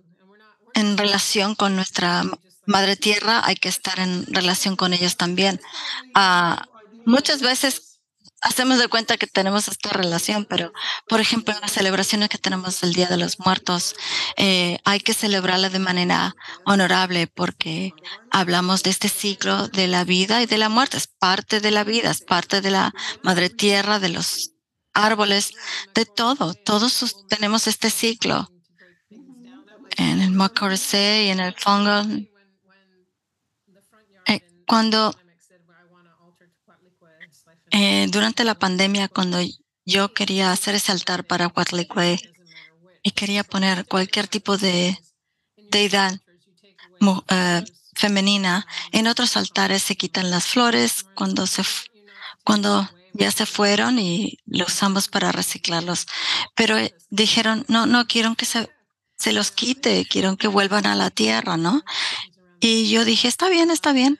en 0.74 0.98
relación 0.98 1.56
con 1.56 1.76
nuestra 1.76 2.24
madre 2.68 2.96
tierra, 2.96 3.42
hay 3.44 3.56
que 3.56 3.70
estar 3.70 4.00
en 4.00 4.26
relación 4.28 4.76
con 4.76 4.94
ellos 4.94 5.18
también. 5.18 5.60
Uh, 6.16 6.56
muchas 7.06 7.42
veces 7.42 7.88
hacemos 8.42 8.78
de 8.78 8.88
cuenta 8.88 9.18
que 9.18 9.28
tenemos 9.28 9.68
esta 9.68 9.90
relación, 9.90 10.46
pero 10.46 10.72
por 11.08 11.20
ejemplo, 11.20 11.54
en 11.54 11.62
las 11.62 11.72
celebraciones 11.72 12.30
que 12.30 12.38
tenemos 12.38 12.84
el 12.84 12.94
Día 12.94 13.08
de 13.08 13.18
los 13.18 13.40
Muertos, 13.40 13.96
eh, 14.36 14.80
hay 14.84 15.00
que 15.00 15.14
celebrarla 15.14 15.70
de 15.70 15.80
manera 15.80 16.36
honorable 16.66 17.28
porque 17.28 17.94
hablamos 18.32 18.84
de 18.84 18.92
este 18.92 19.10
ciclo 19.10 19.68
de 19.70 19.88
la 19.88 20.04
vida 20.04 20.42
y 20.42 20.46
de 20.46 20.58
la 20.58 20.70
muerte. 20.70 20.98
Es 20.98 21.08
parte 21.08 21.60
de 21.60 21.72
la 21.72 21.84
vida, 21.84 22.12
es 22.12 22.22
parte 22.22 22.62
de 22.62 22.72
la 22.72 22.94
madre 23.24 23.50
tierra, 23.50 24.00
de 24.00 24.10
los 24.10 24.52
árboles, 24.94 25.54
de 25.94 26.06
todo. 26.06 26.54
Todos 26.54 27.26
tenemos 27.28 27.68
este 27.68 27.90
ciclo. 27.90 28.52
En 29.96 30.22
el 30.22 30.32
Macorse 30.32 31.24
y 31.26 31.30
en 31.30 31.40
el 31.40 31.56
Fongo. 31.58 32.04
Eh, 34.68 34.70
cuando 34.70 35.16
eh, 37.72 38.08
durante 38.10 38.44
la 38.44 38.56
pandemia, 38.56 39.08
cuando 39.08 39.40
yo 39.86 40.14
quería 40.14 40.52
hacer 40.52 40.76
ese 40.76 40.92
altar 40.92 41.26
para 41.26 41.48
Huatlicue 41.48 42.20
y 43.02 43.12
quería 43.12 43.44
poner 43.44 43.86
cualquier 43.86 44.28
tipo 44.28 44.58
de 44.58 45.00
deidad 45.72 46.20
uh, 47.00 47.22
femenina, 47.96 48.68
en 48.92 49.08
otros 49.08 49.38
altares 49.38 49.84
se 49.84 49.96
quitan 49.96 50.30
las 50.32 50.46
flores 50.48 51.06
cuando 51.16 51.48
se 51.48 51.64
cuando 52.44 52.90
ya 53.14 53.32
se 53.32 53.46
fueron 53.46 54.00
y 54.00 54.38
lo 54.46 54.66
usamos 54.66 55.08
para 55.08 55.32
reciclarlos. 55.32 56.06
Pero 56.56 56.78
eh, 56.78 56.94
dijeron, 57.10 57.66
no, 57.68 57.86
no 57.86 58.06
quiero 58.08 58.36
que 58.36 58.46
se, 58.46 58.70
se 59.18 59.34
los 59.34 59.52
quite, 59.52 60.06
quiero 60.06 60.38
que 60.38 60.48
vuelvan 60.48 60.86
a 60.86 60.96
la 60.96 61.10
tierra, 61.10 61.58
¿no? 61.58 61.84
Y 62.60 62.90
yo 62.90 63.06
dije, 63.06 63.28
está 63.28 63.50
bien, 63.50 63.70
está 63.72 63.92
bien. 63.92 64.20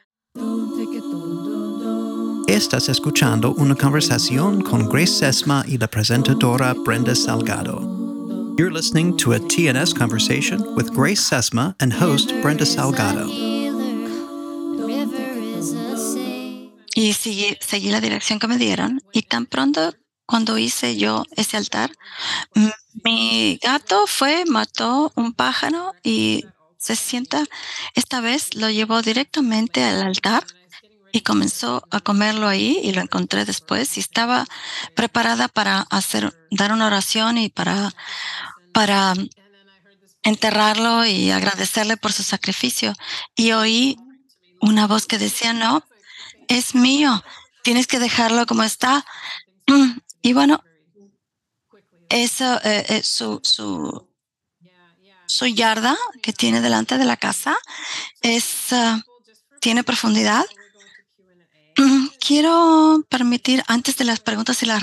Estás 2.48 2.90
escuchando 2.90 3.54
una 3.54 3.76
conversación 3.76 4.62
con 4.62 4.90
Grace 4.90 5.14
Sesma 5.14 5.64
y 5.68 5.78
la 5.78 5.88
presentadora 5.88 6.74
Brenda 6.74 7.14
Salgado. 7.14 8.56
You're 8.58 8.72
listening 8.72 9.16
to 9.18 9.34
a 9.34 9.40
TNS 9.40 9.94
conversation 9.94 10.76
with 10.76 10.92
Grace 10.94 11.22
Sesma 11.22 11.76
and 11.80 11.94
host 11.94 12.32
Brenda 12.42 12.66
Salgado. 12.66 13.28
Y 16.96 17.14
seguí, 17.14 17.58
seguí 17.60 17.92
la 17.92 18.02
dirección 18.02 18.40
que 18.40 18.48
me 18.48 18.58
dieron 18.58 19.02
y 19.14 19.22
tan 19.22 19.46
pronto 19.46 19.94
cuando 20.26 20.58
hice 20.58 20.98
yo 20.98 21.24
ese 21.36 21.58
altar, 21.58 21.92
mi 23.04 23.60
gato 23.62 24.08
fue, 24.08 24.44
mató 24.46 25.12
un 25.16 25.34
pájaro 25.34 25.94
y 26.04 26.46
se 26.78 26.96
sienta, 26.96 27.46
esta 27.96 28.22
vez 28.22 28.56
lo 28.56 28.70
llevó 28.70 29.02
directamente 29.02 29.84
al 29.84 30.02
altar 30.02 30.46
y 31.12 31.22
comenzó 31.22 31.88
a 31.92 32.00
comerlo 32.00 32.48
ahí 32.48 32.80
y 32.84 32.92
lo 32.92 33.02
encontré 33.02 33.46
después 33.46 33.98
y 33.98 34.00
estaba 34.00 34.46
preparada 34.96 35.48
para 35.48 35.82
hacer, 35.90 36.34
dar 36.52 36.72
una 36.72 36.88
oración 36.88 37.38
y 37.38 37.50
para, 37.50 37.94
para 38.74 39.14
enterrarlo 40.24 41.06
y 41.06 41.32
agradecerle 41.32 41.98
por 41.98 42.14
su 42.14 42.24
sacrificio. 42.24 42.94
Y 43.36 43.54
oí 43.54 43.98
una 44.60 44.88
voz 44.88 45.06
que 45.08 45.18
decía, 45.18 45.54
no, 45.54 45.84
es 46.48 46.76
mío, 46.76 47.24
tienes 47.64 47.88
que 47.88 48.00
dejarlo 48.00 48.46
como 48.46 48.64
está. 48.64 49.06
Y 50.24 50.34
bueno, 50.34 50.62
eso, 52.10 52.60
eh, 52.64 52.86
eh, 52.90 53.04
su, 53.04 53.40
su, 53.44 54.07
su 55.28 55.46
yarda 55.46 55.96
que 56.22 56.34
tiene 56.34 56.62
delante 56.62 56.98
de 56.98 57.06
la 57.06 57.18
casa 57.18 57.56
es, 58.22 58.72
uh, 58.72 59.02
tiene 59.60 59.84
profundidad 59.84 60.46
Quiero 62.20 63.06
permitir, 63.08 63.64
antes 63.68 63.98
de 63.98 64.04
las 64.04 64.20
preguntas 64.20 64.64
y 64.64 64.66
las 64.66 64.82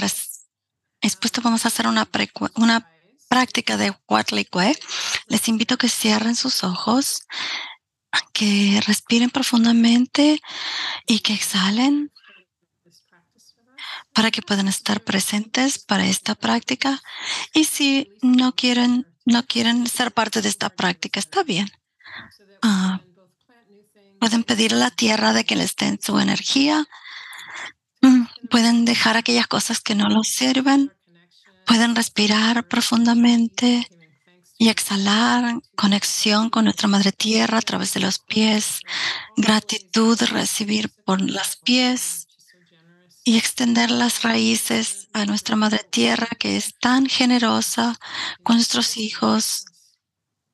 respuestas, 1.03 1.43
vamos 1.43 1.65
a 1.65 1.69
hacer 1.69 1.87
una, 1.89 2.09
una 2.55 2.89
práctica 3.29 3.77
de 3.77 3.95
Watlikwe. 4.09 4.79
Les 5.27 5.49
invito 5.49 5.75
a 5.75 5.77
que 5.79 5.89
cierren 5.89 6.37
sus 6.37 6.63
ojos, 6.63 7.27
que 8.33 8.81
respiren 8.87 9.31
profundamente 9.31 10.41
y 11.07 11.19
que 11.21 11.35
exhalen 11.35 12.13
para 14.13 14.31
que 14.31 14.43
puedan 14.43 14.69
estar 14.69 15.03
presentes 15.03 15.81
para 15.81 16.07
esta 16.07 16.37
práctica. 16.37 17.03
Y 17.53 17.65
si 17.65 18.13
no 18.23 18.55
quieren, 18.55 19.05
no 19.25 19.45
quieren 19.47 19.87
ser 19.87 20.13
parte 20.13 20.43
de 20.43 20.49
esta 20.49 20.69
práctica, 20.71 21.21
está 21.21 21.43
bien. 21.43 21.71
Ah, 22.63 23.01
Pueden 24.25 24.43
pedir 24.43 24.73
a 24.73 24.79
la 24.79 24.91
tierra 24.91 25.35
de 25.35 25.45
que 25.45 25.55
les 25.55 25.77
den 25.77 25.99
su 26.01 26.19
energía. 26.19 26.89
Mm, 28.01 28.23
pueden 28.49 28.87
dejar 28.87 29.19
aquellas 29.19 29.47
cosas 29.47 29.81
que 29.81 29.95
no 29.95 30.09
los 30.09 30.29
sirven. 30.29 30.95
Pueden 31.67 31.95
respirar 31.95 32.67
profundamente 32.67 33.87
y 34.57 34.71
exhalar 34.71 35.61
conexión 35.77 36.49
con 36.49 36.65
nuestra 36.65 36.89
madre 36.89 37.13
tierra 37.13 37.59
a 37.59 37.63
través 37.63 37.93
de 37.93 38.01
los 38.01 38.19
pies. 38.19 38.81
Gratitud 39.37 40.19
recibir 40.31 40.89
por 41.05 41.21
los 41.21 41.57
pies 41.57 42.24
y 43.25 43.39
extender 43.39 43.91
las 43.91 44.23
raíces 44.23 45.09
a 45.15 45.25
nuestra 45.25 45.57
madre 45.57 45.83
tierra 45.91 46.29
que 46.39 46.57
es 46.59 46.75
tan 46.79 47.07
generosa 47.07 47.99
con 48.43 48.57
nuestros 48.57 48.99
hijos, 48.99 49.65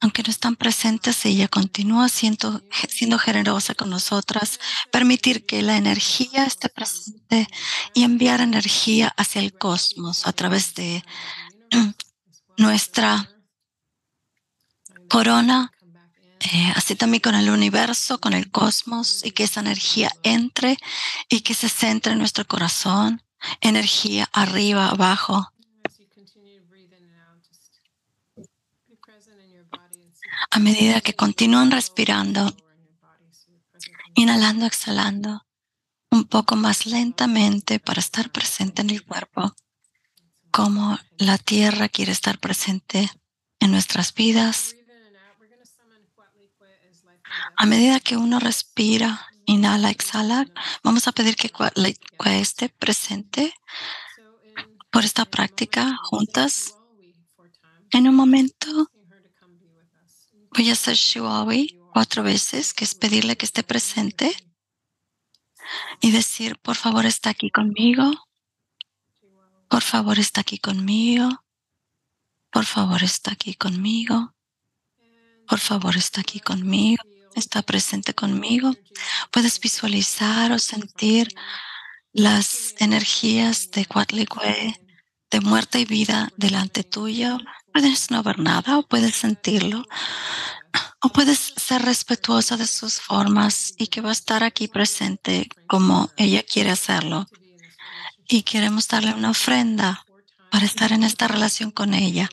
aunque 0.01 0.23
no 0.23 0.31
están 0.31 0.57
presentes, 0.57 1.27
ella 1.27 1.49
continúa 1.49 2.09
siendo, 2.09 2.63
siendo 2.89 3.19
generosa 3.19 3.75
con 3.75 3.91
nosotras, 3.91 4.61
permitir 4.93 5.45
que 5.45 5.63
la 5.63 5.77
energía 5.77 6.45
esté 6.45 6.69
presente 6.69 7.49
y 7.93 8.05
enviar 8.05 8.41
energía 8.41 9.13
hacia 9.17 9.43
el 9.43 9.53
cosmos 9.53 10.27
a 10.27 10.33
través 10.33 10.75
de 10.75 11.05
nuestra 12.57 13.29
corona, 15.09 15.73
eh, 16.41 16.73
así 16.75 16.97
también 16.97 17.21
con 17.21 17.35
el 17.35 17.51
universo, 17.51 18.21
con 18.21 18.33
el 18.33 18.51
cosmos, 18.51 19.25
y 19.25 19.33
que 19.33 19.45
esa 19.45 19.61
energía 19.61 20.11
entre 20.23 20.79
y 21.29 21.43
que 21.43 21.55
se 21.55 21.69
centre 21.69 22.13
en 22.13 22.19
nuestro 22.19 22.47
corazón, 22.47 23.23
energía 23.61 24.29
arriba, 24.33 24.89
abajo, 24.89 25.53
a 30.51 30.59
medida 30.59 31.01
que 31.01 31.15
continúan 31.15 31.71
respirando, 31.71 32.57
inhalando, 34.15 34.67
exhalando 34.67 35.47
un 36.11 36.25
poco 36.25 36.57
más 36.57 36.87
lentamente 36.87 37.79
para 37.79 38.01
estar 38.01 38.31
presente 38.31 38.83
en 38.83 38.91
el 38.91 39.05
cuerpo, 39.05 39.55
como 40.51 40.99
la 41.19 41.39
tierra 41.39 41.89
quiere 41.89 42.13
estar 42.13 42.39
presente 42.39 43.11
en 43.61 43.71
nuestras 43.71 44.13
vidas. 44.13 44.75
A 47.63 47.67
medida 47.67 48.01
que 48.01 48.17
uno 48.17 48.41
respira, 48.41 49.11
inhala, 49.45 49.91
exhala, 49.91 50.47
vamos 50.83 51.07
a 51.07 51.13
pedir 51.13 51.37
que 51.37 51.53
esté 52.41 52.71
presente 52.71 53.53
por 54.91 55.05
esta 55.05 55.27
práctica 55.27 55.99
juntas. 56.09 56.75
En 57.91 58.09
un 58.09 58.15
momento 58.15 58.91
Voy 60.57 60.69
a 60.71 60.73
hacer 60.73 60.97
Shiwawi 60.97 61.79
cuatro 61.93 62.23
veces, 62.23 62.75
que 62.75 62.85
es 62.85 62.95
pedirle 62.95 63.37
que 63.37 63.47
esté 63.47 63.63
presente 63.63 64.35
y 66.01 66.11
decir, 66.11 66.59
por 66.59 66.77
favor, 66.77 67.07
está 67.07 67.31
aquí 67.31 67.51
conmigo. 67.51 68.11
Por 69.69 69.83
favor, 69.83 70.19
está 70.19 70.41
aquí 70.41 70.59
conmigo. 70.59 71.45
Por 72.51 72.65
favor, 72.65 73.03
está 73.05 73.33
aquí 73.33 73.55
conmigo. 73.55 74.35
Por 75.47 75.61
favor, 75.61 75.97
está 75.97 76.21
aquí 76.23 76.41
conmigo. 76.41 77.10
Está 77.35 77.63
presente 77.63 78.15
conmigo. 78.15 78.75
Puedes 79.31 79.61
visualizar 79.61 80.53
o 80.53 80.59
sentir 80.59 81.29
las 82.13 82.75
energías 82.79 83.71
de 83.71 83.87
Cuatlicue, 83.87 84.81
de 85.31 85.41
muerte 85.41 85.81
y 85.81 85.85
vida 85.85 86.33
delante 86.37 86.83
tuyo. 86.83 87.39
Puedes 87.73 88.11
no 88.11 88.23
ver 88.23 88.39
nada 88.39 88.79
o 88.79 88.83
puedes 88.83 89.15
sentirlo. 89.15 89.85
O 91.03 91.09
puedes 91.09 91.55
ser 91.57 91.83
respetuosa 91.83 92.57
de 92.57 92.67
sus 92.67 93.01
formas 93.01 93.75
y 93.79 93.87
que 93.87 94.01
va 94.01 94.11
a 94.11 94.13
estar 94.13 94.45
aquí 94.45 94.69
presente 94.69 95.49
como 95.67 96.11
ella 96.17 96.43
quiere 96.43 96.71
hacerlo. 96.71 97.27
Y 98.29 98.43
queremos 98.43 98.87
darle 98.87 99.15
una 99.15 99.31
ofrenda 99.31 100.05
para 100.51 100.67
estar 100.67 100.93
en 100.93 101.03
esta 101.03 101.29
relación 101.29 101.71
con 101.71 101.95
ella. 101.95 102.29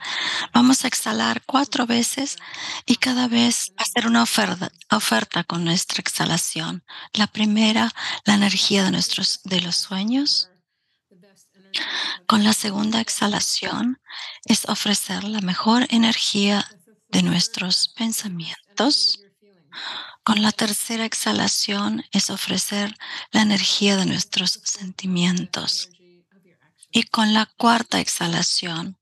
Vamos 0.54 0.84
a 0.84 0.88
exhalar 0.88 1.44
cuatro 1.46 1.86
veces 1.86 2.38
y 2.86 2.98
cada 2.98 3.28
vez 3.28 3.74
hacer 3.78 4.08
una 4.08 4.24
oferta, 4.24 4.72
oferta 4.92 5.44
con 5.44 5.64
nuestra 5.64 6.02
exhalación. 6.02 6.84
La 7.14 7.28
primera, 7.28 7.92
la 8.26 8.34
energía 8.34 8.84
de 8.84 8.92
nuestros 8.92 9.42
de 9.44 9.62
los 9.62 9.76
sueños. 9.76 10.50
Con 12.26 12.44
la 12.44 12.54
segunda 12.54 13.00
exhalación 13.00 14.00
es 14.46 14.66
ofrecer 14.66 15.24
la 15.24 15.42
mejor 15.42 15.86
energía 15.90 16.68
de 17.10 17.24
nuestros 17.24 17.90
pensamientos. 17.90 19.20
Con 20.24 20.42
la 20.42 20.52
tercera 20.52 21.06
exhalación 21.06 22.04
es 22.12 22.30
ofrecer 22.30 22.98
la 23.32 23.42
energía 23.42 23.96
de 23.96 24.06
nuestros 24.06 24.60
sentimientos. 24.64 25.90
Y 26.92 27.04
con 27.04 27.34
la 27.34 27.46
cuarta 27.46 28.00
exhalación, 28.00 28.98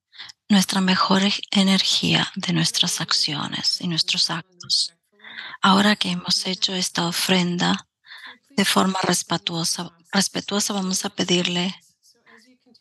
nuestra 0.50 0.82
mejor 0.82 1.24
energía 1.52 2.32
de 2.36 2.54
nuestras 2.54 3.02
acciones 3.02 3.82
y 3.82 3.88
nuestros 3.88 4.30
actos. 4.30 4.94
Ahora 5.62 5.96
que 5.96 6.12
hemos 6.12 6.46
hecho 6.46 6.74
esta 6.74 7.08
ofrenda 7.08 7.88
de 8.50 8.66
forma 8.66 9.00
respetuosa, 9.02 9.92
respetuosa 10.12 10.74
vamos 10.74 11.06
a 11.06 11.10
pedirle, 11.10 11.76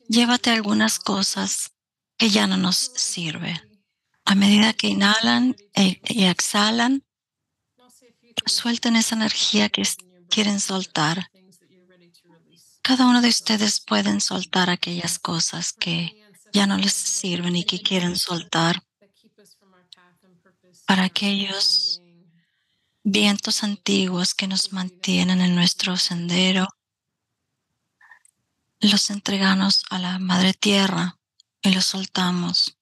llévate 0.08 0.50
algunas 0.50 0.98
cosas 0.98 1.72
que 2.16 2.30
ya 2.30 2.46
no 2.46 2.56
nos 2.56 2.76
sirven. 2.76 3.60
A 4.24 4.34
medida 4.34 4.72
que 4.72 4.88
inhalan 4.88 5.56
e, 5.74 6.00
y 6.04 6.24
exhalan, 6.24 7.04
suelten 8.46 8.96
esa 8.96 9.14
energía 9.14 9.68
que 9.68 9.82
quieren 10.28 10.60
soltar 10.60 11.30
cada 12.84 13.06
uno 13.06 13.22
de 13.22 13.28
ustedes 13.28 13.80
pueden 13.80 14.20
soltar 14.20 14.68
aquellas 14.68 15.18
cosas 15.18 15.72
que 15.72 16.22
ya 16.52 16.66
no 16.66 16.76
les 16.76 16.92
sirven 16.92 17.56
y 17.56 17.64
que 17.64 17.80
quieren 17.80 18.14
soltar 18.14 18.82
para 20.86 21.04
aquellos 21.04 22.02
vientos 23.02 23.64
antiguos 23.64 24.34
que 24.34 24.46
nos 24.46 24.74
mantienen 24.74 25.40
en 25.40 25.54
nuestro 25.54 25.96
sendero. 25.96 26.68
Los 28.80 29.08
entregamos 29.08 29.82
a 29.88 29.98
la 29.98 30.18
Madre 30.18 30.52
Tierra 30.52 31.16
y 31.62 31.70
los 31.70 31.86
soltamos. 31.86 32.76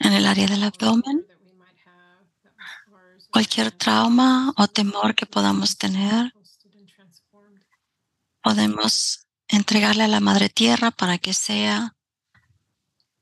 En 0.00 0.12
el 0.12 0.26
área 0.26 0.48
del 0.48 0.64
abdomen, 0.64 1.24
cualquier 3.30 3.70
trauma 3.72 4.52
o 4.56 4.68
temor 4.68 5.14
que 5.14 5.26
podamos 5.26 5.76
tener, 5.76 6.32
podemos 8.42 9.26
entregarle 9.48 10.04
a 10.04 10.08
la 10.08 10.20
Madre 10.20 10.48
Tierra 10.48 10.90
para 10.90 11.18
que 11.18 11.32
sea 11.32 11.96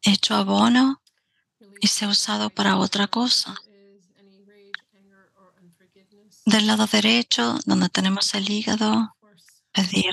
hecho 0.02 0.34
abono 0.34 1.02
y 1.80 1.88
sea 1.88 2.08
usado 2.08 2.50
para 2.50 2.76
otra 2.76 3.08
cosa. 3.08 3.54
Del 6.44 6.66
lado 6.68 6.86
derecho, 6.86 7.58
donde 7.64 7.88
tenemos 7.88 8.32
el 8.34 8.48
hígado, 8.48 9.16
pedir 9.72 10.12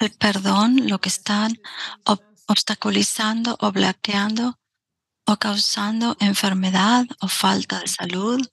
el 0.00 0.10
perdón, 0.10 0.88
lo 0.88 1.00
que 1.00 1.08
están 1.08 1.60
obstaculizando 2.46 3.56
o 3.60 3.70
bloqueando 3.70 4.58
o 5.24 5.36
causando 5.36 6.16
enfermedad 6.18 7.06
o 7.20 7.28
falta 7.28 7.78
de 7.78 7.86
salud 7.86 8.51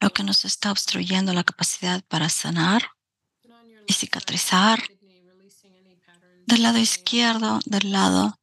lo 0.00 0.10
que 0.10 0.22
nos 0.22 0.44
está 0.44 0.70
obstruyendo 0.70 1.32
la 1.32 1.44
capacidad 1.44 2.02
para 2.04 2.28
sanar 2.28 2.82
y 3.86 3.92
cicatrizar. 3.92 4.82
Del 6.46 6.62
lado 6.62 6.78
izquierdo, 6.78 7.60
del 7.66 7.92
lado 7.92 8.38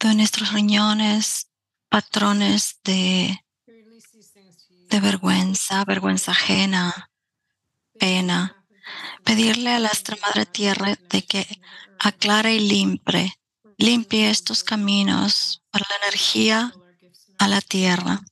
de 0.00 0.14
nuestros 0.14 0.52
riñones, 0.52 1.48
patrones 1.88 2.78
de, 2.84 3.38
vergüenza, 4.90 5.84
vergüenza 5.84 6.32
ajena, 6.32 7.10
pena. 7.98 8.66
Pedirle 9.24 9.70
a 9.70 9.78
la 9.78 9.90
Madre 10.20 10.44
Tierra 10.44 10.94
de 11.08 11.22
que 11.22 11.46
aclare 11.98 12.54
y 12.54 12.60
limpie, 12.60 13.32
limpie 13.78 14.28
estos 14.28 14.64
caminos 14.64 15.62
para 15.70 15.86
la 15.88 16.06
energía 16.06 16.74
a 17.38 17.48
la 17.48 17.60
Tierra 17.60 18.22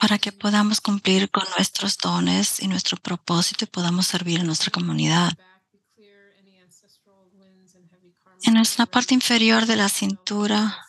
para 0.00 0.18
que 0.18 0.32
podamos 0.32 0.80
cumplir 0.80 1.30
con 1.30 1.44
nuestros 1.56 1.98
dones 1.98 2.60
y 2.60 2.68
nuestro 2.68 2.96
propósito 2.96 3.64
y 3.64 3.68
podamos 3.68 4.06
servir 4.06 4.40
a 4.40 4.44
nuestra 4.44 4.70
comunidad. 4.70 5.32
En 8.42 8.54
nuestra 8.54 8.86
parte 8.86 9.12
inferior 9.12 9.66
de 9.66 9.76
la 9.76 9.90
cintura, 9.90 10.86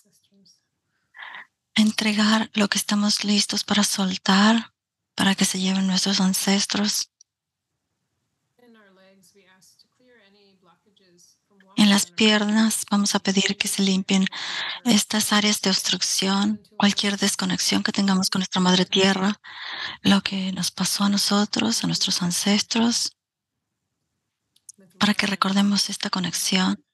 entregar 1.76 2.50
lo 2.54 2.70
que 2.70 2.78
estamos 2.78 3.26
listos 3.26 3.66
para 3.66 3.84
soltar, 3.84 4.74
para 5.14 5.36
que 5.36 5.44
se 5.44 5.60
lleven 5.60 5.88
nuestros 5.88 6.22
ancestros. 6.22 7.11
En 11.82 11.90
las 11.90 12.06
piernas 12.06 12.86
vamos 12.92 13.16
a 13.16 13.20
pedir 13.20 13.58
que 13.58 13.68
se 13.68 13.82
limpien 13.82 14.28
estas 14.86 15.34
áreas 15.34 15.62
de 15.62 15.72
obstrucción, 15.72 16.62
cualquier 16.78 17.18
desconexión 17.18 17.82
que 17.82 17.92
tengamos 17.92 18.30
con 18.30 18.42
nuestra 18.42 18.62
madre 18.62 18.86
tierra, 18.86 19.42
lo 20.04 20.22
que 20.22 20.52
nos 20.52 20.70
pasó 20.70 21.06
a 21.06 21.10
nosotros, 21.10 21.84
a 21.84 21.88
nuestros 21.88 22.22
ancestros, 22.22 23.18
para 25.00 25.16
que 25.16 25.26
recordemos 25.26 25.90
esta 25.90 26.12
conexión 26.12 26.86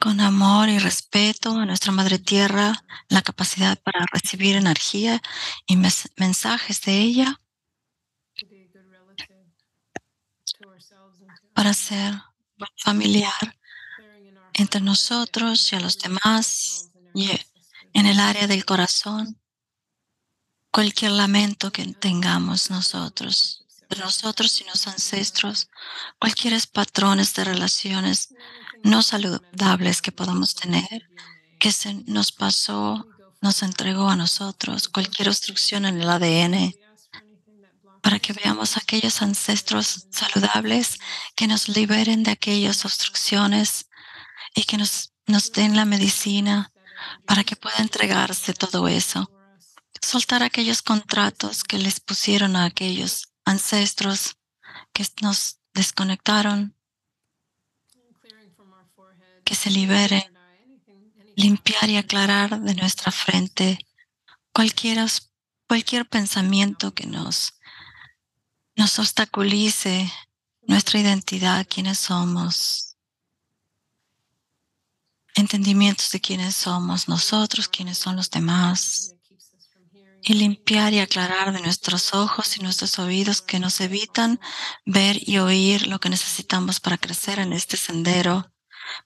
con 0.00 0.18
amor 0.18 0.68
y 0.68 0.80
respeto 0.80 1.52
a 1.52 1.64
nuestra 1.64 1.92
madre 1.92 2.18
tierra, 2.18 2.84
la 3.06 3.22
capacidad 3.22 3.80
para 3.80 4.04
recibir 4.12 4.56
energía 4.56 5.22
y 5.68 5.76
mensajes 6.16 6.80
de 6.80 6.98
ella, 6.98 7.40
para 11.54 11.74
ser 11.74 12.20
familiar 12.76 13.58
entre 14.54 14.80
nosotros 14.80 15.72
y 15.72 15.76
a 15.76 15.80
los 15.80 15.98
demás 15.98 16.90
y 17.14 17.30
en 17.92 18.06
el 18.06 18.20
área 18.20 18.46
del 18.46 18.64
corazón. 18.64 19.40
Cualquier 20.70 21.12
lamento 21.12 21.70
que 21.70 21.84
tengamos 21.94 22.70
nosotros, 22.70 23.66
nosotros 23.98 24.60
y 24.60 24.64
los 24.64 24.86
ancestros, 24.86 25.68
cualquier 26.18 26.54
patrones 26.72 27.34
de 27.34 27.44
relaciones 27.44 28.34
no 28.82 29.02
saludables 29.02 30.00
que 30.00 30.12
podamos 30.12 30.54
tener, 30.54 31.08
que 31.58 31.72
se 31.72 31.94
nos 32.06 32.32
pasó, 32.32 33.06
nos 33.40 33.62
entregó 33.62 34.08
a 34.08 34.16
nosotros, 34.16 34.88
cualquier 34.88 35.28
obstrucción 35.28 35.84
en 35.84 36.00
el 36.00 36.08
ADN, 36.08 36.74
para 38.02 38.18
que 38.18 38.32
veamos 38.32 38.76
aquellos 38.76 39.22
ancestros 39.22 40.08
saludables 40.10 40.98
que 41.36 41.46
nos 41.46 41.68
liberen 41.68 42.24
de 42.24 42.32
aquellas 42.32 42.84
obstrucciones 42.84 43.88
y 44.54 44.64
que 44.64 44.76
nos, 44.76 45.14
nos 45.26 45.52
den 45.52 45.76
la 45.76 45.84
medicina 45.84 46.72
para 47.26 47.44
que 47.44 47.56
pueda 47.56 47.78
entregarse 47.78 48.52
todo 48.52 48.88
eso. 48.88 49.30
Soltar 50.02 50.42
aquellos 50.42 50.82
contratos 50.82 51.62
que 51.62 51.78
les 51.78 52.00
pusieron 52.00 52.56
a 52.56 52.64
aquellos 52.64 53.32
ancestros 53.44 54.36
que 54.92 55.06
nos 55.20 55.60
desconectaron, 55.72 56.76
que 59.44 59.54
se 59.54 59.70
libere, 59.70 60.30
limpiar 61.36 61.88
y 61.88 61.96
aclarar 61.96 62.60
de 62.60 62.74
nuestra 62.74 63.12
frente 63.12 63.78
cualquier 64.52 66.08
pensamiento 66.08 66.94
que 66.94 67.06
nos 67.06 67.54
nos 68.76 68.98
obstaculice 68.98 70.10
nuestra 70.62 71.00
identidad, 71.00 71.66
quiénes 71.68 71.98
somos. 71.98 72.92
entendimientos 75.34 76.10
de 76.10 76.20
quiénes 76.20 76.54
somos 76.54 77.08
nosotros, 77.08 77.68
quiénes 77.68 77.98
son 77.98 78.16
los 78.16 78.30
demás, 78.30 79.14
y 80.22 80.34
limpiar 80.34 80.92
y 80.92 81.00
aclarar 81.00 81.52
de 81.52 81.60
nuestros 81.60 82.14
ojos 82.14 82.56
y 82.56 82.60
nuestros 82.60 82.98
oídos 82.98 83.42
que 83.42 83.58
nos 83.58 83.80
evitan 83.80 84.38
ver 84.86 85.16
y 85.28 85.38
oír 85.38 85.88
lo 85.88 85.98
que 85.98 86.10
necesitamos 86.10 86.78
para 86.78 86.96
crecer 86.96 87.40
en 87.40 87.52
este 87.52 87.76
sendero, 87.76 88.52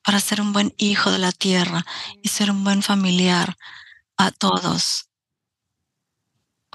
para 0.05 0.21
ser 0.21 0.41
un 0.41 0.53
buen 0.53 0.75
hijo 0.77 1.11
de 1.11 1.19
la 1.19 1.33
tierra 1.33 1.87
y 2.23 2.29
ser 2.29 2.51
un 2.51 2.65
buen 2.65 2.83
familiar 2.83 3.57
a 4.19 4.31
todos. 4.31 5.09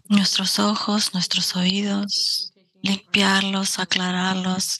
Nuestros 0.06 0.60
ojos, 0.60 1.14
nuestros 1.14 1.56
oídos, 1.56 2.51
limpiarlos, 2.82 3.80
aclararlos, 3.80 4.80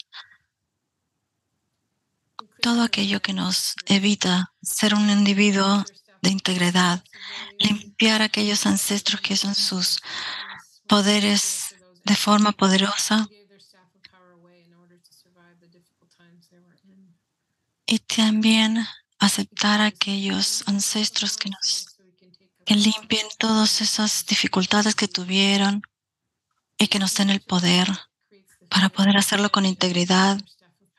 todo 2.62 2.84
aquello 2.84 3.22
que 3.22 3.34
nos 3.34 3.76
evita 3.86 4.54
ser 4.62 4.94
un 4.94 5.10
individuo 5.10 5.84
de 6.22 6.30
integridad, 6.30 7.04
limpiar 7.60 8.22
aquellos 8.22 8.66
ancestros 8.66 9.22
que 9.22 9.36
son 9.36 9.56
sus 9.56 10.00
poderes 10.88 11.76
de 12.06 12.16
forma 12.16 12.52
poderosa. 12.52 13.28
Y 17.88 18.00
también 18.00 18.88
aceptar 19.20 19.82
aquellos 19.82 20.64
ancestros 20.68 21.38
que 21.38 21.50
nos 21.50 21.88
que 22.66 22.76
limpien 22.76 23.28
todas 23.40 23.82
esas 23.82 24.26
dificultades 24.26 24.96
que 24.96 25.08
tuvieron 25.08 25.82
y 26.82 26.88
que 26.88 26.98
nos 26.98 27.14
den 27.14 27.30
el 27.30 27.42
poder 27.42 27.88
para 28.68 28.90
poder 28.90 29.16
hacerlo 29.16 29.52
con 29.52 29.68
integridad 29.68 30.42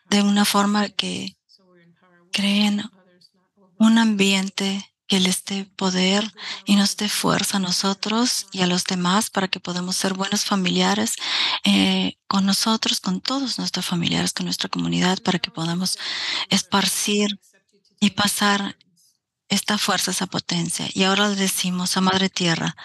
de 0.09 0.23
una 0.23 0.45
forma 0.45 0.89
que 0.91 1.37
creen 2.31 2.89
un 3.79 3.99
ambiente 3.99 4.95
que 5.09 5.19
les 5.19 5.45
dé 5.45 5.65
poder 5.65 6.33
y 6.67 6.77
nos 6.77 6.97
dé 6.97 7.09
fuerza 7.09 7.57
a 7.57 7.61
nosotros 7.61 8.47
y 8.53 8.63
a 8.63 8.69
los 8.69 8.85
demás 8.85 9.29
para 9.29 9.49
que 9.49 9.59
podamos 9.59 9.97
ser 9.97 10.15
buenos 10.15 10.45
familiares 10.45 11.17
eh, 11.65 12.17
con 12.29 12.47
nosotros, 12.47 13.01
con 13.01 13.21
todos 13.21 13.59
nuestros 13.59 13.85
familiares, 13.85 14.33
con 14.33 14.47
nuestra 14.47 14.69
comunidad, 14.69 15.19
para 15.19 15.41
que 15.41 15.51
podamos 15.51 15.99
esparcir 16.49 17.41
y 17.99 18.11
pasar 18.11 18.77
esta 19.49 19.79
fuerza, 19.79 20.13
esa 20.13 20.29
potencia. 20.29 20.89
Y 20.95 21.03
ahora 21.03 21.29
le 21.29 21.35
decimos 21.35 21.97
a 21.97 22.01
Madre 22.01 22.31
Tierra, 22.31 22.77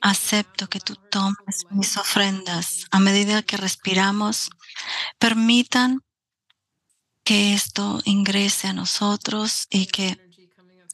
acepto 0.00 0.68
que 0.68 0.80
tú 0.80 0.96
tomes 0.96 1.66
mis 1.70 1.96
ofrendas 1.96 2.86
a 2.90 2.98
medida 2.98 3.42
que 3.42 3.56
respiramos, 3.56 4.50
permitan 5.18 6.00
que 7.24 7.54
esto 7.54 8.00
ingrese 8.04 8.68
a 8.68 8.72
nosotros 8.72 9.66
y 9.70 9.86
que 9.86 10.18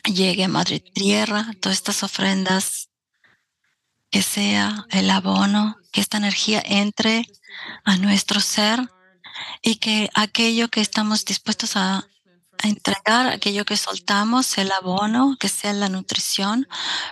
llegue 0.04 0.44
a 0.44 0.48
Madre 0.48 0.80
Tierra, 0.80 1.50
todas 1.60 1.78
estas 1.78 2.02
ofrendas, 2.02 2.88
que 4.10 4.22
sea 4.22 4.86
el 4.90 5.10
abono, 5.10 5.76
que 5.90 6.00
esta 6.00 6.18
energía 6.18 6.62
entre 6.64 7.26
a 7.84 7.96
nuestro 7.96 8.40
ser 8.40 8.80
y 9.62 9.76
que 9.76 10.10
aquello 10.14 10.68
que 10.68 10.80
estamos 10.80 11.24
dispuestos 11.24 11.76
a, 11.76 12.06
entregar, 12.68 13.28
aquello 13.28 13.64
que 13.64 13.76
soltamos, 13.76 14.58
el 14.58 14.70
abono, 14.72 15.36
que 15.38 15.48
sea 15.48 15.72
la 15.72 15.88
nutrición, 15.88 16.68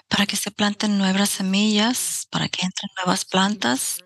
para 0.08 0.26
que 0.26 0.36
se 0.36 0.50
planten 0.50 0.98
nuevas 0.98 1.30
semillas, 1.30 2.26
para 2.30 2.48
que 2.48 2.64
entren 2.64 2.90
nuevas 2.96 3.24
plantas, 3.24 4.04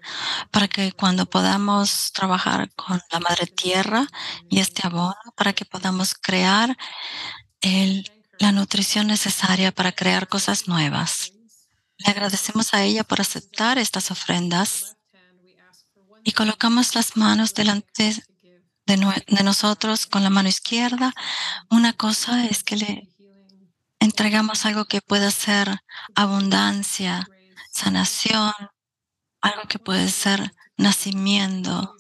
para 0.51 0.69
que 0.69 0.93
cuando 0.93 1.27
podamos 1.27 2.13
trabajar 2.13 2.73
con 2.75 3.01
la 3.11 3.21
madre 3.21 3.47
tierra 3.47 4.07
y 4.49 4.61
este 4.61 4.87
abono, 4.87 5.15
para 5.37 5.53
que 5.53 5.65
podamos 5.65 6.15
crear 6.15 6.77
el 7.61 8.11
la 8.39 8.53
nutrición 8.53 9.07
necesaria 9.07 9.73
para 9.73 9.93
crear 9.93 10.29
cosas 10.29 10.67
nuevas. 10.69 11.33
Le 11.99 12.11
agradecemos 12.11 12.75
a 12.75 12.83
ella 12.83 13.05
por 13.05 13.21
aceptar 13.21 13.79
estas 13.79 14.11
ofrendas 14.11 14.97
y 16.25 16.33
colocamos 16.33 16.95
las 16.95 17.17
manos 17.17 17.55
delante 17.55 18.15
de, 18.87 18.97
nosotros 19.43 20.07
con 20.07 20.23
la 20.23 20.31
mano 20.31 20.49
izquierda. 20.49 21.15
Una 21.71 21.93
cosa 21.93 22.47
es 22.47 22.63
que 22.63 22.77
le 22.77 23.09
entregamos 23.99 24.67
algo 24.67 24.85
que 24.85 25.01
pueda 25.01 25.31
ser 25.31 25.81
abundancia, 26.15 27.27
sanación, 27.71 28.53
algo 29.41 29.63
que 29.69 29.79
puede 29.79 30.09
ser 30.11 30.55
nacimiento, 30.77 31.97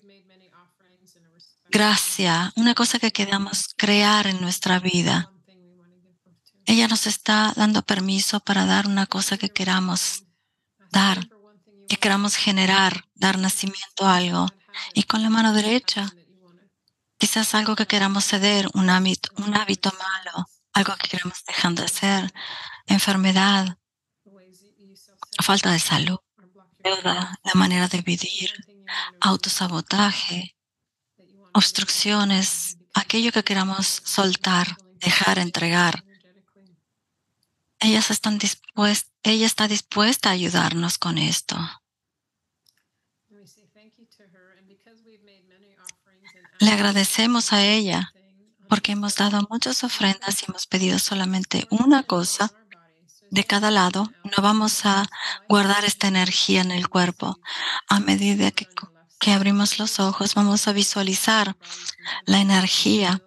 gracia, 1.70 2.52
una 2.56 2.74
cosa 2.74 2.98
que 2.98 3.12
queramos 3.12 3.74
crear 3.76 4.26
en 4.26 4.40
nuestra 4.40 4.78
vida. 4.78 5.30
Ella 6.66 6.88
nos 6.88 7.06
está 7.06 7.52
dando 7.56 7.82
permiso 7.82 8.40
para 8.40 8.64
dar 8.64 8.86
una 8.86 9.06
cosa 9.06 9.36
que 9.36 9.50
queramos 9.50 10.24
dar, 10.90 11.28
que 11.88 11.96
queramos 11.96 12.36
generar, 12.36 13.04
dar 13.14 13.38
nacimiento 13.38 14.06
a 14.06 14.16
algo. 14.16 14.46
Y 14.94 15.02
con 15.02 15.22
la 15.22 15.30
mano 15.30 15.52
derecha, 15.52 16.12
quizás 17.18 17.54
algo 17.54 17.76
que 17.76 17.86
queramos 17.86 18.24
ceder, 18.24 18.68
un 18.74 18.90
hábito, 18.90 19.30
un 19.36 19.54
hábito 19.56 19.92
malo, 19.92 20.46
algo 20.72 20.96
que 20.96 21.08
queramos 21.08 21.44
dejar 21.46 21.72
de 21.74 21.84
hacer, 21.84 22.32
enfermedad, 22.86 23.78
falta 25.42 25.70
de 25.72 25.78
salud, 25.78 26.18
deuda, 26.78 27.38
la 27.42 27.54
manera 27.54 27.88
de 27.88 28.02
vivir, 28.02 28.52
autosabotaje, 29.20 30.56
obstrucciones, 31.52 32.78
aquello 32.92 33.32
que 33.32 33.44
queramos 33.44 33.86
soltar, 34.04 34.76
dejar, 35.00 35.38
entregar 35.38 36.04
ellas 37.84 38.10
están 38.10 38.38
dispuestas, 38.38 39.12
ella 39.22 39.46
está 39.46 39.68
dispuesta 39.68 40.30
a 40.30 40.32
ayudarnos 40.32 40.98
con 40.98 41.18
esto. 41.18 41.56
Le 46.64 46.70
agradecemos 46.70 47.52
a 47.52 47.62
ella 47.62 48.10
porque 48.70 48.92
hemos 48.92 49.16
dado 49.16 49.46
muchas 49.50 49.84
ofrendas 49.84 50.40
y 50.40 50.46
hemos 50.48 50.66
pedido 50.66 50.98
solamente 50.98 51.66
una 51.68 52.04
cosa 52.04 52.50
de 53.30 53.44
cada 53.44 53.70
lado. 53.70 54.10
No 54.24 54.42
vamos 54.42 54.86
a 54.86 55.06
guardar 55.46 55.84
esta 55.84 56.08
energía 56.08 56.62
en 56.62 56.70
el 56.70 56.88
cuerpo. 56.88 57.38
A 57.86 58.00
medida 58.00 58.50
que, 58.50 58.66
que 59.20 59.32
abrimos 59.32 59.78
los 59.78 60.00
ojos, 60.00 60.34
vamos 60.34 60.66
a 60.66 60.72
visualizar 60.72 61.54
la 62.24 62.40
energía 62.40 63.20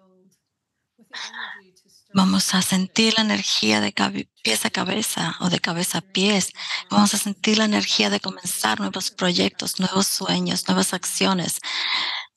Vamos 2.14 2.54
a 2.54 2.62
sentir 2.62 3.14
la 3.16 3.22
energía 3.22 3.80
de 3.82 3.92
pies 4.42 4.64
a 4.64 4.70
cabeza 4.70 5.36
o 5.40 5.50
de 5.50 5.60
cabeza 5.60 5.98
a 5.98 6.00
pies. 6.00 6.52
Vamos 6.90 7.12
a 7.12 7.18
sentir 7.18 7.58
la 7.58 7.66
energía 7.66 8.08
de 8.08 8.18
comenzar 8.18 8.80
nuevos 8.80 9.10
proyectos, 9.10 9.78
nuevos 9.78 10.06
sueños, 10.06 10.66
nuevas 10.66 10.94
acciones, 10.94 11.60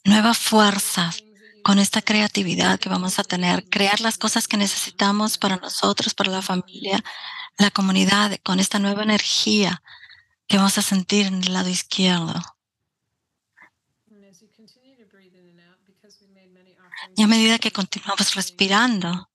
nueva 0.03 0.33
fuerza 0.33 1.11
con 1.63 1.79
esta 1.79 2.01
creatividad 2.01 2.79
que 2.79 2.89
vamos 2.89 3.19
a 3.19 3.23
tener, 3.23 3.69
crear 3.69 4.01
las 4.01 4.17
cosas 4.17 4.47
que 4.47 4.57
necesitamos 4.57 5.37
para 5.37 5.57
nosotros, 5.57 6.13
para 6.13 6.31
la 6.31 6.41
familia, 6.41 7.03
la 7.57 7.71
comunidad, 7.71 8.37
con 8.43 8.59
esta 8.59 8.79
nueva 8.79 9.03
energía 9.03 9.83
que 10.47 10.57
vamos 10.57 10.77
a 10.77 10.81
sentir 10.81 11.27
en 11.27 11.43
el 11.43 11.53
lado 11.53 11.69
izquierdo. 11.69 12.41
Y 17.15 17.23
a 17.23 17.27
medida 17.27 17.59
que 17.59 17.71
continuamos 17.71 18.33
respirando, 18.35 19.31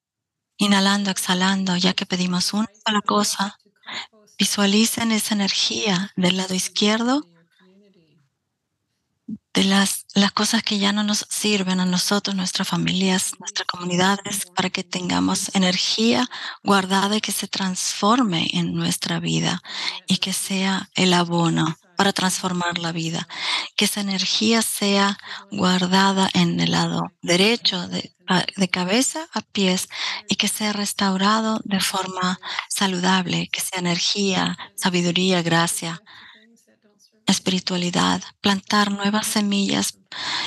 Inhalando, 0.58 1.10
exhalando, 1.10 1.76
ya 1.76 1.92
que 1.92 2.06
pedimos 2.06 2.54
una 2.54 2.68
sola 2.86 3.02
cosa, 3.02 3.58
visualicen 4.38 5.12
esa 5.12 5.34
energía 5.34 6.12
del 6.16 6.38
lado 6.38 6.54
izquierdo 6.54 7.28
de 9.56 9.64
las, 9.64 10.04
las 10.14 10.32
cosas 10.32 10.62
que 10.62 10.78
ya 10.78 10.92
no 10.92 11.02
nos 11.02 11.24
sirven 11.30 11.80
a 11.80 11.86
nosotros, 11.86 12.36
nuestras 12.36 12.68
familias, 12.68 13.32
nuestras 13.38 13.66
comunidades, 13.66 14.44
para 14.54 14.68
que 14.68 14.84
tengamos 14.84 15.50
energía 15.54 16.28
guardada 16.62 17.16
y 17.16 17.22
que 17.22 17.32
se 17.32 17.48
transforme 17.48 18.50
en 18.52 18.74
nuestra 18.74 19.18
vida 19.18 19.62
y 20.06 20.18
que 20.18 20.34
sea 20.34 20.90
el 20.94 21.14
abono 21.14 21.74
para 21.96 22.12
transformar 22.12 22.76
la 22.76 22.92
vida. 22.92 23.26
Que 23.76 23.86
esa 23.86 24.02
energía 24.02 24.60
sea 24.60 25.16
guardada 25.50 26.28
en 26.34 26.60
el 26.60 26.72
lado 26.72 27.10
derecho, 27.22 27.88
de, 27.88 28.14
de 28.56 28.68
cabeza 28.68 29.26
a 29.32 29.40
pies, 29.40 29.88
y 30.28 30.36
que 30.36 30.48
sea 30.48 30.74
restaurado 30.74 31.60
de 31.64 31.80
forma 31.80 32.38
saludable, 32.68 33.48
que 33.48 33.62
sea 33.62 33.78
energía, 33.78 34.58
sabiduría, 34.74 35.40
gracia, 35.40 36.02
espiritualidad, 37.26 38.22
plantar 38.40 38.92
nuevas 38.92 39.26
semillas 39.26 39.98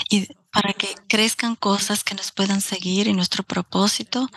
y 0.09 0.27
para 0.51 0.73
que 0.73 0.95
crezcan 1.07 1.55
cosas 1.55 2.03
que 2.03 2.15
nos 2.15 2.31
puedan 2.31 2.61
seguir 2.61 3.07
en 3.07 3.15
nuestro 3.15 3.43
propósito, 3.43 4.27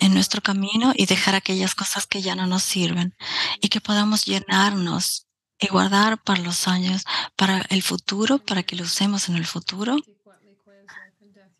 en 0.00 0.12
nuestro 0.12 0.42
camino 0.42 0.92
y 0.94 1.06
dejar 1.06 1.34
aquellas 1.34 1.74
cosas 1.74 2.06
que 2.06 2.20
ya 2.20 2.34
no 2.34 2.46
nos 2.46 2.62
sirven 2.62 3.16
y 3.60 3.68
que 3.68 3.80
podamos 3.80 4.26
llenarnos 4.26 5.26
y 5.58 5.68
guardar 5.68 6.22
para 6.22 6.42
los 6.42 6.68
años, 6.68 7.04
para 7.36 7.64
el 7.70 7.82
futuro, 7.82 8.38
para 8.38 8.62
que 8.62 8.76
lo 8.76 8.84
usemos 8.84 9.28
en 9.28 9.36
el 9.36 9.46
futuro, 9.46 9.96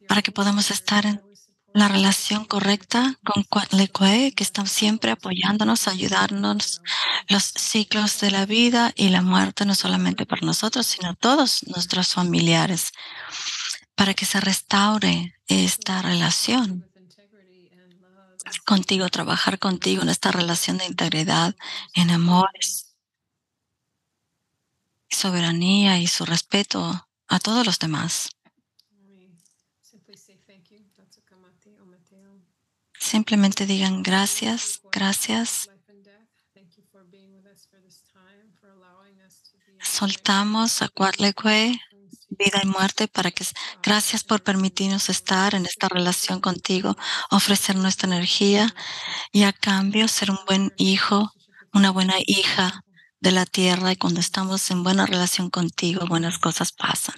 para 0.07 0.23
que 0.23 0.33
podamos 0.33 0.71
estar 0.71 1.07
en 1.07 1.26
la 1.77 1.89
relación 1.89 2.47
correcta 2.47 3.19
con 3.23 3.45
Cuatlicue, 3.45 4.33
que 4.35 4.43
están 4.43 4.67
siempre 4.67 5.11
apoyándonos, 5.11 5.89
ayudarnos 5.89 6.81
los 7.29 7.45
ciclos 7.45 8.19
de 8.21 8.31
la 8.31 8.47
vida 8.47 8.95
y 8.97 9.11
la 9.11 9.21
muerte, 9.21 9.67
no 9.67 9.75
solamente 9.75 10.25
para 10.25 10.41
nosotros, 10.41 10.87
sino 10.87 11.15
todos 11.15 11.65
nuestros 11.67 12.15
familiares, 12.15 12.93
para 13.95 14.15
que 14.15 14.25
se 14.25 14.41
restaure 14.41 15.35
esta 15.49 16.01
relación 16.01 16.91
contigo, 18.65 19.11
trabajar 19.11 19.59
contigo 19.59 20.01
en 20.01 20.09
esta 20.09 20.33
relación 20.33 20.79
de 20.79 20.87
integridad, 20.87 21.55
en 21.93 22.11
amores, 22.11 22.97
soberanía 25.11 25.99
y 25.99 26.07
su 26.07 26.25
respeto 26.25 27.07
a 27.29 27.39
todos 27.39 27.67
los 27.67 27.79
demás. 27.79 28.36
Simplemente 33.07 33.67
digan 33.67 34.03
gracias, 34.03 34.81
gracias. 34.91 35.71
Soltamos 39.81 40.83
a 40.83 40.89
Cuatlecue, 40.89 41.81
vida 42.31 42.61
y 42.65 42.67
muerte, 42.67 43.07
para 43.07 43.31
que 43.31 43.45
gracias 43.81 44.25
por 44.25 44.43
permitirnos 44.43 45.09
estar 45.09 45.55
en 45.55 45.67
esta 45.67 45.89
relación 45.89 46.41
contigo, 46.41 46.97
ofrecer 47.31 47.77
nuestra 47.77 48.09
energía 48.09 48.75
y 49.31 49.45
a 49.45 49.53
cambio 49.53 50.09
ser 50.09 50.33
un 50.33 50.41
buen 50.45 50.73
hijo, 50.77 51.31
una 51.73 51.93
buena 51.93 52.17
hija 52.27 52.83
de 53.21 53.31
la 53.31 53.47
tierra. 53.47 53.93
Y 53.93 53.97
cuando 53.97 54.19
estamos 54.19 54.69
en 54.73 54.83
buena 54.83 55.07
relación 55.07 55.49
contigo, 55.49 56.09
buenas 56.09 56.41
cosas 56.41 56.73
pasan. 56.73 57.15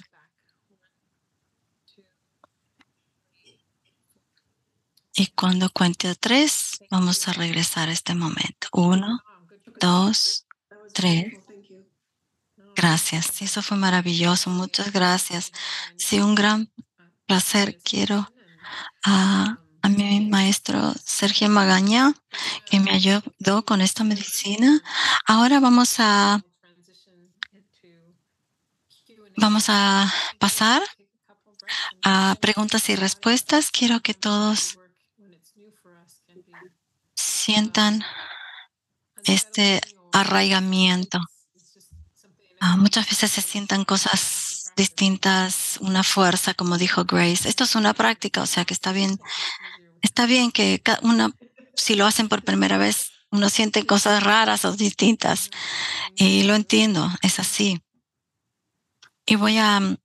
Y 5.19 5.27
cuando 5.35 5.69
cuente 5.69 6.07
a 6.07 6.15
tres, 6.15 6.79
vamos 6.89 7.27
a 7.27 7.33
regresar 7.33 7.89
a 7.89 7.91
este 7.91 8.15
momento. 8.15 8.69
Uno, 8.71 9.21
dos, 9.81 10.45
tres. 10.93 11.33
Gracias. 12.73 13.41
Eso 13.41 13.61
fue 13.61 13.75
maravilloso. 13.75 14.49
Muchas 14.49 14.93
gracias. 14.93 15.51
Sí, 15.97 16.21
un 16.21 16.35
gran 16.35 16.71
placer. 17.25 17.77
Quiero 17.83 18.31
a, 19.03 19.57
a 19.81 19.89
mi 19.89 20.21
maestro 20.21 20.93
Sergio 21.03 21.49
Magaña, 21.49 22.13
que 22.65 22.79
me 22.79 22.91
ayudó 22.91 23.65
con 23.65 23.81
esta 23.81 24.05
medicina. 24.05 24.81
Ahora 25.27 25.59
vamos 25.59 25.95
a 25.99 26.41
vamos 29.35 29.65
a 29.67 30.13
pasar 30.37 30.81
a 32.03 32.37
preguntas 32.39 32.87
y 32.87 32.95
respuestas. 32.95 33.69
Quiero 33.69 33.99
que 33.99 34.13
todos 34.13 34.78
sientan 37.15 38.03
este 39.23 39.81
arraigamiento. 40.11 41.19
Ah, 42.59 42.77
muchas 42.77 43.09
veces 43.09 43.31
se 43.31 43.41
sientan 43.41 43.85
cosas 43.85 44.71
distintas, 44.75 45.77
una 45.81 46.03
fuerza, 46.03 46.53
como 46.53 46.77
dijo 46.77 47.05
Grace. 47.05 47.47
Esto 47.47 47.63
es 47.63 47.75
una 47.75 47.93
práctica, 47.93 48.41
o 48.41 48.45
sea 48.45 48.65
que 48.65 48.73
está 48.73 48.91
bien, 48.91 49.19
está 50.01 50.25
bien 50.25 50.51
que 50.51 50.81
una, 51.01 51.31
si 51.75 51.95
lo 51.95 52.05
hacen 52.05 52.29
por 52.29 52.43
primera 52.43 52.77
vez, 52.77 53.11
uno 53.31 53.49
siente 53.49 53.85
cosas 53.85 54.23
raras 54.23 54.65
o 54.65 54.75
distintas. 54.75 55.49
Y 56.15 56.43
lo 56.43 56.55
entiendo, 56.55 57.09
es 57.21 57.39
así. 57.39 57.81
Y 59.25 59.35
voy 59.35 59.57
a 59.57 59.97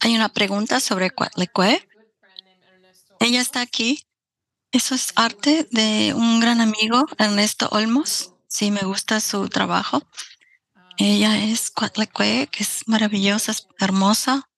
Hay 0.00 0.14
una 0.14 0.28
pregunta 0.28 0.80
sobre 0.80 1.10
Cuatlicue. 1.10 1.88
Ella 3.20 3.40
está 3.40 3.60
aquí. 3.60 4.04
Eso 4.70 4.94
es 4.94 5.12
arte 5.16 5.66
de 5.70 6.12
un 6.14 6.40
gran 6.40 6.60
amigo, 6.60 7.06
Ernesto 7.18 7.68
Olmos. 7.70 8.34
Sí, 8.46 8.70
me 8.70 8.82
gusta 8.82 9.20
su 9.20 9.48
trabajo. 9.48 10.02
Ella 10.98 11.42
es 11.42 11.70
Cuatlicue, 11.70 12.48
que 12.50 12.62
es 12.62 12.86
maravillosa, 12.86 13.52
es 13.52 13.66
hermosa. 13.78 14.48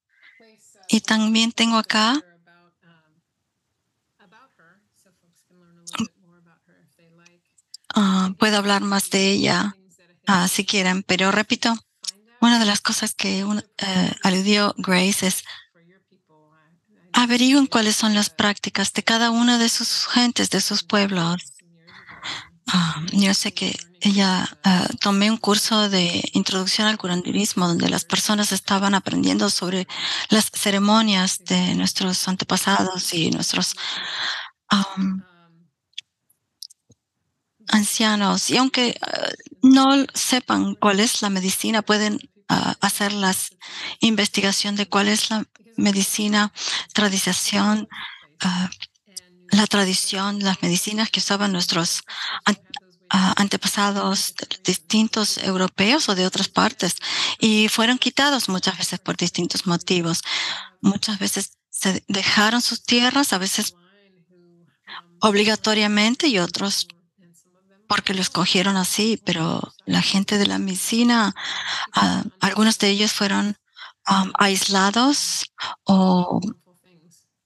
Y 0.88 1.00
también 1.00 1.52
tengo 1.52 1.76
acá 1.76 2.24
uh, 7.96 8.34
puedo 8.34 8.56
hablar 8.56 8.82
más 8.82 9.10
de 9.10 9.30
ella 9.30 9.76
uh, 10.30 10.48
si 10.48 10.64
quieren, 10.64 11.02
pero 11.02 11.30
repito, 11.30 11.74
una 12.40 12.58
de 12.58 12.66
las 12.66 12.80
cosas 12.80 13.14
que 13.14 13.44
uh, 13.44 13.60
aludió 14.22 14.74
Grace 14.78 15.26
es 15.26 15.44
averigüen 17.12 17.66
cuáles 17.66 17.96
son 17.96 18.14
las 18.14 18.30
prácticas 18.30 18.92
de 18.92 19.02
cada 19.02 19.30
una 19.30 19.58
de 19.58 19.68
sus 19.68 20.06
gentes, 20.06 20.50
de 20.50 20.60
sus 20.60 20.82
pueblos. 20.82 21.42
yo 23.12 23.34
sé 23.34 23.52
que 23.52 23.76
ella 24.00 24.48
tomé 25.00 25.30
un 25.30 25.36
curso 25.36 25.90
de 25.90 26.22
introducción 26.32 26.86
al 26.86 26.96
curanderismo 26.96 27.68
donde 27.68 27.90
las 27.90 28.04
personas 28.04 28.52
estaban 28.52 28.94
aprendiendo 28.94 29.50
sobre 29.50 29.86
las 30.30 30.50
ceremonias 30.54 31.40
de 31.44 31.74
nuestros 31.74 32.26
antepasados 32.28 33.12
y 33.12 33.30
nuestros 33.30 33.74
ancianos. 37.70 38.50
Y 38.50 38.56
aunque 38.56 38.98
no 39.62 40.04
sepan 40.14 40.74
cuál 40.74 41.00
es 41.00 41.22
la 41.22 41.30
medicina, 41.30 41.82
pueden 41.82 42.18
hacer 42.80 43.12
las 43.12 43.52
investigación 44.00 44.74
de 44.76 44.88
cuál 44.88 45.08
es 45.08 45.30
la 45.30 45.44
medicina, 45.76 46.52
tradición, 46.92 47.88
ah, 48.40 48.70
la 49.50 49.66
tradición, 49.66 50.40
las 50.40 50.62
medicinas 50.62 51.10
que 51.10 51.20
usaban 51.20 51.52
nuestros 51.52 52.02
ah, 52.46 53.34
antepasados 53.36 54.34
distintos 54.64 55.38
europeos 55.38 56.08
o 56.08 56.14
de 56.14 56.26
otras 56.26 56.48
partes 56.48 56.96
y 57.38 57.68
fueron 57.68 57.98
quitados 57.98 58.48
muchas 58.48 58.78
veces 58.78 58.98
por 59.00 59.16
distintos 59.16 59.66
motivos. 59.66 60.22
Muchas 60.80 61.18
veces 61.18 61.58
se 61.70 62.04
dejaron 62.08 62.62
sus 62.62 62.82
tierras, 62.82 63.32
a 63.32 63.38
veces 63.38 63.74
obligatoriamente 65.20 66.28
y 66.28 66.38
otros 66.38 66.88
porque 67.90 68.14
lo 68.14 68.22
escogieron 68.22 68.76
así, 68.76 69.20
pero 69.26 69.74
la 69.84 70.00
gente 70.00 70.38
de 70.38 70.46
la 70.46 70.60
medicina, 70.60 71.34
ah, 71.92 72.22
algunos 72.40 72.78
de 72.78 72.88
ellos 72.88 73.12
fueron 73.12 73.58
aislados 74.38 75.50
o 75.82 76.40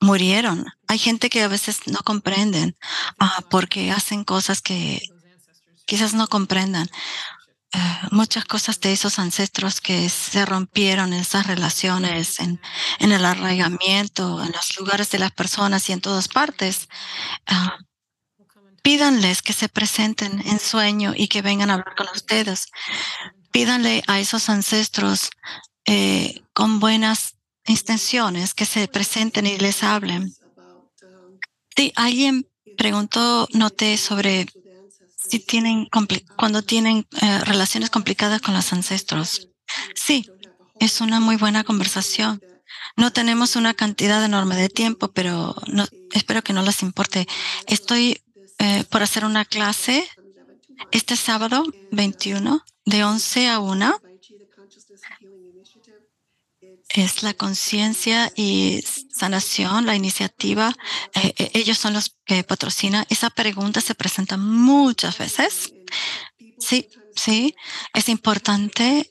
murieron. 0.00 0.66
Hay 0.86 0.98
gente 0.98 1.30
que 1.30 1.42
a 1.42 1.48
veces 1.48 1.86
no 1.86 2.00
comprenden 2.00 2.76
uh, 3.22 3.48
porque 3.48 3.90
hacen 3.90 4.22
cosas 4.22 4.60
que 4.60 5.00
quizás 5.86 6.12
no 6.12 6.28
comprendan. 6.28 6.90
Eh, 7.72 7.78
muchas 8.10 8.44
cosas 8.44 8.78
de 8.80 8.92
esos 8.92 9.18
ancestros 9.18 9.80
que 9.80 10.10
se 10.10 10.44
rompieron 10.44 11.14
en 11.14 11.20
esas 11.20 11.46
relaciones, 11.46 12.38
en, 12.38 12.60
el 12.98 13.24
arraigamiento, 13.24 14.42
en 14.44 14.52
los 14.52 14.78
lugares 14.78 15.10
de 15.10 15.20
las 15.20 15.32
personas 15.32 15.88
y 15.88 15.92
en 15.92 16.02
todas 16.02 16.28
partes. 16.28 16.86
Uh, 17.50 17.93
Pídanles 18.84 19.40
que 19.40 19.54
se 19.54 19.70
presenten 19.70 20.46
en 20.46 20.60
sueño 20.60 21.14
y 21.16 21.28
que 21.28 21.40
vengan 21.40 21.70
a 21.70 21.74
hablar 21.74 21.94
con 21.96 22.06
ustedes. 22.14 22.68
Pídanle 23.50 24.02
a 24.06 24.20
esos 24.20 24.50
ancestros 24.50 25.30
eh, 25.86 26.42
con 26.52 26.80
buenas 26.80 27.34
intenciones 27.66 28.52
que 28.52 28.66
se 28.66 28.86
presenten 28.86 29.46
y 29.46 29.56
les 29.56 29.82
hablen. 29.82 30.34
Sí, 31.74 31.92
alguien 31.96 32.46
preguntó, 32.76 33.48
noté 33.54 33.96
sobre 33.96 34.46
si 35.16 35.38
tienen 35.38 35.88
cuando 36.36 36.60
tienen 36.60 37.06
eh, 37.22 37.38
relaciones 37.40 37.88
complicadas 37.88 38.42
con 38.42 38.52
los 38.52 38.70
ancestros. 38.74 39.48
Sí, 39.94 40.28
es 40.78 41.00
una 41.00 41.20
muy 41.20 41.36
buena 41.36 41.64
conversación. 41.64 42.42
No 42.98 43.14
tenemos 43.14 43.56
una 43.56 43.72
cantidad 43.72 44.22
enorme 44.22 44.56
de 44.56 44.68
tiempo, 44.68 45.10
pero 45.10 45.56
no, 45.68 45.86
espero 46.12 46.42
que 46.42 46.52
no 46.52 46.60
les 46.60 46.82
importe. 46.82 47.26
Estoy 47.66 48.20
eh, 48.64 48.84
por 48.88 49.02
hacer 49.02 49.26
una 49.26 49.44
clase 49.44 50.08
este 50.90 51.16
sábado 51.16 51.64
21 51.92 52.64
de 52.86 53.04
11 53.04 53.48
a 53.48 53.58
1. 53.58 54.00
Es 56.88 57.22
la 57.22 57.34
conciencia 57.34 58.32
y 58.34 58.82
sanación, 59.12 59.84
la 59.84 59.96
iniciativa. 59.96 60.74
Eh, 61.12 61.34
eh, 61.36 61.50
ellos 61.52 61.76
son 61.76 61.92
los 61.92 62.16
que 62.24 62.42
patrocinan. 62.42 63.04
Esa 63.10 63.28
pregunta 63.28 63.82
se 63.82 63.94
presenta 63.94 64.38
muchas 64.38 65.18
veces. 65.18 65.74
Sí, 66.58 66.88
sí, 67.14 67.54
es 67.92 68.08
importante 68.08 69.10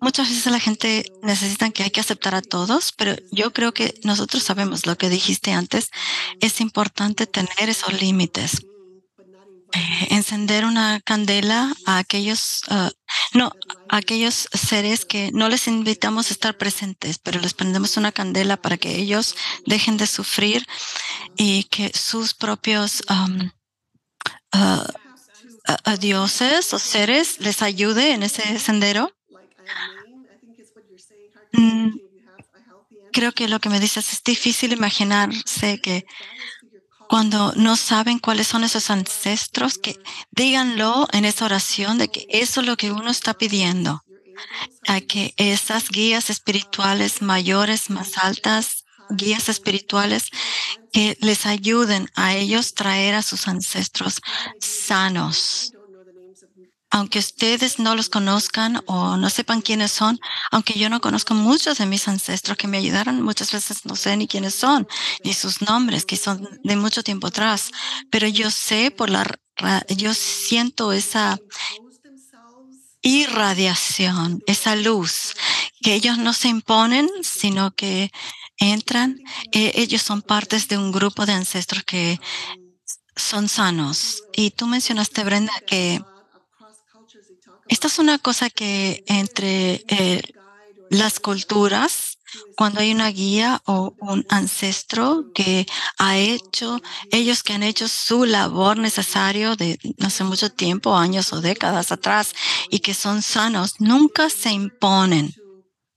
Muchas 0.00 0.28
veces 0.28 0.52
la 0.52 0.60
gente 0.60 1.10
necesita 1.22 1.70
que 1.70 1.82
hay 1.82 1.90
que 1.90 2.00
aceptar 2.00 2.34
a 2.34 2.42
todos, 2.42 2.92
pero 2.92 3.16
yo 3.32 3.52
creo 3.52 3.72
que 3.72 3.98
nosotros 4.04 4.42
sabemos 4.42 4.86
lo 4.86 4.96
que 4.98 5.08
dijiste 5.08 5.52
antes. 5.52 5.90
Es 6.40 6.60
importante 6.60 7.26
tener 7.26 7.70
esos 7.70 7.98
límites. 8.00 8.66
Eh, 9.72 10.06
encender 10.10 10.64
una 10.64 11.00
candela 11.00 11.72
a 11.86 11.98
aquellos, 11.98 12.62
uh, 12.70 12.90
no, 13.36 13.52
aquellos 13.88 14.48
seres 14.52 15.04
que 15.04 15.30
no 15.32 15.48
les 15.48 15.66
invitamos 15.66 16.30
a 16.30 16.34
estar 16.34 16.56
presentes, 16.56 17.18
pero 17.18 17.40
les 17.40 17.52
prendemos 17.52 17.96
una 17.96 18.12
candela 18.12 18.56
para 18.56 18.76
que 18.76 18.96
ellos 18.96 19.34
dejen 19.66 19.96
de 19.96 20.06
sufrir 20.06 20.64
y 21.36 21.64
que 21.64 21.90
sus 21.92 22.32
propios 22.32 23.02
um, 23.10 23.50
uh, 24.54 25.96
dioses 25.98 26.72
o 26.72 26.78
seres 26.78 27.40
les 27.40 27.60
ayude 27.60 28.12
en 28.12 28.22
ese 28.22 28.58
sendero. 28.60 29.12
Mm, 31.52 31.90
creo 33.12 33.32
que 33.32 33.48
lo 33.48 33.60
que 33.60 33.68
me 33.68 33.80
dices 33.80 34.12
es 34.12 34.22
difícil 34.22 34.72
imaginarse 34.72 35.80
que 35.80 36.06
cuando 37.08 37.52
no 37.56 37.76
saben 37.76 38.18
cuáles 38.18 38.46
son 38.46 38.64
esos 38.64 38.90
ancestros, 38.90 39.78
que 39.78 39.98
díganlo 40.30 41.08
en 41.12 41.24
esa 41.24 41.44
oración 41.44 41.98
de 41.98 42.08
que 42.08 42.26
eso 42.28 42.60
es 42.60 42.66
lo 42.66 42.76
que 42.76 42.90
uno 42.90 43.10
está 43.10 43.34
pidiendo, 43.34 44.02
a 44.86 45.00
que 45.00 45.34
esas 45.36 45.88
guías 45.90 46.30
espirituales 46.30 47.22
mayores, 47.22 47.90
más 47.90 48.18
altas, 48.18 48.84
guías 49.10 49.48
espirituales 49.48 50.30
que 50.92 51.16
les 51.20 51.46
ayuden 51.46 52.10
a 52.14 52.34
ellos 52.34 52.74
traer 52.74 53.14
a 53.14 53.22
sus 53.22 53.48
ancestros 53.48 54.20
sanos. 54.60 55.75
Aunque 56.90 57.18
ustedes 57.18 57.78
no 57.78 57.94
los 57.94 58.08
conozcan 58.08 58.82
o 58.86 59.16
no 59.16 59.28
sepan 59.28 59.60
quiénes 59.60 59.92
son, 59.92 60.18
aunque 60.50 60.78
yo 60.78 60.88
no 60.88 61.00
conozco 61.00 61.34
muchos 61.34 61.78
de 61.78 61.86
mis 61.86 62.06
ancestros 62.08 62.56
que 62.56 62.68
me 62.68 62.78
ayudaron, 62.78 63.22
muchas 63.22 63.52
veces 63.52 63.84
no 63.84 63.96
sé 63.96 64.16
ni 64.16 64.28
quiénes 64.28 64.54
son, 64.54 64.86
ni 65.24 65.34
sus 65.34 65.62
nombres, 65.62 66.04
que 66.04 66.16
son 66.16 66.48
de 66.62 66.76
mucho 66.76 67.02
tiempo 67.02 67.26
atrás, 67.26 67.72
pero 68.10 68.28
yo 68.28 68.50
sé 68.50 68.90
por 68.90 69.10
la, 69.10 69.26
yo 69.88 70.14
siento 70.14 70.92
esa 70.92 71.38
irradiación, 73.02 74.42
esa 74.46 74.74
luz, 74.76 75.34
que 75.80 75.94
ellos 75.94 76.18
no 76.18 76.32
se 76.32 76.48
imponen, 76.48 77.08
sino 77.22 77.72
que 77.72 78.10
entran, 78.58 79.20
eh, 79.52 79.72
ellos 79.74 80.02
son 80.02 80.22
partes 80.22 80.68
de 80.68 80.78
un 80.78 80.92
grupo 80.92 81.26
de 81.26 81.32
ancestros 81.32 81.84
que 81.84 82.20
son 83.14 83.48
sanos. 83.48 84.22
Y 84.34 84.50
tú 84.50 84.66
mencionaste, 84.66 85.24
Brenda, 85.24 85.52
que 85.66 86.02
esta 87.68 87.88
es 87.88 87.98
una 87.98 88.18
cosa 88.18 88.50
que 88.50 89.04
entre 89.06 89.84
eh, 89.88 90.22
las 90.90 91.20
culturas, 91.20 92.18
cuando 92.56 92.80
hay 92.80 92.92
una 92.92 93.08
guía 93.08 93.62
o 93.66 93.94
un 94.00 94.26
ancestro 94.28 95.32
que 95.34 95.66
ha 95.98 96.16
hecho, 96.16 96.80
ellos 97.10 97.42
que 97.42 97.54
han 97.54 97.62
hecho 97.62 97.88
su 97.88 98.24
labor 98.24 98.78
necesario 98.78 99.56
de 99.56 99.78
sé 100.08 100.24
mucho 100.24 100.50
tiempo, 100.50 100.96
años 100.96 101.32
o 101.32 101.40
décadas 101.40 101.92
atrás, 101.92 102.34
y 102.70 102.80
que 102.80 102.94
son 102.94 103.22
sanos, 103.22 103.74
nunca 103.80 104.30
se 104.30 104.50
imponen 104.50 105.34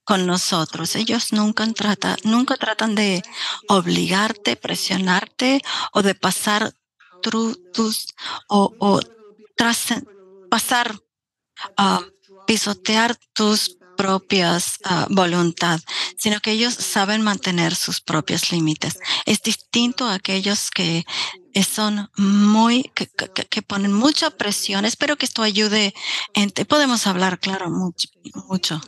con 0.04 0.26
nosotros. 0.26 0.96
Ellos 0.96 1.34
nunca, 1.34 1.68
tratan, 1.74 2.18
nunca 2.24 2.56
tratan 2.56 2.96
de 2.96 3.22
obligarte, 3.68 4.56
presionarte 4.56 5.62
o 5.94 6.02
de 6.02 6.16
pasar 6.16 6.74
tus 7.22 7.60
o, 8.48 8.74
o 8.80 9.00
pasar 10.50 11.00
pisotear 12.46 13.18
tus 13.34 13.78
propias 13.98 14.80
uh, 14.86 15.14
voluntad, 15.14 15.82
sino 16.18 16.40
que 16.40 16.52
ellos 16.52 16.74
saben 16.74 17.22
mantener 17.22 17.76
sus 17.76 18.00
propios 18.00 18.52
límites. 18.52 18.98
Es 19.26 19.42
distinto 19.42 20.06
a 20.06 20.14
aquellos 20.14 20.72
que 20.72 21.06
son 21.64 22.10
muy, 22.16 22.90
que, 22.96 23.08
que, 23.08 23.62
ponen 23.62 23.92
mucha 23.92 24.30
presión. 24.30 24.86
Espero 24.86 25.18
que 25.18 25.26
esto 25.26 25.42
ayude. 25.42 25.94
En, 26.34 26.50
podemos 26.66 27.08
hablar, 27.08 27.40
claro, 27.40 27.70
mucho. 27.70 28.08
mucho. 28.48 28.82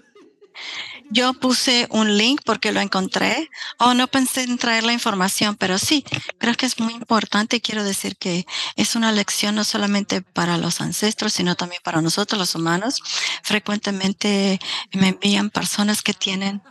Yo 1.12 1.34
puse 1.34 1.88
un 1.90 2.18
link 2.18 2.42
porque 2.46 2.72
lo 2.72 2.80
encontré. 2.80 3.50
Oh, 3.78 3.94
no 3.94 4.08
pensé 4.08 4.44
en 4.44 4.58
traer 4.58 4.86
la 4.86 4.94
información, 4.94 5.58
pero 5.58 5.78
sí, 5.78 6.06
creo 6.38 6.56
que 6.56 6.66
es 6.66 6.80
muy 6.80 6.94
importante 6.94 7.60
quiero 7.60 7.84
decir 7.84 8.16
que 8.16 8.46
es 8.78 8.96
una 8.96 9.12
lección 9.12 9.56
no 9.56 9.66
solamente 9.66 10.22
para 10.22 10.58
los 10.58 10.80
ancestros, 10.80 11.34
sino 11.34 11.56
también 11.56 11.82
para 11.84 12.02
nosotros 12.02 12.40
los 12.40 12.56
humanos. 12.56 13.02
Frecuentemente 13.44 14.60
me 14.94 15.10
envían 15.10 15.50
personas 15.50 16.02
que 16.02 16.14
tienen 16.14 16.62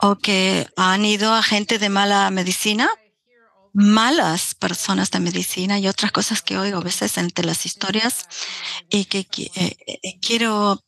o 0.00 0.16
que 0.16 0.68
han 0.76 1.04
ido 1.04 1.34
a 1.34 1.42
gente 1.42 1.80
de 1.80 1.88
mala 1.88 2.30
medicina, 2.30 2.88
malas 3.72 4.54
personas 4.54 5.10
de 5.10 5.18
medicina 5.18 5.80
y 5.80 5.88
otras 5.88 6.12
cosas 6.12 6.40
que 6.40 6.56
oigo 6.56 6.78
a 6.78 6.82
veces 6.82 7.18
entre 7.18 7.44
las 7.44 7.66
historias 7.66 8.28
y 8.88 9.06
que 9.06 9.26
eh, 9.56 9.76
eh, 9.86 10.20
quiero, 10.20 10.80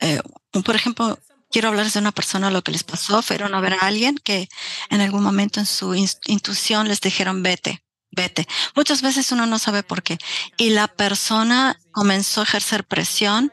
eh, 0.00 0.20
por 0.64 0.74
ejemplo, 0.74 1.18
quiero 1.52 1.68
hablarles 1.68 1.92
de 1.92 2.00
una 2.00 2.12
persona 2.12 2.50
lo 2.50 2.62
que 2.62 2.72
les 2.72 2.82
pasó. 2.82 3.22
Fueron 3.22 3.54
a 3.54 3.60
ver 3.60 3.74
a 3.74 3.86
alguien 3.86 4.16
que 4.16 4.48
en 4.90 5.00
algún 5.00 5.22
momento 5.22 5.60
en 5.60 5.66
su 5.66 5.94
intuición 5.94 6.88
les 6.88 7.00
dijeron 7.00 7.42
vete, 7.42 7.84
vete. 8.10 8.48
Muchas 8.74 9.02
veces 9.02 9.30
uno 9.30 9.46
no 9.46 9.58
sabe 9.58 9.82
por 9.82 10.02
qué. 10.02 10.18
Y 10.56 10.70
la 10.70 10.88
persona 10.88 11.78
comenzó 11.92 12.40
a 12.40 12.44
ejercer 12.44 12.84
presión 12.84 13.52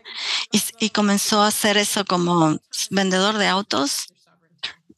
y, 0.80 0.90
comenzó 0.90 1.42
a 1.44 1.48
hacer 1.48 1.78
eso 1.78 2.06
como 2.06 2.58
vendedor 2.90 3.38
de 3.38 3.48
autos. 3.48 4.08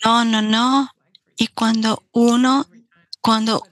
No, 0.06 0.24
no, 0.24 0.42
no. 0.42 0.90
Y 1.38 1.48
cuando 1.48 2.04
uno, 2.12 2.68
cuando, 3.20 3.64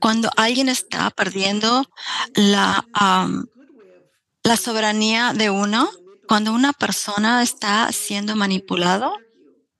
cuando 0.00 0.30
alguien 0.36 0.68
está 0.68 1.10
perdiendo 1.10 1.88
la, 2.34 2.84
la 4.42 4.56
soberanía 4.56 5.32
de 5.32 5.50
uno, 5.50 5.88
cuando 6.28 6.52
una 6.52 6.72
persona 6.74 7.42
está 7.42 7.90
siendo 7.90 8.36
manipulado 8.36 9.16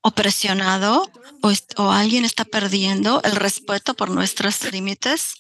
o 0.01 0.11
presionado 0.11 1.11
o, 1.43 1.91
alguien 1.91 2.25
está 2.25 2.45
perdiendo 2.45 3.20
el 3.23 3.37
respeto 3.37 3.95
por 3.95 4.11
nuestros 4.11 4.73
límites, 4.73 5.35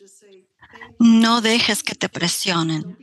no 0.98 1.40
dejes 1.40 1.82
que 1.82 1.94
te 1.94 2.08
presionen. 2.08 2.96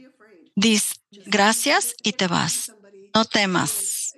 Dis 0.55 1.01
gracias 1.25 1.95
y 2.03 2.13
te 2.13 2.27
vas. 2.27 2.71
No 3.13 3.25
temas. 3.25 4.13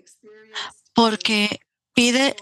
Porque 0.93 1.61
pide 1.93 2.35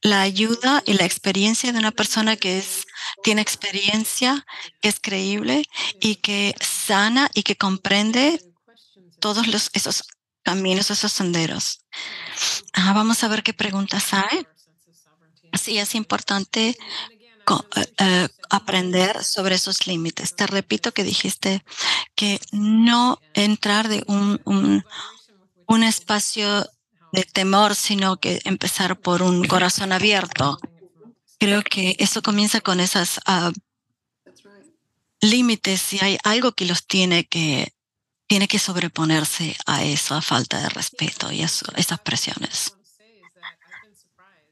la 0.00 0.22
ayuda 0.22 0.82
y 0.86 0.94
la 0.94 1.04
experiencia 1.04 1.72
de 1.72 1.78
una 1.78 1.92
persona 1.92 2.36
que 2.36 2.58
es, 2.58 2.86
tiene 3.22 3.42
experiencia, 3.42 4.46
que 4.80 4.88
es 4.88 4.98
creíble 4.98 5.64
y 6.00 6.16
que 6.16 6.54
sana 6.60 7.28
y 7.34 7.42
que 7.42 7.56
comprende 7.56 8.40
todos 9.20 9.46
los, 9.48 9.70
esos 9.74 10.04
caminos, 10.46 10.92
esos 10.92 11.10
senderos. 11.10 11.80
Ah, 12.72 12.92
vamos 12.92 13.24
a 13.24 13.28
ver 13.28 13.42
qué 13.42 13.52
preguntas 13.52 14.14
hay. 14.14 14.46
Sí, 15.60 15.76
es 15.78 15.96
importante 15.96 16.68
eh, 16.68 17.94
eh, 17.98 18.28
aprender 18.48 19.24
sobre 19.24 19.56
esos 19.56 19.88
límites. 19.88 20.36
Te 20.36 20.46
repito 20.46 20.92
que 20.92 21.02
dijiste 21.02 21.64
que 22.14 22.40
no 22.52 23.18
entrar 23.34 23.88
de 23.88 24.04
un, 24.06 24.40
un, 24.44 24.84
un 25.66 25.82
espacio 25.82 26.70
de 27.10 27.24
temor, 27.24 27.74
sino 27.74 28.18
que 28.18 28.40
empezar 28.44 29.00
por 29.00 29.22
un 29.22 29.48
corazón 29.48 29.90
abierto. 29.90 30.60
Creo 31.40 31.62
que 31.62 31.96
eso 31.98 32.22
comienza 32.22 32.60
con 32.60 32.78
esas 32.78 33.18
uh, 33.26 33.50
límites 35.20 35.92
y 35.92 35.98
hay 36.00 36.18
algo 36.22 36.52
que 36.52 36.66
los 36.66 36.86
tiene 36.86 37.26
que 37.26 37.75
tiene 38.26 38.48
que 38.48 38.58
sobreponerse 38.58 39.56
a 39.66 39.84
esa 39.84 40.20
falta 40.20 40.60
de 40.60 40.68
respeto 40.68 41.30
y 41.32 41.42
a 41.42 41.46
esas 41.76 42.00
presiones. 42.00 42.76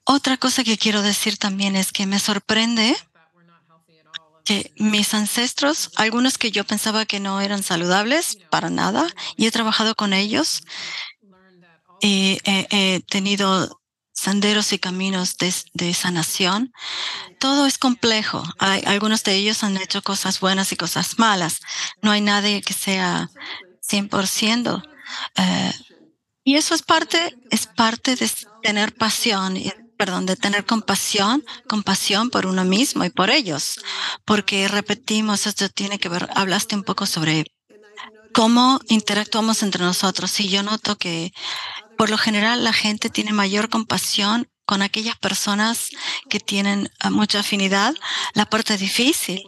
Otra 0.04 0.36
cosa 0.36 0.64
que 0.64 0.78
quiero 0.78 1.02
decir 1.02 1.38
también 1.38 1.76
es 1.76 1.90
que 1.90 2.06
me 2.06 2.18
sorprende 2.18 2.96
que 4.44 4.72
mis 4.76 5.14
ancestros, 5.14 5.90
algunos 5.96 6.36
que 6.36 6.50
yo 6.50 6.64
pensaba 6.64 7.06
que 7.06 7.20
no 7.20 7.40
eran 7.40 7.62
saludables 7.62 8.38
para 8.50 8.68
nada, 8.68 9.06
y 9.36 9.46
he 9.46 9.50
trabajado 9.50 9.94
con 9.94 10.12
ellos, 10.12 10.62
y 12.00 12.38
he, 12.44 13.00
tenido 13.08 13.80
senderos 14.12 14.74
y 14.74 14.78
caminos 14.78 15.38
de, 15.38 15.54
de, 15.72 15.94
sanación. 15.94 16.72
Todo 17.40 17.66
es 17.66 17.78
complejo. 17.78 18.44
Algunos 18.58 19.24
de 19.24 19.34
ellos 19.34 19.64
han 19.64 19.78
hecho 19.78 20.02
cosas 20.02 20.38
buenas 20.40 20.70
y 20.72 20.76
cosas 20.76 21.18
malas. 21.18 21.60
No 22.02 22.10
hay 22.10 22.20
nadie 22.20 22.60
que 22.60 22.74
sea 22.74 23.30
100%. 23.88 24.82
Eh, 25.36 25.72
y 26.44 26.56
eso 26.56 26.74
es 26.74 26.82
parte, 26.82 27.36
es 27.50 27.66
parte 27.66 28.16
de 28.16 28.30
tener 28.62 28.94
pasión, 28.94 29.58
perdón, 29.96 30.26
de 30.26 30.36
tener 30.36 30.66
compasión, 30.66 31.44
compasión 31.68 32.30
por 32.30 32.46
uno 32.46 32.64
mismo 32.64 33.04
y 33.04 33.10
por 33.10 33.30
ellos. 33.30 33.80
Porque 34.24 34.68
repetimos, 34.68 35.46
esto 35.46 35.68
tiene 35.68 35.98
que 35.98 36.08
ver, 36.08 36.28
hablaste 36.34 36.74
un 36.74 36.82
poco 36.82 37.06
sobre 37.06 37.46
cómo 38.34 38.80
interactuamos 38.88 39.62
entre 39.62 39.84
nosotros. 39.84 40.38
Y 40.40 40.48
yo 40.48 40.62
noto 40.62 40.96
que 40.96 41.32
por 41.96 42.10
lo 42.10 42.18
general 42.18 42.64
la 42.64 42.72
gente 42.72 43.08
tiene 43.08 43.32
mayor 43.32 43.70
compasión 43.70 44.48
con 44.66 44.82
aquellas 44.82 45.16
personas 45.16 45.90
que 46.28 46.40
tienen 46.40 46.90
ah, 47.00 47.10
mucha 47.10 47.40
afinidad. 47.40 47.94
La 48.34 48.46
parte 48.46 48.76
difícil 48.76 49.42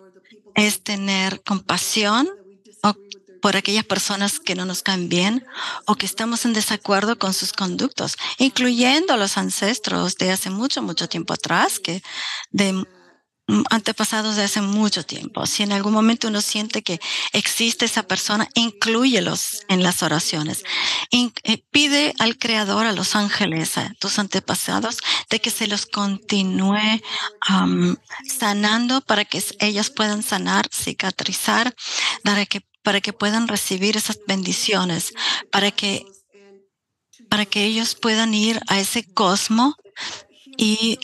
es 0.55 0.83
tener 0.83 1.43
compasión 1.43 2.29
por 3.47 3.57
aquellas 3.57 3.85
personas 3.85 4.41
que 4.41 4.57
no 4.57 4.65
nos 4.65 4.83
caen 4.83 5.09
bien 5.09 5.47
o 5.85 5.95
que 5.95 6.05
estamos 6.05 6.45
en 6.45 6.53
desacuerdo 6.53 7.17
con 7.17 7.33
sus 7.33 7.53
conductos, 7.53 8.17
incluyendo 8.39 9.17
los 9.17 9.39
ancestros 9.39 10.17
de 10.17 10.33
hace 10.33 10.51
mucho, 10.51 10.83
mucho 10.83 11.09
tiempo 11.09 11.33
atrás, 11.33 11.79
que 11.79 12.03
de 12.51 12.85
antepasados 13.71 14.35
de 14.35 14.43
hace 14.43 14.61
mucho 14.61 15.05
tiempo. 15.05 15.47
Si 15.47 15.63
en 15.63 15.71
algún 15.71 15.93
momento 15.93 16.27
uno 16.27 16.41
siente 16.41 16.83
que 16.83 17.01
existe 17.33 17.85
esa 17.85 18.03
persona, 18.03 18.49
inclúyelos 18.55 19.63
en 19.69 19.85
las 19.85 20.03
oraciones. 20.03 20.65
Eh, 21.13 21.63
pide 21.71 22.15
al 22.19 22.39
Creador, 22.39 22.87
a 22.87 22.93
los 22.93 23.15
ángeles, 23.15 23.79
a 23.79 23.95
tus 24.01 24.19
antepasados, 24.19 24.99
de 25.31 25.41
que 25.41 25.51
se 25.51 25.69
los 25.69 25.87
continúe 25.87 27.01
sanando 28.41 29.01
para 29.03 29.25
que 29.25 29.41
ellos 29.61 29.91
puedan 29.91 30.25
sanar, 30.25 30.69
cicatrizar, 30.73 31.73
para 32.25 32.45
que, 32.47 32.63
para 32.87 33.01
que 33.01 33.13
puedan 33.13 33.49
recibir 33.49 33.97
esas 33.97 34.21
bendiciones, 34.29 35.13
para 35.51 35.73
que, 35.73 36.07
para 37.29 37.45
que 37.45 37.65
ellos 37.65 37.97
puedan 37.97 38.33
ir 38.33 38.61
a 38.69 38.79
ese 38.79 39.03
cosmo 39.13 39.75
y 40.57 41.01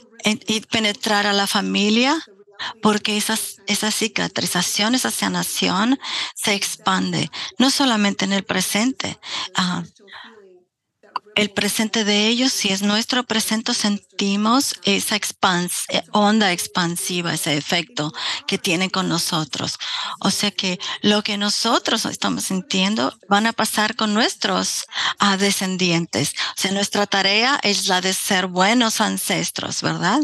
penetrar 0.70 1.26
a 1.26 1.32
la 1.32 1.48
familia 1.48 2.24
porque 2.80 3.16
esas, 3.16 3.56
esa 3.66 3.90
cicatrización, 3.90 4.94
esa 4.94 5.10
sanación 5.10 5.98
se 6.36 6.54
expande, 6.54 7.32
no 7.58 7.68
solamente 7.72 8.26
en 8.26 8.32
el 8.32 8.44
presente. 8.44 9.18
El 11.34 11.50
presente 11.50 12.04
de 12.04 12.28
ellos, 12.28 12.52
si 12.52 12.68
es 12.68 12.82
nuestro 12.82 13.24
presente, 13.24 13.74
sentimos 13.74 14.74
esa 14.84 15.16
eh, 15.16 16.02
onda 16.12 16.52
expansiva, 16.52 17.32
ese 17.32 17.56
efecto 17.56 18.12
que 18.46 18.58
tiene 18.58 18.90
con 18.90 19.08
nosotros. 19.08 19.78
O 20.20 20.30
sea 20.30 20.50
que 20.50 20.78
lo 21.00 21.22
que 21.22 21.38
nosotros 21.38 22.04
estamos 22.04 22.44
sintiendo 22.44 23.16
van 23.28 23.46
a 23.46 23.52
pasar 23.52 23.96
con 23.96 24.14
nuestros 24.14 24.84
descendientes. 25.38 26.34
O 26.56 26.60
sea, 26.60 26.72
nuestra 26.72 27.06
tarea 27.06 27.58
es 27.62 27.86
la 27.88 28.00
de 28.00 28.12
ser 28.12 28.46
buenos 28.46 29.00
ancestros, 29.00 29.82
¿verdad? 29.82 30.20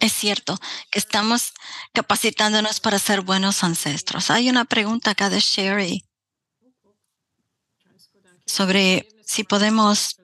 Es 0.00 0.12
cierto 0.12 0.58
que 0.90 0.98
estamos 0.98 1.52
capacitándonos 1.92 2.80
para 2.80 2.98
ser 2.98 3.20
buenos 3.20 3.62
ancestros. 3.62 4.30
Hay 4.30 4.50
una 4.50 4.64
pregunta 4.64 5.12
acá 5.12 5.30
de 5.30 5.40
Sherry 5.40 6.04
sobre 8.46 9.08
si 9.32 9.44
podemos, 9.44 10.20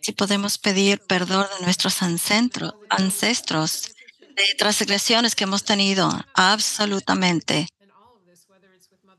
si 0.00 0.12
podemos 0.12 0.56
pedir 0.56 0.98
perdón 1.06 1.46
de 1.58 1.66
nuestros 1.66 2.00
ancestros, 2.00 3.94
de 4.34 4.54
transgresiones 4.56 5.34
que 5.34 5.44
hemos 5.44 5.62
tenido. 5.64 6.08
Absolutamente. 6.32 7.68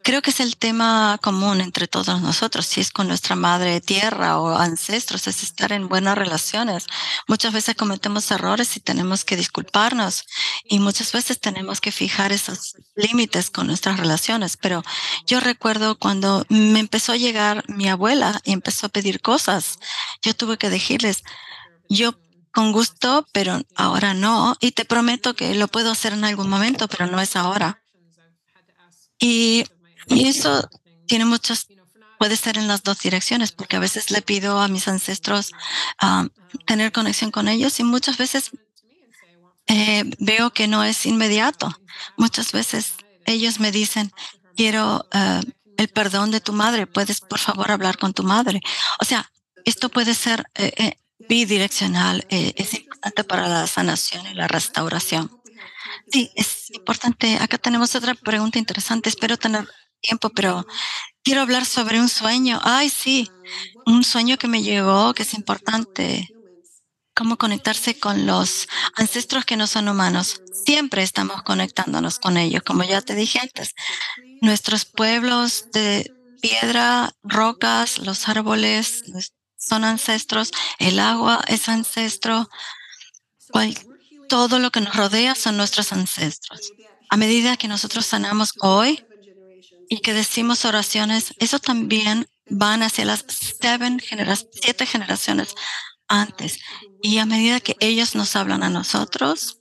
Creo 0.09 0.23
que 0.23 0.31
es 0.31 0.39
el 0.39 0.57
tema 0.57 1.19
común 1.21 1.61
entre 1.61 1.87
todos 1.87 2.19
nosotros, 2.19 2.65
si 2.65 2.81
es 2.81 2.89
con 2.89 3.07
nuestra 3.07 3.35
madre 3.35 3.79
tierra 3.79 4.39
o 4.39 4.57
ancestros, 4.57 5.27
es 5.27 5.43
estar 5.43 5.71
en 5.71 5.87
buenas 5.87 6.17
relaciones. 6.17 6.87
Muchas 7.27 7.53
veces 7.53 7.75
cometemos 7.75 8.31
errores 8.31 8.75
y 8.75 8.79
tenemos 8.79 9.23
que 9.23 9.37
disculparnos 9.37 10.25
y 10.63 10.79
muchas 10.79 11.11
veces 11.11 11.39
tenemos 11.39 11.79
que 11.79 11.91
fijar 11.91 12.31
esos 12.31 12.73
límites 12.95 13.51
con 13.51 13.67
nuestras 13.67 13.99
relaciones. 13.99 14.57
Pero 14.57 14.83
yo 15.27 15.39
recuerdo 15.41 15.95
cuando 15.99 16.43
me 16.49 16.79
empezó 16.79 17.11
a 17.11 17.17
llegar 17.17 17.63
mi 17.67 17.87
abuela 17.87 18.41
y 18.45 18.53
empezó 18.53 18.87
a 18.87 18.89
pedir 18.89 19.21
cosas, 19.21 19.77
yo 20.23 20.33
tuve 20.33 20.57
que 20.57 20.71
decirles, 20.71 21.23
yo 21.87 22.19
con 22.51 22.71
gusto, 22.71 23.27
pero 23.31 23.61
ahora 23.75 24.15
no. 24.15 24.57
Y 24.59 24.71
te 24.71 24.85
prometo 24.85 25.35
que 25.35 25.53
lo 25.53 25.67
puedo 25.67 25.91
hacer 25.91 26.13
en 26.13 26.25
algún 26.25 26.49
momento, 26.49 26.87
pero 26.87 27.05
no 27.05 27.21
es 27.21 27.35
ahora. 27.35 27.83
Y 29.19 29.65
y 30.09 30.27
eso 30.27 30.67
tiene 31.07 31.25
muchas, 31.25 31.67
puede 32.17 32.35
ser 32.35 32.57
en 32.57 32.67
las 32.67 32.83
dos 32.83 32.99
direcciones, 32.99 33.51
porque 33.51 33.77
a 33.77 33.79
veces 33.79 34.11
le 34.11 34.21
pido 34.21 34.59
a 34.59 34.67
mis 34.67 34.87
ancestros 34.87 35.51
ah, 35.99 36.27
tener 36.65 36.91
conexión 36.91 37.31
con 37.31 37.47
ellos 37.47 37.79
y 37.79 37.83
muchas 37.83 38.17
veces 38.17 38.51
eh, 39.67 40.03
veo 40.19 40.51
que 40.51 40.67
no 40.67 40.83
es 40.83 41.05
inmediato. 41.05 41.69
Muchas 42.17 42.51
veces 42.51 42.93
ellos 43.25 43.59
me 43.59 43.71
dicen, 43.71 44.11
quiero 44.55 45.07
eh, 45.13 45.41
el 45.77 45.87
perdón 45.89 46.31
de 46.31 46.41
tu 46.41 46.53
madre, 46.53 46.87
puedes 46.87 47.21
por 47.21 47.39
favor 47.39 47.71
hablar 47.71 47.97
con 47.97 48.13
tu 48.13 48.23
madre. 48.23 48.61
O 48.99 49.05
sea, 49.05 49.31
esto 49.65 49.89
puede 49.89 50.15
ser 50.15 50.45
eh, 50.55 50.97
bidireccional, 51.19 52.25
es 52.29 52.73
importante 52.73 53.23
para 53.23 53.47
la 53.47 53.67
sanación 53.67 54.25
y 54.27 54.33
la 54.33 54.47
restauración. 54.47 55.39
Sí, 56.11 56.31
es 56.35 56.71
importante. 56.71 57.37
Acá 57.39 57.57
tenemos 57.57 57.93
otra 57.93 58.15
pregunta 58.15 58.57
interesante. 58.57 59.09
Espero 59.09 59.37
tener 59.37 59.67
tiempo, 60.01 60.29
pero 60.29 60.65
quiero 61.23 61.41
hablar 61.41 61.65
sobre 61.65 61.99
un 61.99 62.09
sueño. 62.09 62.59
Ay, 62.63 62.89
sí, 62.89 63.29
un 63.85 64.03
sueño 64.03 64.37
que 64.37 64.47
me 64.47 64.63
llegó, 64.63 65.13
que 65.13 65.23
es 65.23 65.33
importante. 65.33 66.27
Cómo 67.15 67.37
conectarse 67.37 67.99
con 67.99 68.25
los 68.25 68.69
ancestros 68.95 69.43
que 69.43 69.57
no 69.57 69.67
son 69.67 69.89
humanos. 69.89 70.41
Siempre 70.65 71.03
estamos 71.03 71.43
conectándonos 71.43 72.17
con 72.17 72.37
ellos, 72.37 72.63
como 72.63 72.83
ya 72.83 73.01
te 73.01 73.13
dije 73.13 73.39
antes. 73.39 73.73
Nuestros 74.41 74.85
pueblos 74.85 75.65
de 75.73 76.13
piedra, 76.41 77.13
rocas, 77.23 77.97
los 77.97 78.29
árboles 78.29 79.03
son 79.57 79.83
ancestros, 79.83 80.51
el 80.77 80.99
agua 80.99 81.43
es 81.47 81.67
ancestro, 81.67 82.49
todo 84.29 84.59
lo 84.59 84.71
que 84.71 84.81
nos 84.81 84.95
rodea 84.95 85.35
son 85.35 85.57
nuestros 85.57 85.91
ancestros. 85.91 86.71
A 87.09 87.17
medida 87.17 87.57
que 87.57 87.67
nosotros 87.67 88.05
sanamos 88.05 88.53
hoy, 88.59 89.03
y 89.89 89.99
que 90.01 90.13
decimos 90.13 90.65
oraciones, 90.65 91.33
eso 91.39 91.59
también 91.59 92.27
van 92.47 92.83
hacia 92.83 93.05
las 93.05 93.25
siete 93.27 94.85
generaciones 94.85 95.55
antes. 96.07 96.59
Y 97.01 97.17
a 97.17 97.25
medida 97.25 97.59
que 97.59 97.75
ellos 97.79 98.15
nos 98.15 98.35
hablan 98.35 98.63
a 98.63 98.69
nosotros, 98.69 99.57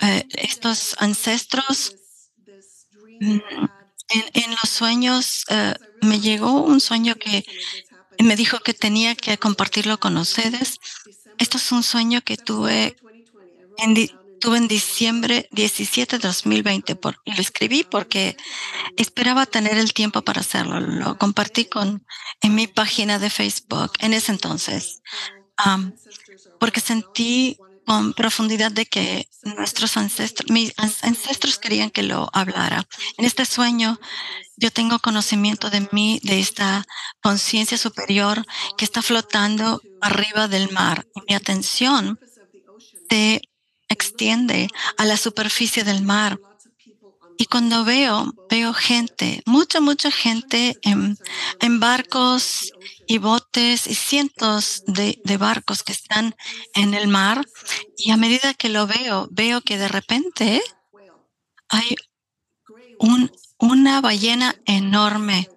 eh, 0.00 0.26
estos 0.30 0.96
ancestros, 0.98 1.94
mm, 3.20 3.38
en, 4.34 4.50
los 4.50 4.68
sueños, 4.68 5.44
eh, 5.48 5.74
me 6.02 6.20
llegó 6.20 6.62
un 6.62 6.80
sueño 6.80 7.14
que 7.14 7.44
me 8.18 8.36
dijo 8.36 8.58
que 8.60 8.74
tenía 8.74 9.14
que 9.14 9.38
compartirlo 9.38 9.98
con 9.98 10.16
ustedes. 10.16 10.78
Esto 11.38 11.56
es 11.56 11.72
un 11.72 11.82
sueño 11.82 12.20
que 12.20 12.36
tuve 12.36 12.96
en, 13.78 13.94
tuve 14.44 14.58
en 14.58 14.68
diciembre 14.68 15.48
17 15.52 16.18
de 16.18 16.28
2020 16.28 16.96
por, 16.96 17.18
lo 17.24 17.40
escribí 17.40 17.82
porque 17.82 18.36
esperaba 18.98 19.46
tener 19.46 19.78
el 19.78 19.94
tiempo 19.94 20.20
para 20.20 20.42
hacerlo. 20.42 20.80
Lo 20.80 21.16
compartí 21.16 21.64
con, 21.64 22.06
en 22.42 22.54
mi 22.54 22.66
página 22.66 23.18
de 23.18 23.30
Facebook 23.30 23.92
en 24.00 24.12
ese 24.12 24.32
entonces, 24.32 25.00
porque 26.60 26.80
sentí 26.80 27.56
con 27.86 28.12
profundidad 28.12 28.70
de 28.70 28.84
que 28.84 29.26
nuestros 29.44 29.96
ancestros, 29.96 30.50
mis 30.50 30.74
ancestros 30.76 31.56
querían 31.56 31.88
que 31.90 32.02
lo 32.02 32.28
hablara. 32.34 32.86
En 33.16 33.24
este 33.24 33.46
sueño, 33.46 33.98
yo 34.58 34.70
tengo 34.70 34.98
conocimiento 34.98 35.70
de 35.70 35.88
mí, 35.90 36.20
de 36.22 36.38
esta 36.38 36.84
conciencia 37.22 37.78
superior 37.78 38.44
que 38.76 38.84
está 38.84 39.00
flotando 39.00 39.80
arriba 40.02 40.48
del 40.48 40.70
mar. 40.70 41.06
Y 41.14 41.22
mi 41.28 41.34
atención 41.34 42.20
se 43.08 43.40
extiende 43.94 44.68
a 44.98 45.04
la 45.04 45.16
superficie 45.16 45.84
del 45.84 46.02
mar. 46.02 46.38
Y 47.36 47.46
cuando 47.46 47.84
veo, 47.84 48.32
veo 48.48 48.72
gente, 48.72 49.42
mucha, 49.44 49.80
mucha 49.80 50.10
gente 50.10 50.78
en, 50.82 51.18
barcos 51.80 52.72
y 53.08 53.18
botes 53.18 53.86
y 53.86 53.94
cientos 53.94 54.84
de, 54.86 55.36
barcos 55.38 55.82
que 55.82 55.92
están 55.92 56.36
en 56.74 56.94
el 56.94 57.08
mar. 57.08 57.44
Y 57.96 58.12
a 58.12 58.16
medida 58.16 58.54
que 58.54 58.68
lo 58.68 58.86
veo, 58.86 59.28
veo 59.32 59.60
que 59.62 59.78
de 59.78 59.88
repente 59.88 60.62
hay 61.68 61.96
un, 63.00 63.32
una 63.58 64.00
ballena 64.00 64.54
enorme, 64.66 65.48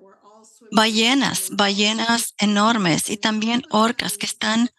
ballenas, 0.71 1.49
ballenas 1.51 2.33
enormes 2.39 3.09
y 3.09 3.17
también 3.17 3.63
orcas 3.69 4.17
que 4.17 4.25
están 4.25 4.71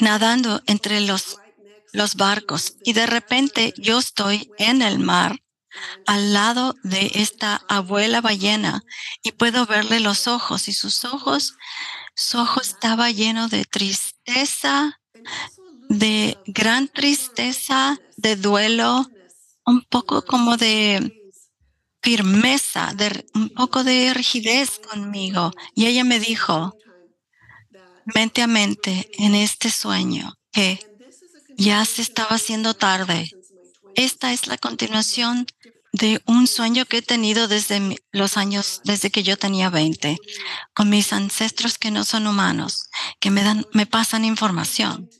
nadando 0.00 0.62
entre 0.66 1.00
los 1.00 1.39
los 1.92 2.14
barcos 2.14 2.74
y 2.84 2.92
de 2.92 3.06
repente 3.06 3.74
yo 3.76 3.98
estoy 3.98 4.50
en 4.58 4.82
el 4.82 4.98
mar 4.98 5.40
al 6.06 6.32
lado 6.32 6.74
de 6.82 7.12
esta 7.14 7.62
abuela 7.68 8.20
ballena 8.20 8.82
y 9.22 9.32
puedo 9.32 9.66
verle 9.66 10.00
los 10.00 10.26
ojos 10.26 10.68
y 10.68 10.72
sus 10.72 11.04
ojos, 11.04 11.54
su 12.14 12.38
ojo 12.38 12.60
estaba 12.60 13.10
lleno 13.10 13.48
de 13.48 13.64
tristeza, 13.64 15.00
de 15.88 16.38
gran 16.46 16.88
tristeza, 16.88 17.98
de 18.16 18.36
duelo, 18.36 19.06
un 19.64 19.82
poco 19.82 20.22
como 20.22 20.56
de 20.56 21.16
firmeza, 22.02 22.92
de 22.94 23.26
un 23.34 23.50
poco 23.50 23.84
de 23.84 24.12
rigidez 24.14 24.78
conmigo. 24.78 25.52
Y 25.74 25.86
ella 25.86 26.04
me 26.04 26.18
dijo, 26.18 26.76
mente 28.14 28.42
a 28.42 28.46
mente, 28.46 29.10
en 29.18 29.34
este 29.34 29.70
sueño, 29.70 30.34
que 30.52 30.89
ya 31.60 31.84
se 31.84 32.00
estaba 32.00 32.36
haciendo 32.36 32.72
tarde. 32.72 33.30
Esta 33.94 34.32
es 34.32 34.46
la 34.46 34.56
continuación 34.56 35.46
de 35.92 36.22
un 36.24 36.46
sueño 36.46 36.86
que 36.86 36.98
he 36.98 37.02
tenido 37.02 37.48
desde 37.48 37.98
los 38.12 38.38
años, 38.38 38.80
desde 38.84 39.10
que 39.10 39.22
yo 39.22 39.36
tenía 39.36 39.68
20, 39.68 40.16
con 40.72 40.88
mis 40.88 41.12
ancestros 41.12 41.76
que 41.76 41.90
no 41.90 42.04
son 42.04 42.26
humanos, 42.26 42.88
que 43.18 43.30
me 43.30 43.42
dan, 43.42 43.66
me 43.74 43.84
pasan 43.84 44.24
información. 44.24 45.10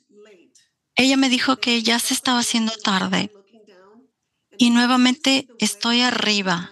Ella 0.95 1.19
me 1.19 1.29
dijo 1.29 1.59
que 1.59 1.83
ya 1.83 1.99
se 1.99 2.15
estaba 2.15 2.39
haciendo 2.39 2.73
tarde 2.73 3.31
y 4.57 4.71
nuevamente 4.71 5.47
estoy 5.59 6.01
arriba 6.01 6.71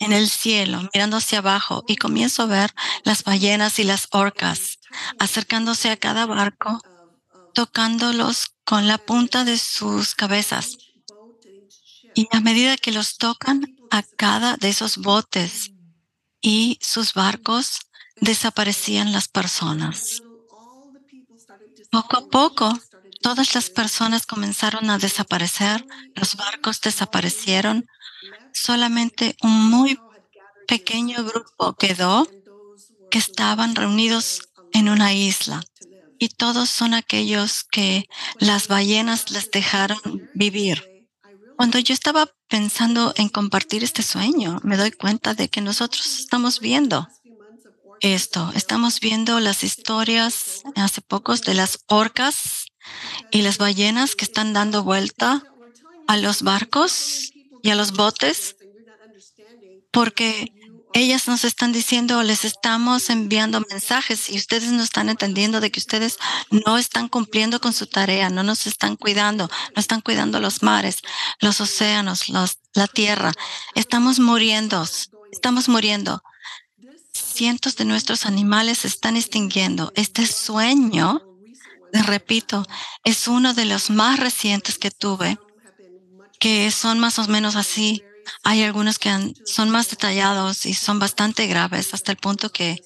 en 0.00 0.12
el 0.12 0.28
cielo, 0.28 0.88
mirando 0.92 1.18
hacia 1.18 1.38
abajo 1.38 1.84
y 1.86 1.96
comienzo 1.96 2.42
a 2.42 2.46
ver 2.46 2.74
las 3.04 3.22
ballenas 3.22 3.78
y 3.78 3.84
las 3.84 4.08
orcas 4.10 4.80
acercándose 5.20 5.90
a 5.90 5.96
cada 5.96 6.26
barco, 6.26 6.80
tocándolos 7.52 8.53
con 8.64 8.88
la 8.88 8.98
punta 8.98 9.44
de 9.44 9.58
sus 9.58 10.14
cabezas 10.14 10.78
y 12.14 12.28
a 12.30 12.40
medida 12.40 12.76
que 12.76 12.92
los 12.92 13.18
tocan 13.18 13.76
a 13.90 14.02
cada 14.02 14.56
de 14.56 14.68
esos 14.68 14.98
botes 14.98 15.72
y 16.40 16.78
sus 16.80 17.14
barcos, 17.14 17.80
desaparecían 18.20 19.12
las 19.12 19.28
personas. 19.28 20.22
Poco 21.90 22.16
a 22.16 22.28
poco, 22.28 22.78
todas 23.20 23.54
las 23.54 23.70
personas 23.70 24.26
comenzaron 24.26 24.90
a 24.90 24.98
desaparecer, 24.98 25.86
los 26.14 26.36
barcos 26.36 26.80
desaparecieron, 26.80 27.86
solamente 28.52 29.36
un 29.42 29.70
muy 29.70 29.98
pequeño 30.66 31.24
grupo 31.24 31.74
quedó 31.74 32.28
que 33.10 33.18
estaban 33.18 33.74
reunidos 33.74 34.48
en 34.72 34.88
una 34.88 35.12
isla 35.12 35.62
y 36.18 36.28
todos 36.28 36.70
son 36.70 36.94
aquellos 36.94 37.64
que 37.64 38.08
las 38.38 38.68
ballenas 38.68 39.30
les 39.30 39.50
dejaron 39.50 39.98
vivir. 40.34 41.08
Cuando 41.56 41.78
yo 41.78 41.94
estaba 41.94 42.26
pensando 42.48 43.12
en 43.16 43.28
compartir 43.28 43.84
este 43.84 44.02
sueño, 44.02 44.60
me 44.64 44.76
doy 44.76 44.90
cuenta 44.90 45.34
de 45.34 45.48
que 45.48 45.60
nosotros 45.60 46.18
estamos 46.18 46.60
viendo 46.60 47.08
esto. 48.00 48.50
Estamos 48.54 49.00
viendo 49.00 49.40
las 49.40 49.62
historias 49.62 50.62
hace 50.74 51.00
pocos 51.00 51.42
de 51.42 51.54
las 51.54 51.78
orcas 51.86 52.66
y 53.30 53.42
las 53.42 53.58
ballenas 53.58 54.16
que 54.16 54.24
están 54.24 54.52
dando 54.52 54.82
vuelta 54.82 55.44
a 56.06 56.16
los 56.16 56.42
barcos 56.42 57.32
y 57.62 57.70
a 57.70 57.76
los 57.76 57.92
botes 57.92 58.56
porque 59.94 60.52
ellas 60.94 61.26
nos 61.26 61.44
están 61.44 61.72
diciendo, 61.72 62.22
les 62.22 62.44
estamos 62.44 63.10
enviando 63.10 63.60
mensajes 63.68 64.30
y 64.30 64.36
ustedes 64.36 64.70
no 64.70 64.82
están 64.84 65.08
entendiendo 65.08 65.60
de 65.60 65.72
que 65.72 65.80
ustedes 65.80 66.18
no 66.50 66.78
están 66.78 67.08
cumpliendo 67.08 67.60
con 67.60 67.72
su 67.72 67.88
tarea, 67.88 68.30
no 68.30 68.44
nos 68.44 68.68
están 68.68 68.94
cuidando, 68.94 69.50
no 69.74 69.80
están 69.80 70.00
cuidando 70.00 70.38
los 70.38 70.62
mares, 70.62 70.98
los 71.40 71.60
océanos, 71.60 72.28
los, 72.28 72.58
la 72.74 72.86
tierra. 72.86 73.32
Estamos 73.74 74.20
muriendo, 74.20 74.86
estamos 75.32 75.68
muriendo. 75.68 76.22
Cientos 77.12 77.74
de 77.74 77.86
nuestros 77.86 78.24
animales 78.24 78.78
se 78.78 78.88
están 78.88 79.16
extinguiendo. 79.16 79.92
Este 79.96 80.24
sueño, 80.28 81.22
repito, 81.92 82.64
es 83.02 83.26
uno 83.26 83.52
de 83.52 83.64
los 83.64 83.90
más 83.90 84.20
recientes 84.20 84.78
que 84.78 84.92
tuve, 84.92 85.38
que 86.38 86.70
son 86.70 87.00
más 87.00 87.18
o 87.18 87.26
menos 87.26 87.56
así 87.56 88.04
hay 88.42 88.62
algunos 88.62 88.98
que 88.98 89.10
son 89.44 89.70
más 89.70 89.90
detallados 89.90 90.66
y 90.66 90.74
son 90.74 90.98
bastante 90.98 91.46
graves 91.46 91.94
hasta 91.94 92.12
el 92.12 92.18
punto 92.18 92.50
que 92.50 92.82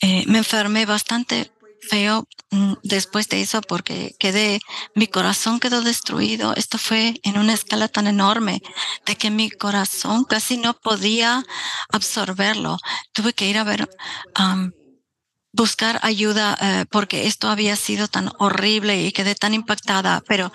eh, 0.00 0.24
me 0.26 0.38
enfermé 0.38 0.84
bastante 0.84 1.50
feo 1.80 2.26
mm, 2.50 2.74
después 2.82 3.28
de 3.28 3.42
eso 3.42 3.60
porque 3.60 4.14
quedé, 4.18 4.60
mi 4.94 5.06
corazón 5.06 5.60
quedó 5.60 5.82
destruido. 5.82 6.54
Esto 6.56 6.78
fue 6.78 7.20
en 7.22 7.38
una 7.38 7.54
escala 7.54 7.88
tan 7.88 8.06
enorme 8.06 8.62
de 9.06 9.16
que 9.16 9.30
mi 9.30 9.50
corazón 9.50 10.24
casi 10.24 10.56
no 10.56 10.74
podía 10.74 11.44
absorberlo. 11.90 12.78
Tuve 13.12 13.32
que 13.32 13.48
ir 13.48 13.58
a 13.58 13.64
ver 13.64 13.88
buscar 15.52 16.00
ayuda 16.02 16.56
eh, 16.60 16.86
porque 16.90 17.26
esto 17.26 17.48
había 17.48 17.76
sido 17.76 18.08
tan 18.08 18.30
horrible 18.38 19.02
y 19.02 19.12
quedé 19.12 19.34
tan 19.34 19.54
impactada, 19.54 20.22
pero 20.26 20.52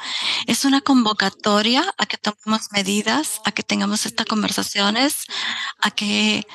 es 0.48 0.66
una 0.66 0.82
convocatoria 0.82 1.94
a 1.98 2.06
que 2.08 2.18
tomemos 2.18 2.72
medidas, 2.72 3.40
a 3.46 3.52
que 3.52 3.64
tengamos 3.64 4.06
estas 4.06 4.26
conversaciones, 4.26 5.26
a 5.80 5.92
que 5.92 6.48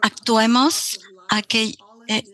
actuemos, 0.00 1.00
a 1.28 1.42
que 1.42 1.74
eh, 2.06 2.24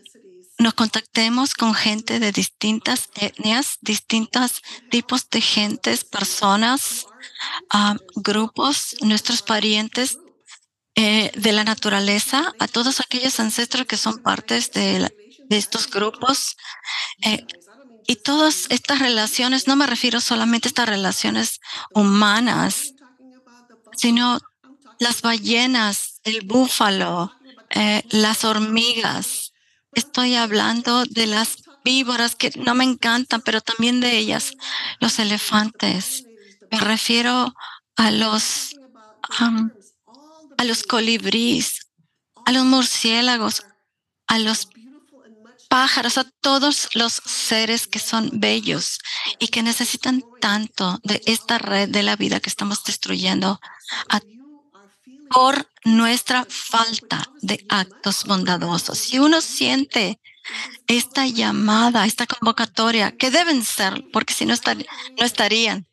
nos 0.58 0.74
contactemos 0.74 1.54
con 1.54 1.74
gente 1.74 2.18
de 2.18 2.32
distintas 2.32 3.08
etnias, 3.14 3.78
distintos 3.80 4.62
tipos 4.90 5.28
de 5.30 5.40
gentes, 5.40 6.04
personas, 6.04 7.06
ah, 7.70 7.96
grupos, 8.14 8.96
nuestros 9.00 9.42
parientes 9.42 10.18
eh, 10.94 11.30
de 11.34 11.52
la 11.52 11.64
naturaleza, 11.64 12.54
a 12.58 12.68
todos 12.68 13.00
aquellos 13.00 13.38
ancestros 13.38 13.86
que 13.86 13.98
son 13.98 14.18
partes 14.22 14.72
de 14.72 15.00
la, 15.00 15.10
de 15.48 15.56
estos 15.56 15.90
grupos. 15.90 16.56
Eh, 17.22 17.46
y 18.06 18.16
todas 18.16 18.66
estas 18.70 19.00
relaciones, 19.00 19.66
no 19.66 19.76
me 19.76 19.86
refiero 19.86 20.20
solamente 20.20 20.68
a 20.68 20.70
estas 20.70 20.88
relaciones 20.88 21.60
humanas, 21.92 22.92
sino 23.96 24.38
las 24.98 25.22
ballenas, 25.22 26.20
el 26.24 26.42
búfalo, 26.42 27.32
eh, 27.70 28.04
las 28.10 28.44
hormigas. 28.44 29.52
Estoy 29.92 30.34
hablando 30.36 31.04
de 31.04 31.26
las 31.26 31.56
víboras 31.84 32.36
que 32.36 32.50
no 32.56 32.74
me 32.74 32.84
encantan, 32.84 33.40
pero 33.42 33.60
también 33.60 34.00
de 34.00 34.18
ellas, 34.18 34.52
los 35.00 35.18
elefantes. 35.18 36.24
Me 36.70 36.80
refiero 36.80 37.54
a 37.96 38.10
los, 38.10 38.76
a 40.58 40.64
los 40.64 40.82
colibríes, 40.82 41.86
a 42.44 42.52
los 42.52 42.64
murciélagos, 42.64 43.64
a 44.26 44.38
los 44.38 44.68
pájaros, 45.76 46.16
a 46.16 46.24
todos 46.40 46.88
los 46.94 47.12
seres 47.26 47.86
que 47.86 47.98
son 47.98 48.30
bellos 48.32 48.98
y 49.38 49.48
que 49.48 49.62
necesitan 49.62 50.24
tanto 50.40 50.98
de 51.04 51.20
esta 51.26 51.58
red 51.58 51.90
de 51.90 52.02
la 52.02 52.16
vida 52.16 52.40
que 52.40 52.48
estamos 52.48 52.82
destruyendo 52.82 53.60
por 55.28 55.70
nuestra 55.84 56.46
falta 56.48 57.28
de 57.42 57.62
actos 57.68 58.24
bondadosos. 58.24 58.96
Si 58.96 59.18
uno 59.18 59.42
siente 59.42 60.18
esta 60.86 61.26
llamada, 61.26 62.06
esta 62.06 62.26
convocatoria, 62.26 63.14
que 63.14 63.30
deben 63.30 63.62
ser, 63.62 64.02
porque 64.14 64.32
si 64.32 64.46
no, 64.46 64.54
no 64.54 65.26
estarían 65.26 65.86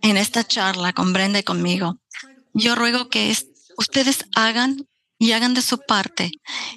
en 0.00 0.16
esta 0.16 0.44
charla 0.44 0.94
con 0.94 1.12
Brenda 1.12 1.40
y 1.40 1.42
conmigo, 1.42 1.98
yo 2.54 2.74
ruego 2.74 3.10
que 3.10 3.36
ustedes 3.76 4.24
hagan 4.34 4.88
y 5.18 5.32
hagan 5.32 5.54
de 5.54 5.62
su 5.62 5.78
parte 5.78 6.30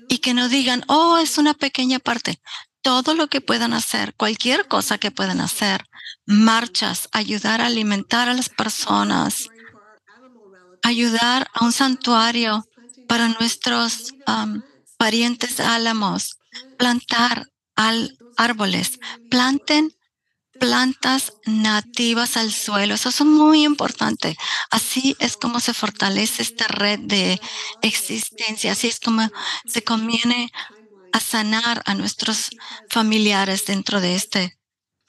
y 0.07 0.20
que 0.20 0.34
no 0.34 0.49
digan, 0.49 0.84
oh, 0.88 1.18
es 1.18 1.38
una 1.38 1.53
pequeña 1.53 1.99
parte. 1.99 2.40
Todo 2.82 3.14
lo 3.14 3.28
que 3.28 3.41
puedan 3.41 3.74
hacer, 3.74 4.14
cualquier 4.16 4.68
cosa 4.68 4.98
que 4.98 5.11
puedan 5.11 5.41
hacer, 5.41 5.86
marchas, 6.26 7.10
ayudar 7.11 7.61
a 7.61 7.66
alimentar 7.66 8.30
a 8.30 8.34
las 8.34 8.49
personas, 8.49 9.49
ayudar 10.82 11.49
a 11.53 11.66
un 11.66 11.74
santuario 11.74 12.66
para 13.07 13.28
nuestros 13.28 14.14
parientes 14.98 15.60
álamos, 15.60 16.38
plantar 16.78 17.48
al, 17.76 18.18
árboles, 18.38 18.99
planten 19.30 19.94
plantas 20.60 21.34
nativas 21.45 22.38
al 22.38 22.52
suelo. 22.52 22.95
Eso 22.95 23.10
es 23.10 23.22
muy 23.22 23.64
importante. 23.64 24.38
Así 24.69 25.15
es 25.19 25.38
como 25.38 25.60
se 25.60 25.73
fortalece 25.73 26.44
esta 26.44 26.68
red 26.68 26.99
de 26.99 27.41
existencia. 27.81 28.73
Así 28.73 28.88
es 28.88 28.99
como 28.99 29.30
se 29.65 29.84
conviene 29.84 30.52
a 31.11 31.19
sanar 31.19 31.81
a 31.86 31.95
nuestros 31.95 32.49
familiares 32.90 33.65
dentro 33.65 34.02
de 34.02 34.15
este 34.15 34.60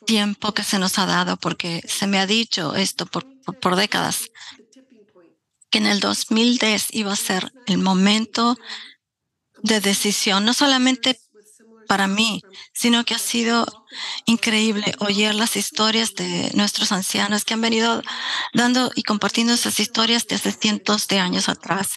tiempo 0.07 0.53
que 0.55 0.65
se 0.65 0.79
nos 0.79 0.99
ha 0.99 1.07
dado, 1.07 1.37
porque 1.37 1.83
se 1.87 2.07
me 2.07 2.19
ha 2.19 2.27
dicho 2.27 2.75
esto 2.75 3.07
por, 3.07 3.27
por 3.61 3.77
décadas, 3.77 4.31
que 5.71 5.79
en 5.79 5.87
el 5.87 6.01
2010 6.01 6.87
iba 6.91 7.13
a 7.13 7.17
ser 7.17 7.53
el 7.67 7.79
momento 7.79 8.57
de 9.63 9.81
decisión, 9.81 10.45
no 10.45 10.55
solamente 10.55 11.20
para 11.91 12.07
mí, 12.07 12.41
sino 12.73 13.05
que 13.05 13.17
ha 13.17 13.19
sido 13.19 13.67
increíble 14.25 14.95
oír 15.01 15.35
las 15.35 15.57
historias 15.57 16.15
de 16.15 16.53
nuestros 16.55 16.93
ancianos 16.93 17.45
que 17.45 17.55
han 17.55 17.61
venido 17.61 18.01
dando 18.55 18.93
y 18.95 19.03
compartiendo 19.03 19.55
esas 19.55 19.81
historias 19.81 20.25
desde 20.29 20.53
cientos 20.53 21.09
de 21.09 21.19
años 21.19 21.49
atrás. 21.49 21.95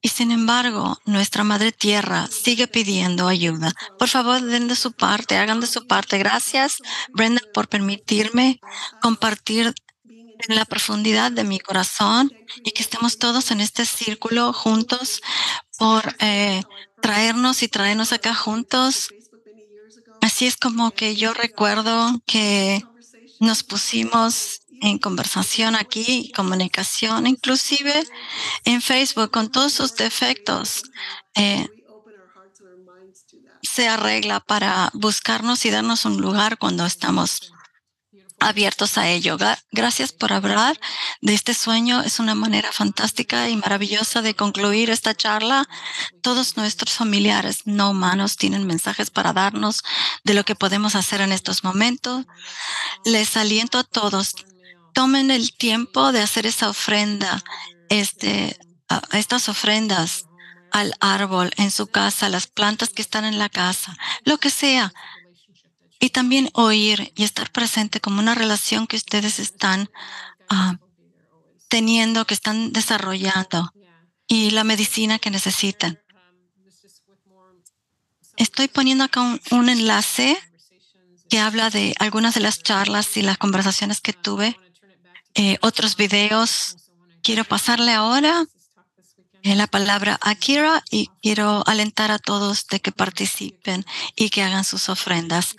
Y 0.00 0.10
sin 0.10 0.30
embargo, 0.30 0.98
nuestra 1.04 1.42
Madre 1.42 1.72
Tierra 1.72 2.28
sigue 2.28 2.68
pidiendo 2.68 3.26
ayuda. 3.26 3.72
Por 3.98 4.06
favor, 4.08 4.40
den 4.40 4.68
de 4.68 4.76
su 4.76 4.92
parte, 4.92 5.36
hagan 5.36 5.58
de 5.58 5.66
su 5.66 5.88
parte. 5.88 6.16
Gracias, 6.18 6.76
Brenda, 7.12 7.42
por 7.52 7.66
permitirme 7.66 8.60
compartir 9.02 9.74
en 10.04 10.54
la 10.54 10.64
profundidad 10.64 11.32
de 11.32 11.42
mi 11.42 11.58
corazón 11.58 12.30
y 12.62 12.70
que 12.70 12.82
estemos 12.82 13.18
todos 13.18 13.50
en 13.50 13.60
este 13.60 13.84
círculo 13.84 14.52
juntos 14.52 15.20
por 15.76 16.14
eh, 16.20 16.62
traernos 17.00 17.62
y 17.62 17.68
traernos 17.68 18.12
acá 18.12 18.34
juntos. 18.34 19.10
Así 20.20 20.46
es 20.46 20.56
como 20.56 20.90
que 20.90 21.16
yo 21.16 21.32
recuerdo 21.32 22.20
que 22.26 22.82
nos 23.40 23.62
pusimos 23.62 24.60
en 24.80 24.98
conversación 24.98 25.74
aquí, 25.74 26.32
comunicación, 26.34 27.26
inclusive 27.26 28.06
en 28.64 28.80
Facebook 28.80 29.30
con 29.30 29.50
todos 29.50 29.72
sus 29.72 29.94
defectos. 29.94 30.82
Eh, 31.34 31.68
se 33.62 33.88
arregla 33.88 34.40
para 34.40 34.90
buscarnos 34.94 35.64
y 35.64 35.70
darnos 35.70 36.04
un 36.04 36.20
lugar 36.20 36.58
cuando 36.58 36.86
estamos 36.86 37.52
abiertos 38.40 38.98
a 38.98 39.08
ello. 39.08 39.36
Gracias 39.72 40.12
por 40.12 40.32
hablar 40.32 40.78
de 41.20 41.34
este 41.34 41.54
sueño. 41.54 42.02
Es 42.02 42.18
una 42.20 42.34
manera 42.34 42.72
fantástica 42.72 43.48
y 43.48 43.56
maravillosa 43.56 44.22
de 44.22 44.34
concluir 44.34 44.90
esta 44.90 45.14
charla. 45.14 45.68
Todos 46.22 46.56
nuestros 46.56 46.94
familiares 46.94 47.62
no 47.64 47.90
humanos 47.90 48.36
tienen 48.36 48.66
mensajes 48.66 49.10
para 49.10 49.32
darnos 49.32 49.82
de 50.24 50.34
lo 50.34 50.44
que 50.44 50.54
podemos 50.54 50.94
hacer 50.94 51.20
en 51.20 51.32
estos 51.32 51.64
momentos. 51.64 52.26
Les 53.04 53.36
aliento 53.36 53.78
a 53.78 53.84
todos. 53.84 54.34
Tomen 54.94 55.30
el 55.30 55.52
tiempo 55.56 56.12
de 56.12 56.22
hacer 56.22 56.46
esa 56.46 56.70
ofrenda, 56.70 57.42
este, 57.88 58.58
estas 59.12 59.48
ofrendas 59.48 60.24
al 60.72 60.94
árbol 61.00 61.50
en 61.56 61.70
su 61.70 61.86
casa, 61.86 62.28
las 62.28 62.46
plantas 62.46 62.90
que 62.90 63.02
están 63.02 63.24
en 63.24 63.38
la 63.38 63.48
casa, 63.48 63.96
lo 64.24 64.38
que 64.38 64.50
sea 64.50 64.92
y 65.98 66.10
también 66.10 66.50
oír 66.52 67.12
y 67.16 67.24
estar 67.24 67.50
presente 67.50 68.00
como 68.00 68.20
una 68.20 68.34
relación 68.34 68.86
que 68.86 68.96
ustedes 68.96 69.38
están 69.38 69.90
ah, 70.48 70.78
teniendo, 71.68 72.26
que 72.26 72.34
están 72.34 72.72
desarrollando 72.72 73.72
y 74.26 74.50
la 74.50 74.64
medicina 74.64 75.18
que 75.18 75.30
necesitan. 75.30 76.00
Estoy 78.36 78.68
poniendo 78.68 79.04
acá 79.04 79.20
un, 79.50 79.68
enlace 79.68 80.38
que 81.28 81.40
habla 81.40 81.70
de 81.70 81.94
algunas 81.98 82.34
de 82.34 82.40
las 82.40 82.62
charlas 82.62 83.16
y 83.16 83.22
las 83.22 83.36
conversaciones 83.36 84.00
que 84.00 84.12
tuve, 84.12 84.58
eh, 85.34 85.58
otros 85.60 85.96
videos. 85.96 86.76
Quiero 87.22 87.44
pasarle 87.44 87.92
ahora 87.92 88.46
la 89.42 89.66
palabra 89.66 90.18
a 90.20 90.34
Kira 90.34 90.82
y 90.90 91.10
quiero 91.22 91.62
alentar 91.66 92.10
a 92.10 92.18
todos 92.18 92.66
de 92.66 92.80
que 92.80 92.92
participen 92.92 93.84
y 94.14 94.30
que 94.30 94.42
hagan 94.42 94.64
sus 94.64 94.88
ofrendas. 94.88 95.56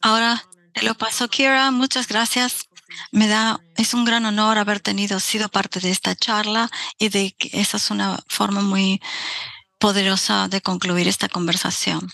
Ahora 0.00 0.44
te 0.74 0.82
lo 0.82 0.94
paso, 0.94 1.28
Kira. 1.28 1.70
Muchas 1.70 2.06
gracias. 2.08 2.68
Me 3.12 3.28
da, 3.28 3.60
es 3.76 3.94
un 3.94 4.04
gran 4.04 4.24
honor 4.24 4.58
haber 4.58 4.80
tenido, 4.80 5.20
sido 5.20 5.48
parte 5.48 5.80
de 5.80 5.90
esta 5.90 6.14
charla 6.14 6.70
y 6.98 7.08
de 7.08 7.32
que 7.32 7.50
esa 7.60 7.76
es 7.76 7.90
una 7.90 8.18
forma 8.28 8.60
muy 8.60 9.00
poderosa 9.78 10.48
de 10.48 10.60
concluir 10.60 11.06
esta 11.08 11.28
conversación. 11.28 12.10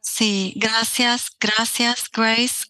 Sí, 0.00 0.52
gracias, 0.56 1.30
gracias, 1.40 2.10
Grace. 2.12 2.66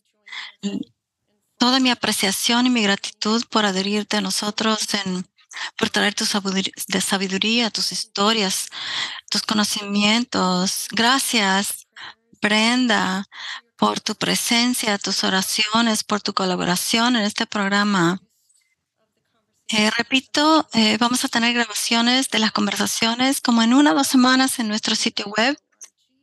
Toda 1.59 1.81
mi 1.81 1.91
apreciación 1.91 2.67
y 2.67 2.71
mi 2.71 2.83
gratitud 2.83 3.45
por 3.51 3.65
adherirte 3.65 4.19
a 4.19 4.21
nosotros 4.21 4.95
en 5.05 5.27
por 5.77 5.91
traer 5.91 6.15
tu 6.15 6.25
sabiduría, 6.27 7.71
tus 7.71 7.93
historias, 7.93 8.69
tus 9.31 9.43
conocimientos. 9.43 10.89
Gracias, 10.91 11.87
Brenda, 12.41 13.29
por 13.77 14.01
tu 14.01 14.15
presencia, 14.15 14.97
tus 14.99 15.25
oraciones, 15.25 16.05
por 16.05 16.21
tu 16.21 16.35
colaboración 16.35 17.17
en 17.17 17.23
este 17.23 17.47
programa. 17.47 18.21
Eh, 19.69 19.91
repito, 19.91 20.69
eh, 20.75 20.99
vamos 20.99 21.25
a 21.25 21.29
tener 21.29 21.55
grabaciones 21.55 22.29
de 22.29 22.39
las 22.39 22.53
conversaciones 22.53 23.41
como 23.41 23.63
en 23.63 23.73
una 23.73 23.93
o 23.93 23.95
dos 23.95 24.07
semanas 24.07 24.59
en 24.59 24.69
nuestro 24.69 24.95
sitio 24.95 25.25
web 25.27 25.59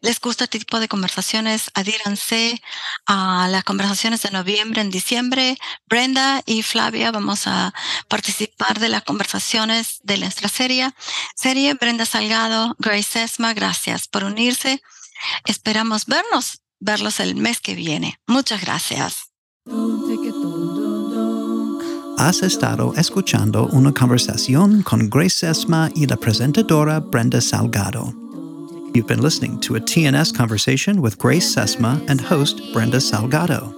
les 0.00 0.20
gusta 0.20 0.44
este 0.44 0.58
tipo 0.58 0.80
de 0.80 0.88
conversaciones, 0.88 1.70
adhíranse 1.74 2.60
a 3.06 3.46
las 3.48 3.62
conversaciones 3.62 4.20
de 4.22 4.32
noviembre, 4.32 4.80
en 4.80 4.90
diciembre. 4.90 5.56
Brenda 5.86 6.42
y 6.44 6.62
Flavia 6.62 7.12
vamos 7.12 7.46
a 7.46 7.72
participar 8.08 8.80
de 8.80 8.88
las 8.88 9.04
conversaciones 9.04 10.00
de 10.02 10.18
nuestra 10.18 10.48
serie. 10.48 10.90
Serie 11.36 11.72
Brenda 11.74 12.04
Salgado, 12.04 12.74
Grace 12.80 13.22
Esma, 13.22 13.54
gracias 13.54 14.08
por 14.08 14.24
unirse. 14.24 14.82
Esperamos 15.46 16.06
vernos, 16.06 16.60
verlos 16.80 17.20
el 17.20 17.34
mes 17.36 17.60
que 17.60 17.74
viene. 17.74 18.18
Muchas 18.26 18.60
gracias. 18.60 19.30
Has 22.18 22.42
estado 22.42 22.94
escuchando 22.96 23.66
una 23.66 23.92
conversación 23.92 24.82
con 24.82 25.10
Grace 25.10 25.48
Esma 25.48 25.90
y 25.94 26.06
la 26.06 26.16
presentadora 26.16 27.00
Brenda 27.00 27.40
Salgado. 27.40 28.14
You've 28.94 29.08
been 29.08 29.22
listening 29.22 29.58
to 29.62 29.74
a 29.74 29.80
TNS 29.80 30.32
conversation 30.32 31.02
with 31.02 31.18
Grace 31.18 31.52
Sesma 31.52 32.00
and 32.08 32.20
host 32.20 32.60
Brenda 32.72 32.98
Salgado. 32.98 33.74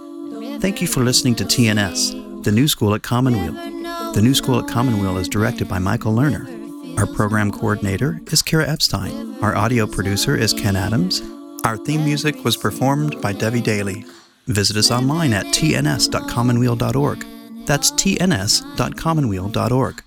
Thank 0.60 0.82
you 0.82 0.86
for 0.86 1.02
listening 1.02 1.34
to 1.36 1.44
TNS, 1.44 2.44
the 2.44 2.52
new 2.52 2.68
school 2.68 2.94
at 2.94 3.02
Commonweal. 3.02 3.54
The 4.12 4.20
new 4.20 4.34
school 4.34 4.58
at 4.58 4.68
Commonweal 4.68 5.16
is 5.16 5.26
directed 5.26 5.68
by 5.68 5.78
Michael 5.78 6.12
Lerner. 6.12 6.46
Our 6.98 7.06
program 7.06 7.50
coordinator 7.50 8.20
is 8.30 8.42
Kara 8.42 8.68
Epstein. 8.68 9.36
Our 9.40 9.56
audio 9.56 9.86
producer 9.86 10.36
is 10.36 10.52
Ken 10.52 10.76
Adams. 10.76 11.22
Our 11.64 11.76
theme 11.76 12.04
music 12.04 12.44
was 12.44 12.56
performed 12.56 13.20
by 13.20 13.32
Debbie 13.32 13.60
Daly. 13.60 14.04
Visit 14.46 14.76
us 14.76 14.90
online 14.90 15.32
at 15.32 15.46
tns.commonweal.org. 15.46 17.26
That's 17.66 17.90
tns.commonweal.org. 17.92 20.02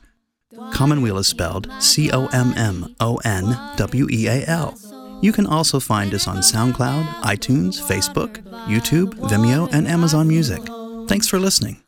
Commonweal 0.71 1.17
is 1.17 1.27
spelled 1.27 1.69
C 1.79 2.11
O 2.11 2.27
M 2.27 2.53
M 2.55 2.95
O 2.99 3.17
N 3.25 3.57
W 3.75 4.07
E 4.09 4.27
A 4.27 4.45
L. 4.47 4.77
You 5.21 5.33
can 5.33 5.45
also 5.45 5.79
find 5.79 6.13
us 6.13 6.27
on 6.27 6.37
SoundCloud, 6.37 7.05
iTunes, 7.21 7.81
Facebook, 7.81 8.37
YouTube, 8.67 9.13
Vimeo, 9.15 9.69
and 9.73 9.87
Amazon 9.87 10.27
Music. 10.27 10.61
Thanks 11.07 11.27
for 11.27 11.39
listening. 11.39 11.81